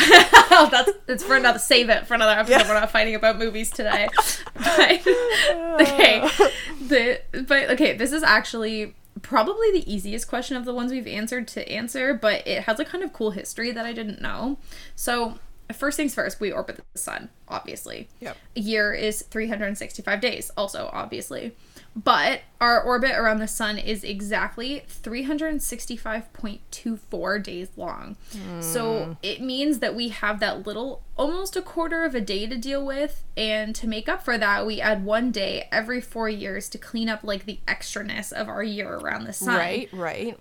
That's 0.69 0.91
it's 1.07 1.23
for 1.23 1.35
another. 1.35 1.57
Save 1.57 1.89
it 1.89 2.05
for 2.05 2.13
another 2.13 2.33
episode. 2.39 2.59
Yeah. 2.59 2.67
We're 2.67 2.79
not 2.79 2.91
fighting 2.91 3.15
about 3.15 3.39
movies 3.39 3.71
today. 3.71 4.09
But, 4.53 4.91
okay, 5.81 6.21
the 6.87 7.21
but 7.47 7.71
okay. 7.71 7.97
This 7.97 8.11
is 8.11 8.21
actually 8.21 8.95
probably 9.23 9.71
the 9.71 9.91
easiest 9.91 10.27
question 10.27 10.55
of 10.55 10.65
the 10.65 10.73
ones 10.73 10.91
we've 10.91 11.07
answered 11.07 11.47
to 11.49 11.67
answer, 11.69 12.13
but 12.13 12.47
it 12.47 12.63
has 12.63 12.79
a 12.79 12.85
kind 12.85 13.03
of 13.03 13.11
cool 13.11 13.31
history 13.31 13.71
that 13.71 13.85
I 13.85 13.93
didn't 13.93 14.21
know. 14.21 14.59
So. 14.95 15.39
First 15.71 15.97
things 15.97 16.15
first, 16.15 16.39
we 16.39 16.51
orbit 16.51 16.77
the 16.77 16.97
sun, 16.97 17.29
obviously. 17.47 18.09
Yep. 18.21 18.37
A 18.55 18.59
year 18.59 18.91
is 18.91 19.21
365 19.21 20.19
days, 20.19 20.49
also, 20.57 20.89
obviously. 20.91 21.55
But 21.95 22.41
our 22.61 22.79
orbit 22.81 23.11
around 23.11 23.39
the 23.39 23.47
sun 23.47 23.77
is 23.77 24.03
exactly 24.03 24.83
365.24 24.87 27.43
days 27.43 27.69
long. 27.75 28.15
So 28.61 29.03
hmm. 29.03 29.13
it 29.23 29.41
means 29.41 29.79
that 29.79 29.95
we 29.95 30.09
have 30.09 30.39
that 30.39 30.67
little, 30.67 31.01
almost 31.17 31.55
a 31.55 31.61
quarter 31.61 32.03
of 32.03 32.15
a 32.15 32.21
day 32.21 32.47
to 32.47 32.57
deal 32.57 32.85
with. 32.85 33.23
And 33.35 33.75
to 33.75 33.87
make 33.87 34.07
up 34.07 34.23
for 34.23 34.37
that, 34.37 34.65
we 34.65 34.79
add 34.79 35.03
one 35.03 35.31
day 35.31 35.67
every 35.71 35.99
four 35.99 36.29
years 36.29 36.69
to 36.69 36.77
clean 36.77 37.09
up 37.09 37.23
like 37.23 37.45
the 37.45 37.59
extraness 37.67 38.31
of 38.31 38.47
our 38.47 38.63
year 38.63 38.93
around 38.93 39.25
the 39.25 39.33
sun. 39.33 39.57
Right, 39.57 39.89
right. 39.91 40.39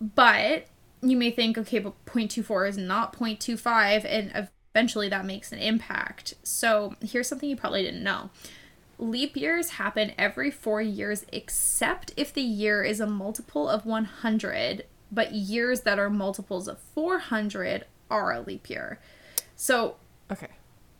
But 0.00 0.66
you 1.02 1.16
may 1.16 1.30
think, 1.30 1.58
okay, 1.58 1.78
but 1.78 2.04
0.24 2.06 2.68
is 2.68 2.78
not 2.78 3.16
0.25, 3.16 4.04
and 4.04 4.48
eventually 4.74 5.08
that 5.08 5.24
makes 5.24 5.52
an 5.52 5.58
impact. 5.58 6.34
So 6.42 6.94
here's 7.02 7.28
something 7.28 7.48
you 7.48 7.56
probably 7.56 7.82
didn't 7.82 8.02
know. 8.02 8.30
Leap 9.00 9.34
years 9.36 9.70
happen 9.70 10.12
every 10.18 10.50
four 10.50 10.82
years, 10.82 11.24
except 11.32 12.12
if 12.16 12.32
the 12.34 12.42
year 12.42 12.82
is 12.84 13.00
a 13.00 13.06
multiple 13.06 13.66
of 13.68 13.86
100, 13.86 14.84
but 15.10 15.32
years 15.32 15.80
that 15.80 15.98
are 15.98 16.10
multiples 16.10 16.68
of 16.68 16.78
400 16.78 17.86
are 18.10 18.32
a 18.32 18.40
leap 18.40 18.68
year. 18.68 19.00
So 19.56 19.96
Okay. 20.30 20.48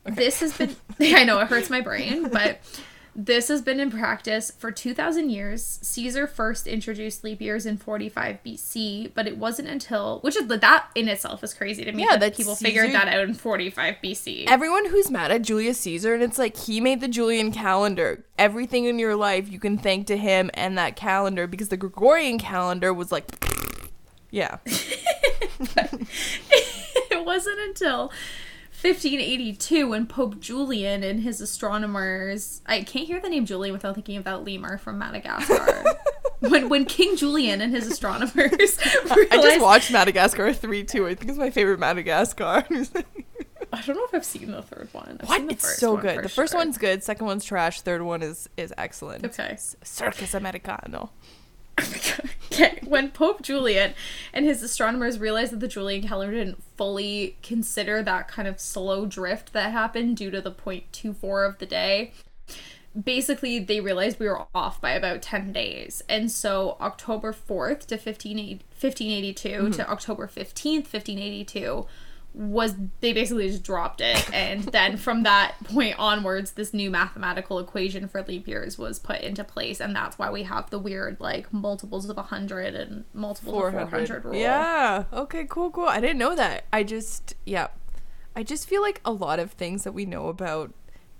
this 0.04 0.40
has 0.40 0.56
been 0.56 0.74
I 1.00 1.24
know 1.24 1.38
it 1.40 1.48
hurts 1.48 1.68
my 1.68 1.82
brain, 1.82 2.28
but 2.30 2.58
this 3.14 3.48
has 3.48 3.60
been 3.60 3.80
in 3.80 3.90
practice 3.90 4.50
for 4.56 4.70
2000 4.70 5.28
years. 5.30 5.78
Caesar 5.82 6.26
first 6.26 6.66
introduced 6.66 7.22
leap 7.22 7.40
years 7.40 7.66
in 7.66 7.76
45 7.76 8.38
BC, 8.44 9.12
but 9.14 9.26
it 9.26 9.36
wasn't 9.36 9.68
until 9.68 10.20
which 10.20 10.36
is 10.36 10.46
that 10.46 10.86
in 10.94 11.08
itself 11.08 11.44
is 11.44 11.52
crazy 11.52 11.84
to 11.84 11.92
me 11.92 12.04
Yeah, 12.04 12.16
that 12.16 12.30
that 12.30 12.36
people 12.36 12.54
figured 12.54 12.92
that 12.92 13.08
out 13.08 13.20
in 13.20 13.34
45 13.34 13.96
BC. 14.02 14.46
Everyone 14.48 14.86
who's 14.86 15.10
mad 15.10 15.30
at 15.30 15.42
Julius 15.42 15.78
Caesar, 15.80 16.14
and 16.14 16.22
it's 16.22 16.38
like 16.38 16.56
he 16.56 16.80
made 16.80 17.00
the 17.00 17.08
Julian 17.08 17.52
calendar. 17.52 18.24
Everything 18.38 18.84
in 18.84 18.98
your 18.98 19.16
life 19.16 19.50
you 19.50 19.58
can 19.58 19.78
thank 19.78 20.06
to 20.06 20.16
him 20.16 20.50
and 20.54 20.78
that 20.78 20.96
calendar 20.96 21.46
because 21.46 21.68
the 21.68 21.76
Gregorian 21.76 22.38
calendar 22.38 22.92
was 22.94 23.12
like, 23.12 23.26
yeah. 24.30 24.58
it 27.10 27.24
wasn't 27.24 27.58
until 27.60 28.12
1582 28.82 29.88
when 29.88 30.06
Pope 30.06 30.40
Julian 30.40 31.02
and 31.02 31.20
his 31.20 31.42
astronomers 31.42 32.62
I 32.64 32.82
can't 32.82 33.06
hear 33.06 33.20
the 33.20 33.28
name 33.28 33.44
Julian 33.44 33.74
without 33.74 33.94
thinking 33.94 34.16
about 34.16 34.44
lemur 34.44 34.78
from 34.78 34.98
Madagascar. 34.98 35.84
when 36.40 36.70
when 36.70 36.86
King 36.86 37.16
Julian 37.16 37.60
and 37.60 37.74
his 37.74 37.86
astronomers 37.86 38.78
I 39.10 39.26
just 39.30 39.60
watched 39.60 39.90
Madagascar 39.90 40.54
3 40.54 40.84
too. 40.84 41.06
I 41.06 41.14
think 41.14 41.30
it's 41.30 41.38
my 41.38 41.50
favorite 41.50 41.78
Madagascar. 41.78 42.64
I 43.72 43.82
don't 43.82 43.96
know 43.96 44.04
if 44.04 44.14
I've 44.14 44.24
seen 44.24 44.50
the 44.50 44.62
third 44.62 44.88
one. 44.92 45.18
I've 45.20 45.28
what? 45.28 45.52
It's 45.52 45.76
so 45.78 45.96
good. 45.96 46.24
The 46.24 46.28
first 46.28 46.52
sure. 46.52 46.60
one's 46.60 46.78
good, 46.78 47.04
second 47.04 47.26
one's 47.26 47.44
trash, 47.44 47.82
third 47.82 48.02
one 48.02 48.22
is 48.22 48.48
is 48.56 48.72
excellent. 48.78 49.26
Okay. 49.26 49.58
Circus 49.82 50.32
Americano. 50.32 51.10
Okay, 52.52 52.78
when 52.84 53.10
Pope 53.10 53.42
Julian 53.42 53.94
and 54.32 54.44
his 54.44 54.62
astronomers 54.62 55.18
realized 55.18 55.52
that 55.52 55.60
the 55.60 55.68
Julian 55.68 56.06
calendar 56.06 56.34
didn't 56.34 56.62
fully 56.76 57.36
consider 57.42 58.02
that 58.02 58.28
kind 58.28 58.48
of 58.48 58.60
slow 58.60 59.06
drift 59.06 59.52
that 59.52 59.72
happened 59.72 60.16
due 60.16 60.30
to 60.30 60.40
the 60.40 60.52
0.24 60.52 61.48
of 61.48 61.58
the 61.58 61.66
day, 61.66 62.12
basically 63.00 63.58
they 63.58 63.80
realized 63.80 64.18
we 64.18 64.28
were 64.28 64.46
off 64.54 64.80
by 64.80 64.92
about 64.92 65.22
10 65.22 65.52
days. 65.52 66.02
And 66.08 66.30
so 66.30 66.76
October 66.80 67.32
4th 67.32 67.86
to 67.86 67.98
15, 67.98 68.36
1582 68.38 69.48
to 69.48 69.58
mm-hmm. 69.58 69.80
October 69.90 70.26
15th, 70.26 70.92
1582 70.92 71.86
was 72.32 72.74
they 73.00 73.12
basically 73.12 73.48
just 73.48 73.64
dropped 73.64 74.00
it 74.00 74.32
and 74.32 74.62
then 74.64 74.96
from 74.96 75.24
that 75.24 75.54
point 75.64 75.96
onwards 75.98 76.52
this 76.52 76.72
new 76.72 76.88
mathematical 76.90 77.58
equation 77.58 78.06
for 78.06 78.22
leap 78.22 78.46
years 78.46 78.78
was 78.78 79.00
put 79.00 79.20
into 79.20 79.42
place 79.42 79.80
and 79.80 79.96
that's 79.96 80.16
why 80.18 80.30
we 80.30 80.44
have 80.44 80.70
the 80.70 80.78
weird 80.78 81.18
like 81.18 81.52
multiples 81.52 82.08
of 82.08 82.16
100 82.16 82.74
and 82.74 83.04
multiples 83.12 83.54
of 83.66 83.72
400 83.72 84.24
rule 84.24 84.34
Yeah. 84.34 85.04
Okay, 85.12 85.46
cool, 85.48 85.70
cool. 85.70 85.86
I 85.86 86.00
didn't 86.00 86.18
know 86.18 86.36
that. 86.36 86.64
I 86.72 86.82
just, 86.84 87.34
yeah. 87.44 87.68
I 88.36 88.42
just 88.42 88.68
feel 88.68 88.82
like 88.82 89.00
a 89.04 89.12
lot 89.12 89.38
of 89.38 89.52
things 89.52 89.84
that 89.84 89.92
we 89.92 90.06
know 90.06 90.28
about 90.28 90.72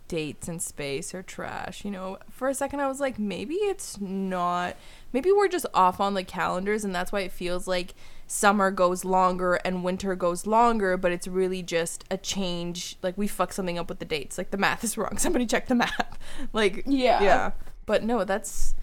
dates 0.09 0.49
and 0.49 0.61
space 0.61 1.15
are 1.15 1.23
trash. 1.23 1.85
You 1.85 1.91
know, 1.91 2.19
for 2.31 2.49
a 2.49 2.55
second 2.55 2.81
I 2.81 2.89
was 2.89 3.01
like, 3.01 3.19
maybe 3.19 3.55
it's 3.55 4.01
not. 4.01 4.77
Maybe 5.13 5.33
we're 5.33 5.49
just 5.49 5.67
off 5.75 6.01
on 6.01 6.15
the 6.15 6.23
calendars 6.25 6.85
and 6.85 6.95
that's 6.95 7.13
why 7.13 7.21
it 7.21 7.33
feels 7.33 7.67
like 7.67 7.95
summer 8.27 8.71
goes 8.71 9.05
longer 9.05 9.55
and 9.65 9.83
winter 9.83 10.15
goes 10.15 10.47
longer, 10.47 10.97
but 10.97 11.11
it's 11.13 11.27
really 11.27 11.63
just 11.63 12.05
a 12.11 12.17
change. 12.17 12.97
Like 13.03 13.19
we 13.19 13.27
fuck 13.27 13.53
something 13.53 13.79
up 13.79 13.89
with 13.89 13.99
the 13.99 14.05
dates. 14.05 14.39
Like 14.39 14.51
the 14.51 14.57
math 14.57 14.85
is 14.85 14.97
wrong. 14.97 15.17
Somebody 15.19 15.47
check 15.47 15.67
the 15.67 15.75
math. 15.75 16.19
like, 16.53 16.85
Yeah. 16.87 17.23
Yeah. 17.23 17.51
But 17.87 18.05
no, 18.05 18.25
that's 18.25 18.75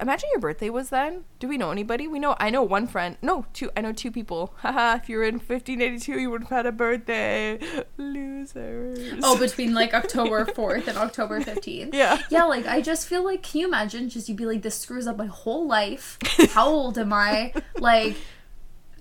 Imagine 0.00 0.28
your 0.32 0.40
birthday 0.40 0.70
was 0.70 0.90
then. 0.90 1.24
Do 1.38 1.48
we 1.48 1.58
know 1.58 1.70
anybody? 1.70 2.08
We 2.08 2.18
know. 2.18 2.36
I 2.40 2.50
know 2.50 2.62
one 2.62 2.86
friend. 2.86 3.16
No, 3.20 3.46
two. 3.52 3.70
I 3.76 3.80
know 3.82 3.92
two 3.92 4.10
people. 4.10 4.54
Haha. 4.58 4.96
If 5.02 5.08
you 5.08 5.18
were 5.18 5.24
in 5.24 5.34
1582, 5.34 6.18
you 6.18 6.30
would 6.30 6.42
have 6.42 6.50
had 6.50 6.66
a 6.66 6.72
birthday. 6.72 7.58
Losers. 7.96 9.20
oh 9.22 9.38
between 9.38 9.74
like 9.74 9.92
october 9.94 10.44
4th 10.44 10.86
and 10.88 10.96
october 10.96 11.40
15th 11.40 11.90
yeah. 11.92 12.20
yeah 12.30 12.44
like 12.44 12.66
i 12.66 12.80
just 12.80 13.06
feel 13.06 13.24
like 13.24 13.42
can 13.42 13.60
you 13.60 13.66
imagine 13.66 14.08
just 14.08 14.28
you'd 14.28 14.36
be 14.36 14.46
like 14.46 14.62
this 14.62 14.76
screws 14.78 15.06
up 15.06 15.16
my 15.16 15.26
whole 15.26 15.66
life 15.66 16.18
how 16.50 16.66
old 16.68 16.98
am 16.98 17.12
i 17.12 17.52
like 17.78 18.16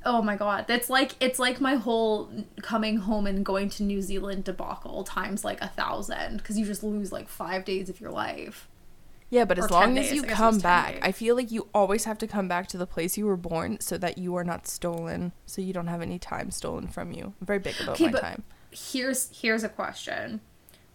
oh 0.06 0.22
my 0.22 0.36
god 0.36 0.66
that's 0.68 0.89
like 0.89 1.14
it's 1.20 1.39
like 1.39 1.60
my 1.62 1.76
whole 1.76 2.30
coming 2.62 2.97
home 2.97 3.28
and 3.28 3.45
going 3.45 3.70
to 3.70 3.84
new 3.84 4.02
zealand 4.02 4.43
debacle 4.43 5.04
times 5.04 5.43
like 5.43 5.62
a 5.62 5.68
thousand 5.68 6.38
because 6.38 6.58
you 6.58 6.66
just 6.66 6.84
lose 6.84 7.12
like 7.12 7.28
five 7.28 7.66
days 7.66 7.89
of 7.89 8.00
your 8.00 8.12
life 8.12 8.68
Yeah, 9.32 9.46
but 9.46 9.60
as 9.60 9.68
10 9.68 9.72
long 9.72 9.98
as 9.98 10.12
you 10.12 10.24
I 10.24 10.26
guess 10.26 10.32
it 10.32 10.36
come 10.36 10.58
back, 10.60 10.94
days. 10.94 11.02
I 11.04 11.12
feel 11.12 11.36
like 11.36 11.52
you 11.52 11.68
always 11.74 12.06
have 12.06 12.18
to 12.20 12.28
come 12.28 12.48
back 12.48 12.68
to 12.68 12.78
the 12.78 12.88
place 12.88 13.18
you 13.18 13.26
were 13.28 13.38
born 13.38 13.80
so 13.80 13.98
that 13.98 14.18
you 14.18 14.36
are 14.36 14.44
not 14.44 14.68
stolen, 14.68 15.34
so 15.46 15.62
you 15.62 15.72
don't 15.74 15.88
have 15.88 16.02
any 16.02 16.18
time 16.18 16.50
stolen 16.52 16.88
from 16.88 17.12
you. 17.12 17.34
I'm 17.40 17.46
very 17.46 17.60
big 17.60 17.76
about 17.80 17.96
Okay, 17.96 18.06
my 18.06 18.12
but- 18.14 18.22
time. 18.22 18.44
here's 18.72 19.30
here's 19.42 19.64
a 19.64 19.70
question 19.70 20.42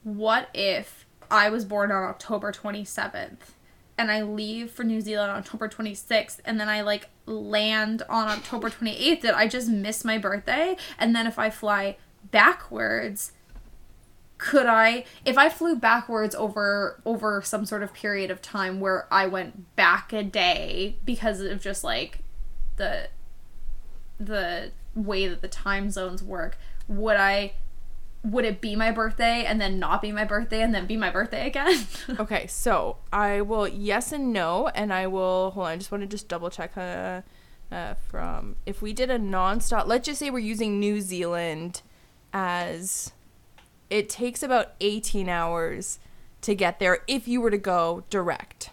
what 0.05 0.49
if 0.55 1.07
i 1.31 1.49
was 1.51 1.65
born 1.65 1.91
on 1.91 2.05
october 2.05 2.53
27th 2.53 3.39
and 3.99 4.11
i 4.13 4.23
leave 4.23 4.71
for 4.71 4.85
new 4.85 5.01
zealand 5.01 5.31
on 5.33 5.39
october 5.39 5.67
26th 5.69 6.39
and 6.45 6.61
then 6.61 6.69
i 6.69 6.81
like 6.83 7.09
land 7.27 8.03
on 8.09 8.29
october 8.29 8.71
28th 8.71 9.23
did 9.23 9.31
i 9.33 9.49
just 9.49 9.69
miss 9.69 10.05
my 10.05 10.17
birthday 10.19 10.77
and 10.99 11.17
then 11.17 11.27
if 11.27 11.37
i 11.39 11.51
fly 11.51 11.97
backwards 12.31 13.33
could 14.45 14.67
i 14.67 15.05
if 15.25 15.39
i 15.39 15.49
flew 15.49 15.75
backwards 15.75 16.35
over 16.35 17.01
over 17.07 17.41
some 17.41 17.65
sort 17.65 17.83
of 17.83 17.95
period 17.95 18.31
of 18.31 18.43
time 18.43 18.79
where 18.79 19.07
i 19.11 19.27
went 19.27 19.75
back 19.75 20.13
a 20.13 20.23
day 20.23 20.97
because 21.05 21.41
of 21.41 21.61
just 21.63 21.83
like 21.83 22.19
the 22.77 23.09
the 24.19 24.73
way 24.95 25.27
that 25.27 25.43
the 25.43 25.49
time 25.49 25.91
zones 25.91 26.23
work, 26.23 26.59
would 26.89 27.17
I 27.17 27.55
would 28.23 28.47
it 28.47 28.63
be 28.63 28.75
my 28.75 28.91
birthday 28.91 29.45
and 29.45 29.61
then 29.61 29.79
not 29.79 30.01
be 30.01 30.11
my 30.11 30.25
birthday 30.25 30.63
and 30.63 30.75
then 30.75 30.87
be 30.87 30.97
my 30.97 31.11
birthday 31.11 31.47
again? 31.47 31.87
Okay, 32.19 32.47
so 32.47 32.97
I 33.13 33.43
will 33.43 33.69
yes 33.69 34.13
and 34.13 34.33
no, 34.33 34.69
and 34.69 34.93
I 34.93 35.07
will 35.07 35.51
hold 35.51 35.67
on. 35.67 35.73
I 35.73 35.77
just 35.77 35.91
want 35.93 36.03
to 36.03 36.07
just 36.07 36.29
double 36.29 36.51
check 36.51 36.77
uh, 36.77 37.23
uh, 37.71 37.95
from 37.95 38.57
if 38.65 38.81
we 38.81 38.93
did 38.93 39.11
a 39.11 39.19
nonstop. 39.19 39.87
Let's 39.87 40.07
just 40.07 40.21
say 40.21 40.31
we're 40.31 40.39
using 40.39 40.79
New 40.81 41.01
Zealand 41.01 41.83
as 42.33 43.13
it 43.91 44.09
takes 44.09 44.43
about 44.43 44.73
eighteen 44.81 45.29
hours 45.29 45.99
to 46.41 46.55
get 46.55 46.79
there 46.79 47.01
if 47.07 47.27
you 47.27 47.41
were 47.41 47.51
to 47.51 47.59
go 47.59 48.05
direct. 48.11 48.71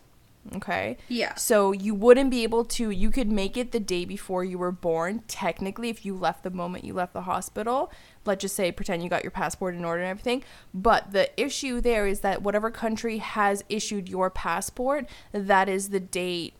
Okay. 0.55 0.97
Yeah. 1.07 1.35
So 1.35 1.71
you 1.71 1.93
wouldn't 1.93 2.31
be 2.31 2.41
able 2.41 2.65
to. 2.65 2.89
You 2.89 3.11
could 3.11 3.31
make 3.31 3.57
it 3.57 3.71
the 3.71 3.79
day 3.79 4.05
before 4.05 4.43
you 4.43 4.57
were 4.57 4.71
born. 4.71 5.21
Technically, 5.27 5.89
if 5.89 6.03
you 6.03 6.15
left 6.15 6.43
the 6.43 6.49
moment 6.49 6.83
you 6.83 6.95
left 6.95 7.13
the 7.13 7.21
hospital, 7.21 7.91
let's 8.25 8.41
just 8.41 8.55
say 8.55 8.71
pretend 8.71 9.03
you 9.03 9.09
got 9.09 9.23
your 9.23 9.31
passport 9.31 9.75
in 9.75 9.85
order 9.85 10.01
and 10.01 10.09
everything. 10.09 10.43
But 10.73 11.11
the 11.11 11.29
issue 11.39 11.79
there 11.79 12.07
is 12.07 12.21
that 12.21 12.41
whatever 12.41 12.71
country 12.71 13.19
has 13.19 13.63
issued 13.69 14.09
your 14.09 14.31
passport, 14.31 15.07
that 15.31 15.69
is 15.69 15.89
the 15.89 15.99
date. 15.99 16.55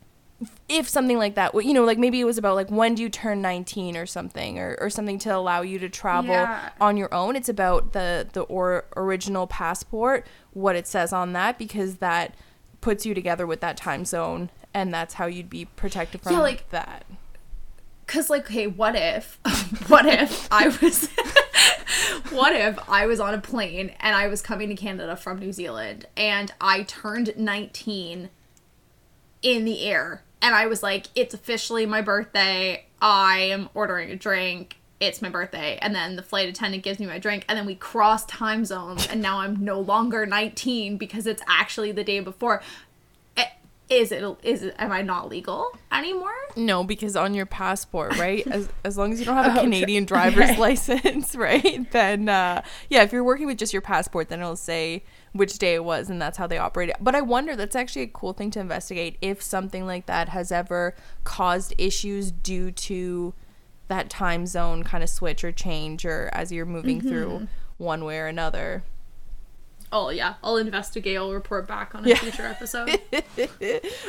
If 0.68 0.90
something 0.90 1.18
like 1.18 1.36
that, 1.36 1.54
you 1.54 1.74
know, 1.74 1.84
like 1.84 1.98
maybe 2.00 2.20
it 2.20 2.24
was 2.24 2.38
about 2.38 2.56
like 2.56 2.70
when 2.72 2.96
do 2.96 3.04
you 3.04 3.10
turn 3.10 3.42
19 3.42 3.96
or 3.96 4.06
something, 4.06 4.58
or, 4.58 4.76
or 4.82 4.90
something 4.90 5.20
to 5.20 5.36
allow 5.36 5.62
you 5.62 5.78
to 5.80 5.90
travel 5.90 6.32
Yeah. 6.32 6.70
on 6.80 6.98
your 6.98 7.14
own. 7.14 7.36
It's 7.36 7.50
about 7.50 7.94
the 7.94 8.28
the 8.34 8.42
or, 8.42 8.86
original 8.96 9.46
passport, 9.48 10.26
what 10.54 10.76
it 10.76 10.88
says 10.88 11.14
on 11.14 11.34
that, 11.34 11.60
because 11.60 11.98
that 11.98 12.34
puts 12.80 13.06
you 13.06 13.14
together 13.14 13.46
with 13.46 13.60
that 13.62 13.78
time 13.78 14.04
zone, 14.06 14.50
and 14.74 14.92
that's 14.94 15.16
how 15.16 15.28
you'd 15.28 15.50
be 15.50 15.66
protected 15.66 16.22
from 16.22 16.34
Yeah, 16.34 16.40
like- 16.40 16.70
that. 16.72 17.06
Cause 18.08 18.30
like, 18.30 18.48
hey, 18.50 18.68
what 18.68 18.96
if, 18.96 19.40
what 19.88 20.06
if 20.06 20.48
I 20.52 20.68
was, 20.68 21.08
what 22.32 22.54
if 22.54 22.78
I 22.90 23.06
was 23.06 23.20
on 23.22 23.34
a 23.34 23.40
plane 23.40 23.94
and 24.02 24.16
I 24.16 24.28
was 24.28 24.42
coming 24.42 24.68
to 24.70 24.76
Canada 24.76 25.16
from 25.16 25.40
New 25.40 25.54
Zealand 25.54 26.08
and 26.18 26.52
I 26.60 26.84
turned 26.84 27.34
19 27.38 28.30
in 29.42 29.66
the 29.66 29.84
air 29.86 30.24
and 30.42 30.56
I 30.56 30.66
was 30.68 30.82
like, 30.84 31.08
it's 31.16 31.34
officially 31.34 31.86
my 31.86 32.02
birthday. 32.02 32.86
I 33.02 33.40
am 33.40 33.70
ordering 33.74 34.12
a 34.12 34.16
drink. 34.16 34.78
It's 35.00 35.22
my 35.22 35.30
birthday. 35.30 35.80
And 35.82 35.96
then 35.96 36.16
the 36.16 36.22
flight 36.22 36.48
attendant 36.48 36.84
gives 36.84 37.00
me 37.00 37.08
my 37.08 37.18
drink 37.18 37.44
and 37.50 37.58
then 37.58 37.66
we 37.66 37.74
cross 37.76 38.26
time 38.28 38.66
zones 38.66 39.08
and 39.08 39.22
now 39.22 39.40
I'm 39.40 39.64
no 39.64 39.80
longer 39.80 40.26
19 40.26 40.98
because 40.98 41.26
it's 41.26 41.42
actually 41.48 41.92
the 41.92 42.04
day 42.04 42.20
before. 42.20 42.62
Eh, 43.36 43.46
Is 43.90 44.12
it, 44.12 44.24
is 44.44 44.62
it, 44.62 44.76
am 44.78 44.92
I 44.92 45.02
not 45.02 45.28
legal 45.28 45.76
anymore? 45.92 46.30
No, 46.56 46.84
because 46.84 47.16
on 47.16 47.34
your 47.34 47.48
passport, 47.48 48.16
right? 48.20 48.46
As 48.46 48.70
as 48.84 48.96
long 48.98 49.12
as 49.12 49.20
you 49.20 49.26
don't 49.26 49.36
have 49.38 49.48
a 49.48 49.52
Okay. 49.54 49.62
Canadian 49.64 50.06
driver's 50.06 50.56
license, 50.60 51.36
right? 51.48 51.90
Then 51.92 52.30
uh 52.30 52.62
yeah, 52.90 53.02
if 53.02 53.12
you're 53.12 53.24
working 53.24 53.48
with 53.48 53.58
just 53.58 53.74
your 53.74 53.82
passport, 53.82 54.30
then 54.30 54.40
it'll 54.40 54.56
say 54.56 55.04
which 55.34 55.58
day 55.60 55.76
it 55.76 55.84
was 55.86 56.10
and 56.10 56.22
that's 56.22 56.38
how 56.38 56.46
they 56.48 56.58
operate 56.58 56.90
it. 56.90 56.98
But 57.00 57.16
I 57.16 57.22
wonder 57.22 57.56
that's 57.56 57.76
actually 57.76 58.02
a 58.04 58.08
cool 58.08 58.34
thing 58.34 58.52
to 58.52 58.60
investigate 58.60 59.18
if 59.22 59.42
something 59.42 59.86
like 59.86 60.06
that 60.08 60.30
has 60.30 60.52
ever 60.52 60.94
caused 61.24 61.74
issues 61.78 62.32
due 62.32 62.72
to 62.72 63.34
that 63.88 64.10
time 64.10 64.46
zone 64.46 64.84
kind 64.84 65.04
of 65.04 65.10
switch 65.10 65.44
or 65.44 65.52
change 65.52 66.06
or 66.06 66.30
as 66.34 66.52
you're 66.52 66.66
moving 66.66 67.00
Mm-hmm. 67.00 67.10
through 67.10 67.48
one 67.78 68.04
way 68.06 68.18
or 68.20 68.28
another. 68.28 68.84
Oh 69.94 70.10
yeah, 70.10 70.36
I'll 70.44 70.56
investigate. 70.58 71.18
I'll 71.18 71.34
report 71.34 71.68
back 71.68 71.94
on 71.96 72.06
a 72.06 72.10
Yeah. 72.10 72.16
future 72.16 72.46
episode. 72.46 72.90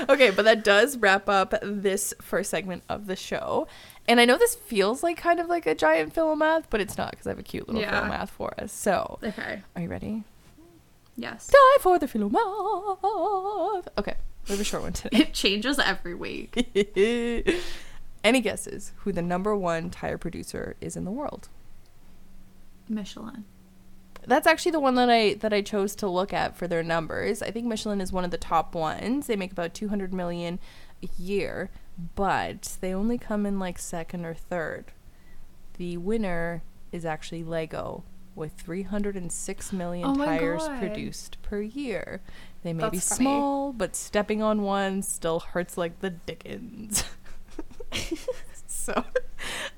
okay, 0.09 0.31
but 0.31 0.45
that 0.45 0.63
does 0.63 0.97
wrap 0.97 1.29
up 1.29 1.55
this 1.63 2.15
first 2.21 2.51
segment 2.51 2.85
of 2.89 3.07
the 3.07 3.17
show. 3.17 3.67
And 4.07 4.21
I 4.21 4.25
know 4.25 4.39
this 4.39 4.55
feels 4.55 5.03
like 5.03 5.17
kind 5.17 5.41
of 5.41 5.49
like 5.49 5.67
a 5.67 5.75
giant 5.75 6.15
philomath, 6.15 6.65
but 6.71 6.81
it's 6.81 6.97
not 6.97 7.11
because 7.13 7.27
I 7.27 7.31
have 7.31 7.39
a 7.39 7.43
cute 7.43 7.67
little 7.69 7.81
Yeah. 7.83 8.01
philomath 8.09 8.29
for 8.29 8.53
us. 8.61 8.73
So, 8.73 9.19
okay. 9.25 9.63
are 9.75 9.83
you 9.83 9.89
ready? 9.89 10.23
Yes. 11.17 11.49
Die 11.49 11.83
for 11.83 11.99
the 11.99 12.07
philomath. 12.07 13.87
Okay, 13.99 14.15
we 14.49 14.53
have 14.53 14.61
a 14.61 14.65
short 14.65 14.83
one 14.83 14.93
today. 14.93 15.19
It 15.19 15.35
changes 15.35 15.79
every 15.79 16.15
week. 16.15 16.69
Any 18.25 18.41
guesses 18.41 18.93
who 18.99 19.13
the 19.13 19.23
number 19.23 19.55
one 19.57 19.91
tire 19.91 20.17
producer 20.19 20.77
is 20.81 20.97
in 20.97 21.05
the 21.05 21.11
world? 21.11 21.49
Michelin. 22.89 23.45
That's 24.25 24.47
actually 24.47 24.73
the 24.73 24.81
one 24.81 24.95
that 24.95 25.11
I 25.11 25.35
that 25.35 25.53
I 25.53 25.63
chose 25.63 25.97
to 25.97 26.09
look 26.09 26.33
at 26.33 26.57
for 26.57 26.69
their 26.69 26.83
numbers. 26.83 27.43
I 27.43 27.51
think 27.51 27.67
Michelin 27.67 28.01
is 28.01 28.13
one 28.13 28.25
of 28.25 28.31
the 28.31 28.39
top 28.39 28.75
ones. 28.75 29.27
They 29.27 29.37
make 29.37 29.51
about 29.53 29.75
200 29.75 30.15
million 30.15 30.61
a 31.03 31.09
year, 31.21 31.71
but 32.15 32.77
they 32.81 32.95
only 32.95 33.19
come 33.19 33.45
in 33.47 33.59
like 33.59 33.79
second 33.79 34.25
or 34.25 34.35
third. 34.35 34.93
The 35.77 35.97
winner 35.97 36.63
is 36.93 37.05
actually 37.05 37.43
Lego 37.43 38.05
with 38.35 38.53
306 38.55 39.73
million 39.73 40.07
Oh 40.09 40.17
tires 40.25 40.67
God. 40.67 40.79
produced 40.79 41.41
per 41.43 41.61
year. 41.61 42.21
They 42.63 42.73
may 42.73 42.89
be 42.91 42.97
That's 42.99 43.09
funny. 43.11 43.25
small, 43.25 43.73
but 43.73 43.95
stepping 43.97 44.43
on 44.43 44.63
one 44.63 45.03
still 45.03 45.41
hurts 45.41 45.77
like 45.77 46.01
the 46.01 46.11
dickens. 46.11 47.05
so 48.67 49.05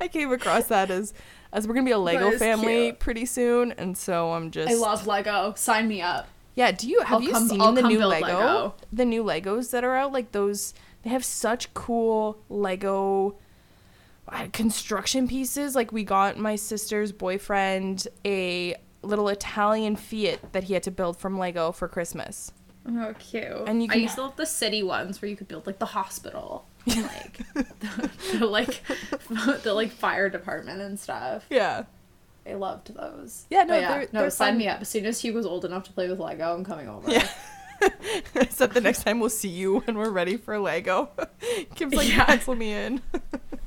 I 0.00 0.08
came 0.08 0.32
across 0.32 0.66
that 0.66 0.90
as 0.90 1.14
as 1.52 1.66
we're 1.68 1.74
gonna 1.74 1.84
be 1.86 1.92
a 1.92 1.98
Lego 1.98 2.36
family 2.38 2.86
cute. 2.88 2.98
pretty 2.98 3.26
soon, 3.26 3.72
and 3.72 3.96
so 3.96 4.32
I'm 4.32 4.50
just 4.50 4.70
I 4.70 4.74
love 4.74 5.06
Lego. 5.06 5.54
Sign 5.56 5.88
me 5.88 6.02
up. 6.02 6.28
yeah. 6.54 6.72
Do 6.72 6.88
you 6.88 7.00
have 7.00 7.14
I'll 7.14 7.22
you 7.22 7.30
come- 7.32 7.48
seen 7.48 7.60
I'll 7.60 7.72
the 7.72 7.82
new 7.82 8.04
Lego? 8.04 8.26
Lego. 8.26 8.74
The 8.92 9.04
new 9.04 9.24
Legos 9.24 9.70
that 9.70 9.84
are 9.84 9.94
out, 9.96 10.12
like 10.12 10.32
those, 10.32 10.74
they 11.02 11.10
have 11.10 11.24
such 11.24 11.72
cool 11.74 12.38
Lego 12.48 13.36
construction 14.52 15.28
pieces. 15.28 15.74
Like 15.74 15.92
we 15.92 16.04
got 16.04 16.36
my 16.38 16.56
sister's 16.56 17.12
boyfriend 17.12 18.06
a 18.24 18.74
little 19.02 19.28
Italian 19.28 19.96
Fiat 19.96 20.52
that 20.52 20.64
he 20.64 20.74
had 20.74 20.82
to 20.84 20.90
build 20.90 21.16
from 21.18 21.38
Lego 21.38 21.72
for 21.72 21.88
Christmas. 21.88 22.52
Oh, 22.86 23.14
cute. 23.18 23.44
And 23.66 23.82
you 23.82 23.88
I 23.90 23.94
can- 23.94 24.02
used 24.02 24.14
to 24.16 24.22
love 24.22 24.36
the 24.36 24.44
city 24.46 24.82
ones 24.82 25.20
where 25.22 25.28
you 25.30 25.36
could 25.36 25.48
build 25.48 25.66
like 25.66 25.78
the 25.78 25.86
hospital, 25.86 26.66
and, 26.86 27.02
like 27.02 27.38
the, 27.54 28.10
the 28.38 28.46
like 28.46 28.82
the 29.62 29.72
like 29.72 29.90
fire 29.90 30.28
department 30.28 30.80
and 30.82 30.98
stuff. 31.00 31.46
Yeah. 31.48 31.84
I 32.46 32.52
loved 32.54 32.94
those. 32.94 33.46
Yeah, 33.48 33.64
no, 33.64 33.80
But 33.80 33.88
they're- 33.88 34.08
no. 34.12 34.20
they're 34.20 34.30
sign 34.30 34.50
fun. 34.52 34.58
me 34.58 34.68
up 34.68 34.80
as 34.82 34.88
soon 34.90 35.06
as 35.06 35.20
he 35.22 35.30
was 35.30 35.46
old 35.46 35.64
enough 35.64 35.84
to 35.84 35.92
play 35.92 36.08
with 36.10 36.18
Lego. 36.20 36.54
I'm 36.54 36.62
coming 36.64 36.88
over. 36.88 37.10
Yeah. 37.10 37.26
Except 38.34 38.74
the 38.74 38.80
next 38.82 39.02
time 39.04 39.18
we'll 39.20 39.30
see 39.30 39.48
you 39.48 39.80
when 39.80 39.96
we're 39.96 40.10
ready 40.10 40.36
for 40.36 40.58
Lego. 40.58 41.08
Kim's 41.74 41.94
like, 41.94 42.08
Yeah. 42.08 42.24
pencil 42.26 42.54
me 42.54 42.72
in. 42.72 43.00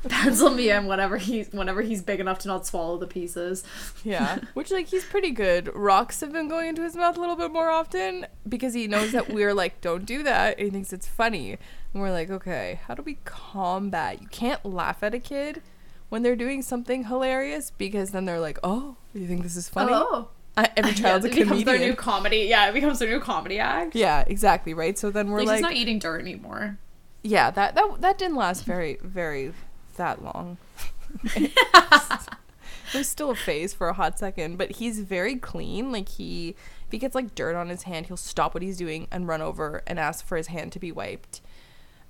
Pencil 0.09 0.49
me 0.49 0.69
in 0.69 0.85
whenever 0.87 1.17
he's 1.17 1.49
whenever 1.51 1.81
he's 1.81 2.01
big 2.01 2.19
enough 2.19 2.39
to 2.39 2.47
not 2.47 2.65
swallow 2.65 2.97
the 2.97 3.07
pieces. 3.07 3.63
Yeah, 4.03 4.39
which 4.53 4.71
like 4.71 4.87
he's 4.87 5.05
pretty 5.05 5.31
good. 5.31 5.69
Rocks 5.75 6.21
have 6.21 6.31
been 6.31 6.47
going 6.47 6.69
into 6.69 6.83
his 6.83 6.95
mouth 6.95 7.17
a 7.17 7.19
little 7.19 7.35
bit 7.35 7.51
more 7.51 7.69
often 7.69 8.25
because 8.47 8.73
he 8.73 8.87
knows 8.87 9.11
that 9.11 9.29
we're 9.29 9.53
like, 9.53 9.81
don't 9.81 10.05
do 10.05 10.23
that. 10.23 10.57
And 10.57 10.65
he 10.65 10.71
thinks 10.71 10.91
it's 10.93 11.07
funny, 11.07 11.57
and 11.93 12.01
we're 12.01 12.11
like, 12.11 12.29
okay, 12.29 12.79
how 12.87 12.93
do 12.95 13.01
we 13.03 13.17
combat? 13.25 14.21
You 14.21 14.27
can't 14.27 14.65
laugh 14.65 15.03
at 15.03 15.13
a 15.13 15.19
kid 15.19 15.61
when 16.09 16.23
they're 16.23 16.35
doing 16.35 16.61
something 16.61 17.05
hilarious 17.05 17.71
because 17.77 18.11
then 18.11 18.25
they're 18.25 18.39
like, 18.39 18.59
oh, 18.63 18.95
you 19.13 19.27
think 19.27 19.43
this 19.43 19.55
is 19.55 19.67
funny? 19.69 19.91
Oh, 19.93 20.29
I, 20.55 20.69
every 20.77 20.93
child's 20.95 21.25
yeah, 21.25 21.31
a 21.31 21.35
it 21.35 21.43
becomes 21.43 21.63
their 21.65 21.77
new 21.79 21.93
comedy. 21.93 22.37
Yeah, 22.49 22.69
it 22.69 22.73
becomes 22.73 22.99
their 22.99 23.09
new 23.09 23.19
comedy 23.19 23.59
act. 23.59 23.93
yeah, 23.95 24.23
exactly, 24.25 24.73
right. 24.73 24.97
So 24.97 25.11
then 25.11 25.29
we're 25.29 25.39
Like, 25.39 25.47
like, 25.47 25.55
he's 25.57 25.61
not 25.63 25.73
eating 25.73 25.99
dirt 25.99 26.21
anymore. 26.21 26.77
yeah, 27.23 27.51
that 27.51 27.75
that 27.75 28.01
that 28.01 28.17
didn't 28.17 28.37
last 28.37 28.63
very 28.63 28.97
very 29.03 29.51
that 29.97 30.23
long. 30.23 30.57
It 32.93 32.97
was 32.97 33.09
still 33.09 33.31
a 33.31 33.35
phase 33.35 33.73
for 33.73 33.89
a 33.89 33.93
hot 33.93 34.17
second, 34.17 34.57
but 34.57 34.71
he's 34.73 34.99
very 35.01 35.35
clean. 35.35 35.91
Like 35.91 36.07
he, 36.07 36.55
if 36.85 36.91
he 36.91 36.97
gets 36.97 37.15
like 37.15 37.35
dirt 37.35 37.55
on 37.55 37.67
his 37.67 37.83
hand, 37.83 38.05
he'll 38.05 38.15
stop 38.15 38.53
what 38.53 38.63
he's 38.63 38.77
doing 38.77 39.07
and 39.11 39.27
run 39.27 39.41
over 39.41 39.83
and 39.85 39.99
ask 39.99 40.25
for 40.25 40.37
his 40.37 40.47
hand 40.47 40.71
to 40.71 40.79
be 40.79 40.91
wiped. 40.91 41.41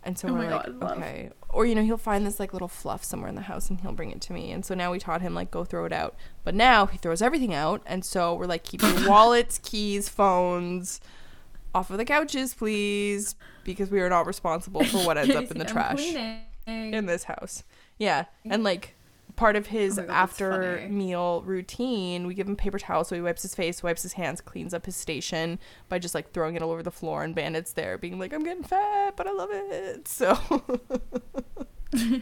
And 0.04 0.18
so 0.20 0.30
Oh 0.30 0.34
we're 0.34 0.50
like, 0.50 0.80
God, 0.80 0.98
okay. 0.98 1.32
Or 1.50 1.66
you 1.66 1.74
know, 1.74 1.84
he'll 1.84 1.98
find 1.98 2.26
this 2.28 2.40
like 2.40 2.54
little 2.54 2.68
fluff 2.68 3.04
somewhere 3.04 3.28
in 3.28 3.36
the 3.36 3.42
house 3.42 3.70
and 3.70 3.82
he'll 3.82 3.92
bring 3.92 4.12
it 4.12 4.22
to 4.22 4.34
me. 4.34 4.52
And 4.52 4.64
so 4.64 4.76
now 4.76 4.92
we 4.92 5.00
taught 5.00 5.22
him 5.22 5.34
like 5.34 5.50
go 5.50 5.66
throw 5.66 5.86
it 5.86 5.92
out. 5.92 6.16
But 6.44 6.54
now 6.54 6.86
he 6.86 6.98
throws 7.00 7.22
everything 7.24 7.54
out, 7.54 7.82
and 7.86 8.06
so 8.06 8.36
we're 8.36 8.46
like 8.46 8.64
keep 8.64 8.84
your 8.84 9.10
wallets, 9.10 9.58
keys, 9.58 10.08
phones 10.10 11.02
off 11.74 11.90
of 11.90 11.98
the 11.98 12.06
couches, 12.06 12.54
please, 12.54 13.36
because 13.64 13.90
we 13.90 14.00
are 14.00 14.10
not 14.10 14.28
responsible 14.28 14.84
for 14.84 15.00
what 15.00 15.18
ends 15.18 15.36
up 15.36 15.52
in 15.52 15.58
the 15.58 15.66
trash 15.74 16.16
in 16.68 17.06
this 17.08 17.24
house. 17.24 17.64
Yeah, 17.98 18.26
and 18.46 18.64
like 18.64 18.94
part 19.36 19.56
of 19.56 19.68
his 19.68 20.00
Oh 20.00 20.04
God, 20.04 20.10
after 20.12 20.88
meal 20.90 21.42
routine, 21.44 22.26
we 22.28 22.34
give 22.34 22.48
him 22.48 22.56
paper 22.56 22.80
towels 22.80 23.08
so 23.10 23.16
he 23.16 23.22
wipes 23.22 23.44
his 23.44 23.54
face, 23.56 23.84
wipes 23.84 24.04
his 24.04 24.14
hands, 24.14 24.42
cleans 24.42 24.74
up 24.74 24.86
his 24.86 24.96
station 24.96 25.60
by 25.90 26.00
just 26.00 26.16
like 26.16 26.32
throwing 26.32 26.56
it 26.56 26.62
all 26.62 26.72
over 26.72 26.82
the 26.84 26.92
floor 26.92 27.24
and 27.24 27.36
Bandit's 27.36 27.74
there 27.74 27.98
being 27.98 28.18
like, 28.20 28.34
I'm 28.34 28.44
getting 28.44 28.64
fat, 28.64 29.16
but 29.16 29.28
I 29.28 29.32
love 29.32 29.50
it. 29.52 30.08
So 30.08 30.38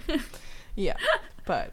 Yeah. 0.75 0.97
But 1.45 1.71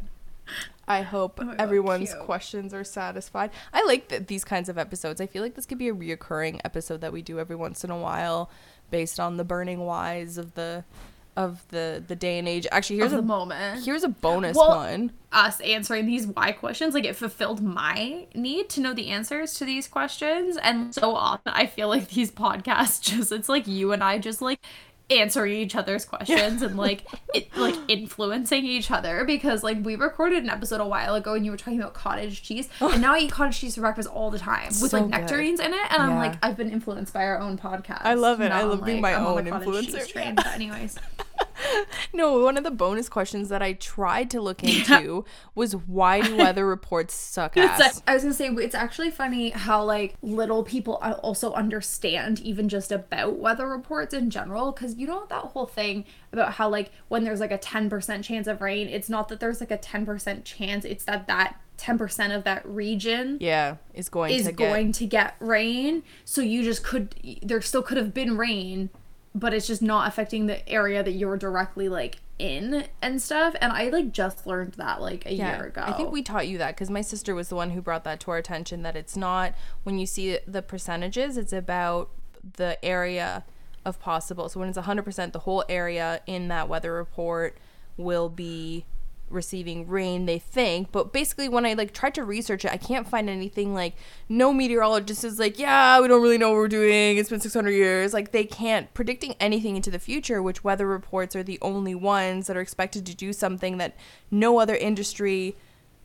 I 0.86 1.02
hope 1.02 1.38
Oh 1.40 1.46
God, 1.46 1.56
everyone's 1.60 2.12
cute. 2.12 2.24
questions 2.24 2.72
are 2.74 2.84
satisfied. 2.84 3.50
I 3.72 3.84
like 3.84 4.08
th- 4.08 4.26
these 4.26 4.44
kinds 4.44 4.68
of 4.68 4.78
episodes. 4.78 5.20
I 5.20 5.26
feel 5.26 5.42
like 5.42 5.54
this 5.54 5.66
could 5.66 5.78
be 5.78 5.88
a 5.88 5.94
reoccurring 5.94 6.60
episode 6.64 7.00
that 7.00 7.12
we 7.12 7.22
do 7.22 7.38
every 7.38 7.56
once 7.56 7.84
in 7.84 7.90
a 7.90 7.98
while 7.98 8.50
based 8.90 9.18
on 9.18 9.36
the 9.36 9.44
burning 9.44 9.80
whys 9.80 10.38
of 10.38 10.54
the 10.54 10.84
of 11.36 11.66
the 11.68 12.02
the 12.06 12.14
day 12.16 12.38
and 12.38 12.46
age. 12.46 12.66
Actually, 12.70 12.96
here's 12.98 13.12
a 13.12 13.22
moment. 13.22 13.84
here's 13.84 14.04
a 14.04 14.08
bonus 14.08 14.56
Well- 14.56 14.76
one. 14.76 15.12
us 15.32 15.60
answering 15.60 16.04
these 16.06 16.26
why 16.26 16.52
questions 16.52 16.92
like 16.92 17.04
it 17.06 17.16
fulfilled 17.16 17.62
my 17.62 18.26
need 18.34 18.68
to 18.68 18.80
know 18.82 18.92
the 18.92 19.08
answers 19.08 19.54
to 19.54 19.64
these 19.64 19.88
questions 19.88 20.58
and 20.58 20.94
so 20.94 21.14
often 21.16 21.50
i 21.54 21.64
feel 21.64 21.88
like 21.88 22.06
these 22.10 22.30
podcasts 22.30 23.00
just 23.10 23.32
it's 23.32 23.48
like 23.48 23.66
you 23.66 23.92
and 23.92 24.04
i 24.04 24.18
just 24.18 24.42
like 24.42 24.60
answering 25.10 25.52
each 25.52 25.76
other's 25.76 26.04
questions 26.06 26.62
and 26.62 26.76
like 26.76 27.04
it 27.34 27.54
like 27.56 27.74
influencing 27.88 28.64
each 28.64 28.90
other 28.90 29.24
because 29.24 29.62
like 29.62 29.84
we 29.84 29.94
recorded 29.94 30.42
an 30.42 30.48
episode 30.48 30.80
a 30.80 30.86
while 30.86 31.14
ago 31.14 31.34
and 31.34 31.44
you 31.44 31.50
were 31.50 31.56
talking 31.56 31.78
about 31.78 31.92
cottage 31.92 32.42
cheese 32.42 32.68
and 32.80 33.02
now 33.02 33.12
i 33.14 33.18
eat 33.18 33.30
cottage 33.30 33.58
cheese 33.58 33.74
for 33.74 33.82
breakfast 33.82 34.08
all 34.08 34.30
the 34.30 34.38
time 34.38 34.68
with 34.80 34.90
So 34.92 34.98
like 35.00 35.10
good. 35.10 35.20
nectarines 35.20 35.60
in 35.60 35.74
it 35.74 35.86
and 35.92 36.02
i'm 36.02 36.16
like 36.16 36.38
i've 36.42 36.56
been 36.56 36.70
influenced 36.70 37.12
by 37.12 37.24
our 37.24 37.38
own 37.38 37.58
podcast 37.58 38.00
I 38.04 38.14
love 38.14 38.40
it. 38.40 38.52
I 38.52 38.62
love 38.62 38.78
I'm 38.80 38.84
being 38.86 39.02
like, 39.02 39.14
my 39.14 39.20
I'm 39.20 39.26
own 39.26 39.44
the 39.44 39.50
cottage 39.50 39.86
cheese 39.86 39.94
influencer. 39.96 40.08
train. 40.12 40.34
But 40.34 40.46
anyways 40.54 40.96
No, 42.14 42.40
one 42.40 42.58
of 42.58 42.64
the 42.64 42.70
bonus 42.70 43.08
questions 43.08 43.48
that 43.48 43.62
I 43.62 43.72
tried 43.72 44.30
to 44.30 44.40
look 44.40 44.62
into 44.62 45.24
was 45.54 45.74
why 45.74 46.20
do 46.20 46.36
weather 46.42 46.66
reports 46.66 47.14
suck 47.14 47.56
ass? 47.56 47.80
like- 47.80 47.92
I 48.06 48.14
was 48.14 48.22
gonna 48.22 48.34
say 48.34 48.48
it's 48.48 48.74
actually 48.74 49.10
funny 49.10 49.50
how 49.50 49.82
like 49.84 50.14
little 50.22 50.62
people 50.62 50.94
also 51.22 51.52
understand 51.52 52.40
even 52.40 52.68
just 52.68 52.92
about 52.92 53.38
weather 53.38 53.66
reports 53.68 54.12
in 54.12 54.30
general 54.30 54.72
because 54.72 54.96
you 54.96 55.06
know 55.06 55.26
that 55.30 55.42
whole 55.42 55.66
thing 55.66 56.04
about 56.32 56.54
how 56.54 56.68
like 56.68 56.90
when 57.08 57.24
there's 57.24 57.40
like 57.40 57.52
a 57.52 57.58
10% 57.58 58.22
chance 58.22 58.46
of 58.46 58.60
rain 58.60 58.88
it's 58.88 59.08
not 59.08 59.28
that 59.28 59.40
there's 59.40 59.60
like 59.60 59.70
a 59.70 59.78
10% 59.78 60.44
chance 60.44 60.84
it's 60.84 61.04
that 61.04 61.26
that 61.26 61.60
10% 61.78 62.36
of 62.36 62.44
that 62.44 62.64
region 62.66 63.38
yeah, 63.40 63.76
is 63.94 64.08
going 64.08 64.32
is 64.32 64.46
to 64.46 64.52
get 64.52 64.68
going 64.68 64.92
to 64.92 65.06
get 65.06 65.34
rain 65.40 66.02
so 66.24 66.40
you 66.40 66.62
just 66.62 66.84
could 66.84 67.14
there 67.42 67.60
still 67.60 67.82
could 67.82 67.96
have 67.96 68.14
been 68.14 68.36
rain 68.36 68.90
but 69.34 69.54
it's 69.54 69.66
just 69.66 69.82
not 69.82 70.08
affecting 70.08 70.46
the 70.46 70.68
area 70.68 71.02
that 71.02 71.12
you're 71.12 71.36
directly 71.36 71.88
like 71.88 72.18
in 72.38 72.84
and 73.00 73.22
stuff 73.22 73.54
and 73.60 73.72
i 73.72 73.88
like 73.88 74.10
just 74.10 74.46
learned 74.46 74.72
that 74.72 75.00
like 75.00 75.24
a 75.26 75.32
year 75.32 75.66
ago 75.66 75.82
I 75.86 75.92
think 75.92 76.10
we 76.10 76.22
taught 76.22 76.48
you 76.48 76.58
that 76.58 76.74
because 76.74 76.90
my 76.90 77.02
sister 77.02 77.34
was 77.34 77.48
the 77.48 77.54
one 77.54 77.70
who 77.70 77.80
brought 77.80 78.04
that 78.04 78.20
to 78.20 78.30
our 78.30 78.38
attention 78.38 78.82
that 78.82 78.96
it's 78.96 79.16
not 79.16 79.54
when 79.84 79.98
you 79.98 80.06
see 80.06 80.38
the 80.46 80.62
percentages, 80.62 81.36
it's 81.36 81.52
about 81.52 82.10
the 82.56 82.82
area 82.84 83.44
of 83.84 84.00
possible. 84.00 84.48
So 84.48 84.60
when 84.60 84.68
it's 84.68 84.78
100%, 84.78 85.32
the 85.32 85.40
whole 85.40 85.64
area 85.68 86.20
in 86.26 86.48
that 86.48 86.68
weather 86.68 86.92
report 86.92 87.56
will 87.96 88.28
be 88.28 88.84
receiving 89.32 89.86
rain 89.88 90.26
they 90.26 90.38
think. 90.38 90.92
But 90.92 91.12
basically 91.12 91.48
when 91.48 91.64
i 91.66 91.72
like 91.74 91.92
tried 91.92 92.14
to 92.14 92.24
research 92.24 92.64
it 92.64 92.72
i 92.72 92.76
can't 92.76 93.08
find 93.08 93.28
anything 93.30 93.74
like 93.74 93.94
no 94.28 94.52
meteorologist 94.52 95.24
is 95.24 95.38
like 95.38 95.58
yeah 95.58 96.00
we 96.00 96.08
don't 96.08 96.22
really 96.22 96.38
know 96.38 96.50
what 96.50 96.56
we're 96.56 96.68
doing. 96.68 97.16
It's 97.16 97.30
been 97.30 97.40
600 97.40 97.70
years. 97.70 98.12
Like 98.12 98.32
they 98.32 98.44
can't 98.44 98.92
predicting 98.94 99.34
anything 99.40 99.76
into 99.76 99.90
the 99.90 99.98
future 99.98 100.42
which 100.42 100.62
weather 100.64 100.86
reports 100.86 101.34
are 101.34 101.42
the 101.42 101.58
only 101.62 101.94
ones 101.94 102.46
that 102.46 102.56
are 102.56 102.60
expected 102.60 103.06
to 103.06 103.14
do 103.14 103.32
something 103.32 103.78
that 103.78 103.96
no 104.30 104.58
other 104.58 104.74
industry 104.76 105.56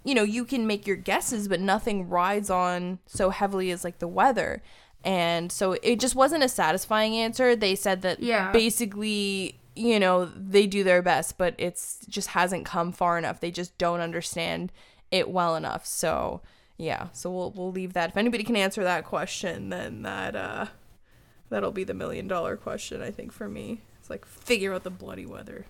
you 0.03 0.15
know 0.15 0.23
you 0.23 0.45
can 0.45 0.65
make 0.65 0.87
your 0.87 0.95
guesses 0.95 1.47
but 1.49 1.59
nothing 1.59 2.07
rides 2.07 2.49
on 2.49 2.99
so 3.05 3.29
heavily 3.29 3.71
as 3.71 3.83
like 3.83 3.99
the 3.99 4.07
weather. 4.07 4.61
And 5.03 5.51
so 5.51 5.73
it 5.83 5.99
just 5.99 6.15
wasn't 6.15 6.43
a 6.43 6.49
satisfying 6.49 7.13
answer. 7.15 7.55
They 7.55 7.75
said 7.75 8.01
that 8.01 8.19
Yeah. 8.21 8.51
basically 8.51 9.59
you 9.77 9.99
know 9.99 10.25
they 10.25 10.67
do 10.67 10.83
their 10.83 11.01
best 11.01 11.37
but 11.37 11.55
it's 11.57 11.99
just 12.07 12.29
hasn't 12.29 12.65
come 12.65 12.91
far 12.91 13.17
enough. 13.17 13.39
They 13.39 13.51
just 13.51 13.77
don't 13.77 13.99
understand 14.01 14.71
it 15.11 15.29
well 15.29 15.55
enough. 15.55 15.85
So 15.85 16.41
yeah 16.77 17.07
so 17.13 17.31
we'll 17.31 17.51
we'll 17.51 17.71
leave 17.71 17.93
that. 17.93 18.09
If 18.09 18.17
anybody 18.17 18.43
can 18.43 18.55
answer 18.55 18.83
that 18.83 19.05
question 19.05 19.69
then 19.69 20.01
that 20.03 20.35
uh 20.35 20.65
that'll 21.49 21.71
be 21.71 21.83
the 21.83 21.93
million 21.93 22.27
dollar 22.27 22.57
question 22.57 23.01
i 23.01 23.11
think 23.11 23.31
for 23.31 23.47
me. 23.47 23.81
It's 23.99 24.09
like 24.09 24.25
figure 24.25 24.73
out 24.73 24.83
the 24.83 24.89
bloody 24.89 25.25
weather 25.25 25.65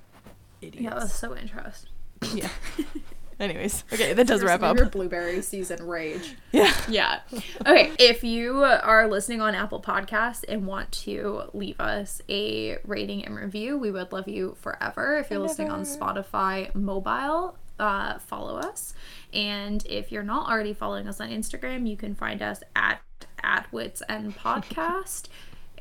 idiots. 0.62 0.84
yeah 0.84 0.96
that's 0.96 1.14
so 1.14 1.36
interesting. 1.36 1.90
Yeah. 2.34 2.50
Anyways, 3.40 3.84
okay, 3.94 4.14
that 4.14 4.26
does 4.26 4.44
wrap 4.44 4.64
up. 4.64 4.78
Your 4.78 4.88
blueberry 4.88 5.42
season 5.44 5.86
rage. 5.88 6.36
Yeah. 6.52 6.74
Yeah. 6.90 7.20
Okay. 7.62 7.92
If 8.00 8.24
you 8.24 8.64
are 8.64 9.08
listening 9.08 9.42
on 9.42 9.54
Apple 9.54 9.82
Podcasts 9.82 10.44
and 10.48 10.66
want 10.66 10.92
to 11.04 11.44
leave 11.54 11.80
us 11.80 12.22
a 12.30 12.78
rating 12.86 13.26
and 13.26 13.36
review, 13.36 13.78
we 13.78 13.92
would 13.92 14.12
love 14.12 14.28
you 14.28 14.56
forever. 14.62 15.18
If 15.18 15.30
you're 15.30 15.40
listening 15.40 15.70
on 15.70 15.82
Spotify 15.82 16.74
mobile, 16.74 17.58
uh, 17.80 18.18
follow 18.20 18.58
us. 18.58 18.94
And 19.34 19.86
if 19.86 20.12
you're 20.12 20.24
not 20.24 20.50
already 20.50 20.74
following 20.74 21.08
us 21.08 21.20
on 21.22 21.30
Instagram, 21.30 21.88
you 21.90 21.98
can 21.98 22.16
find 22.16 22.42
us 22.42 22.62
at 22.76 23.02
at 23.44 23.72
Wits 23.72 24.02
and 24.10 24.36
Podcast. 24.38 25.28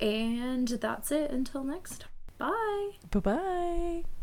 and 0.00 0.68
that's 0.68 1.10
it 1.10 1.30
until 1.30 1.64
next. 1.64 2.04
Bye. 2.38 2.90
Bye 3.10 3.20
bye. 3.20 4.15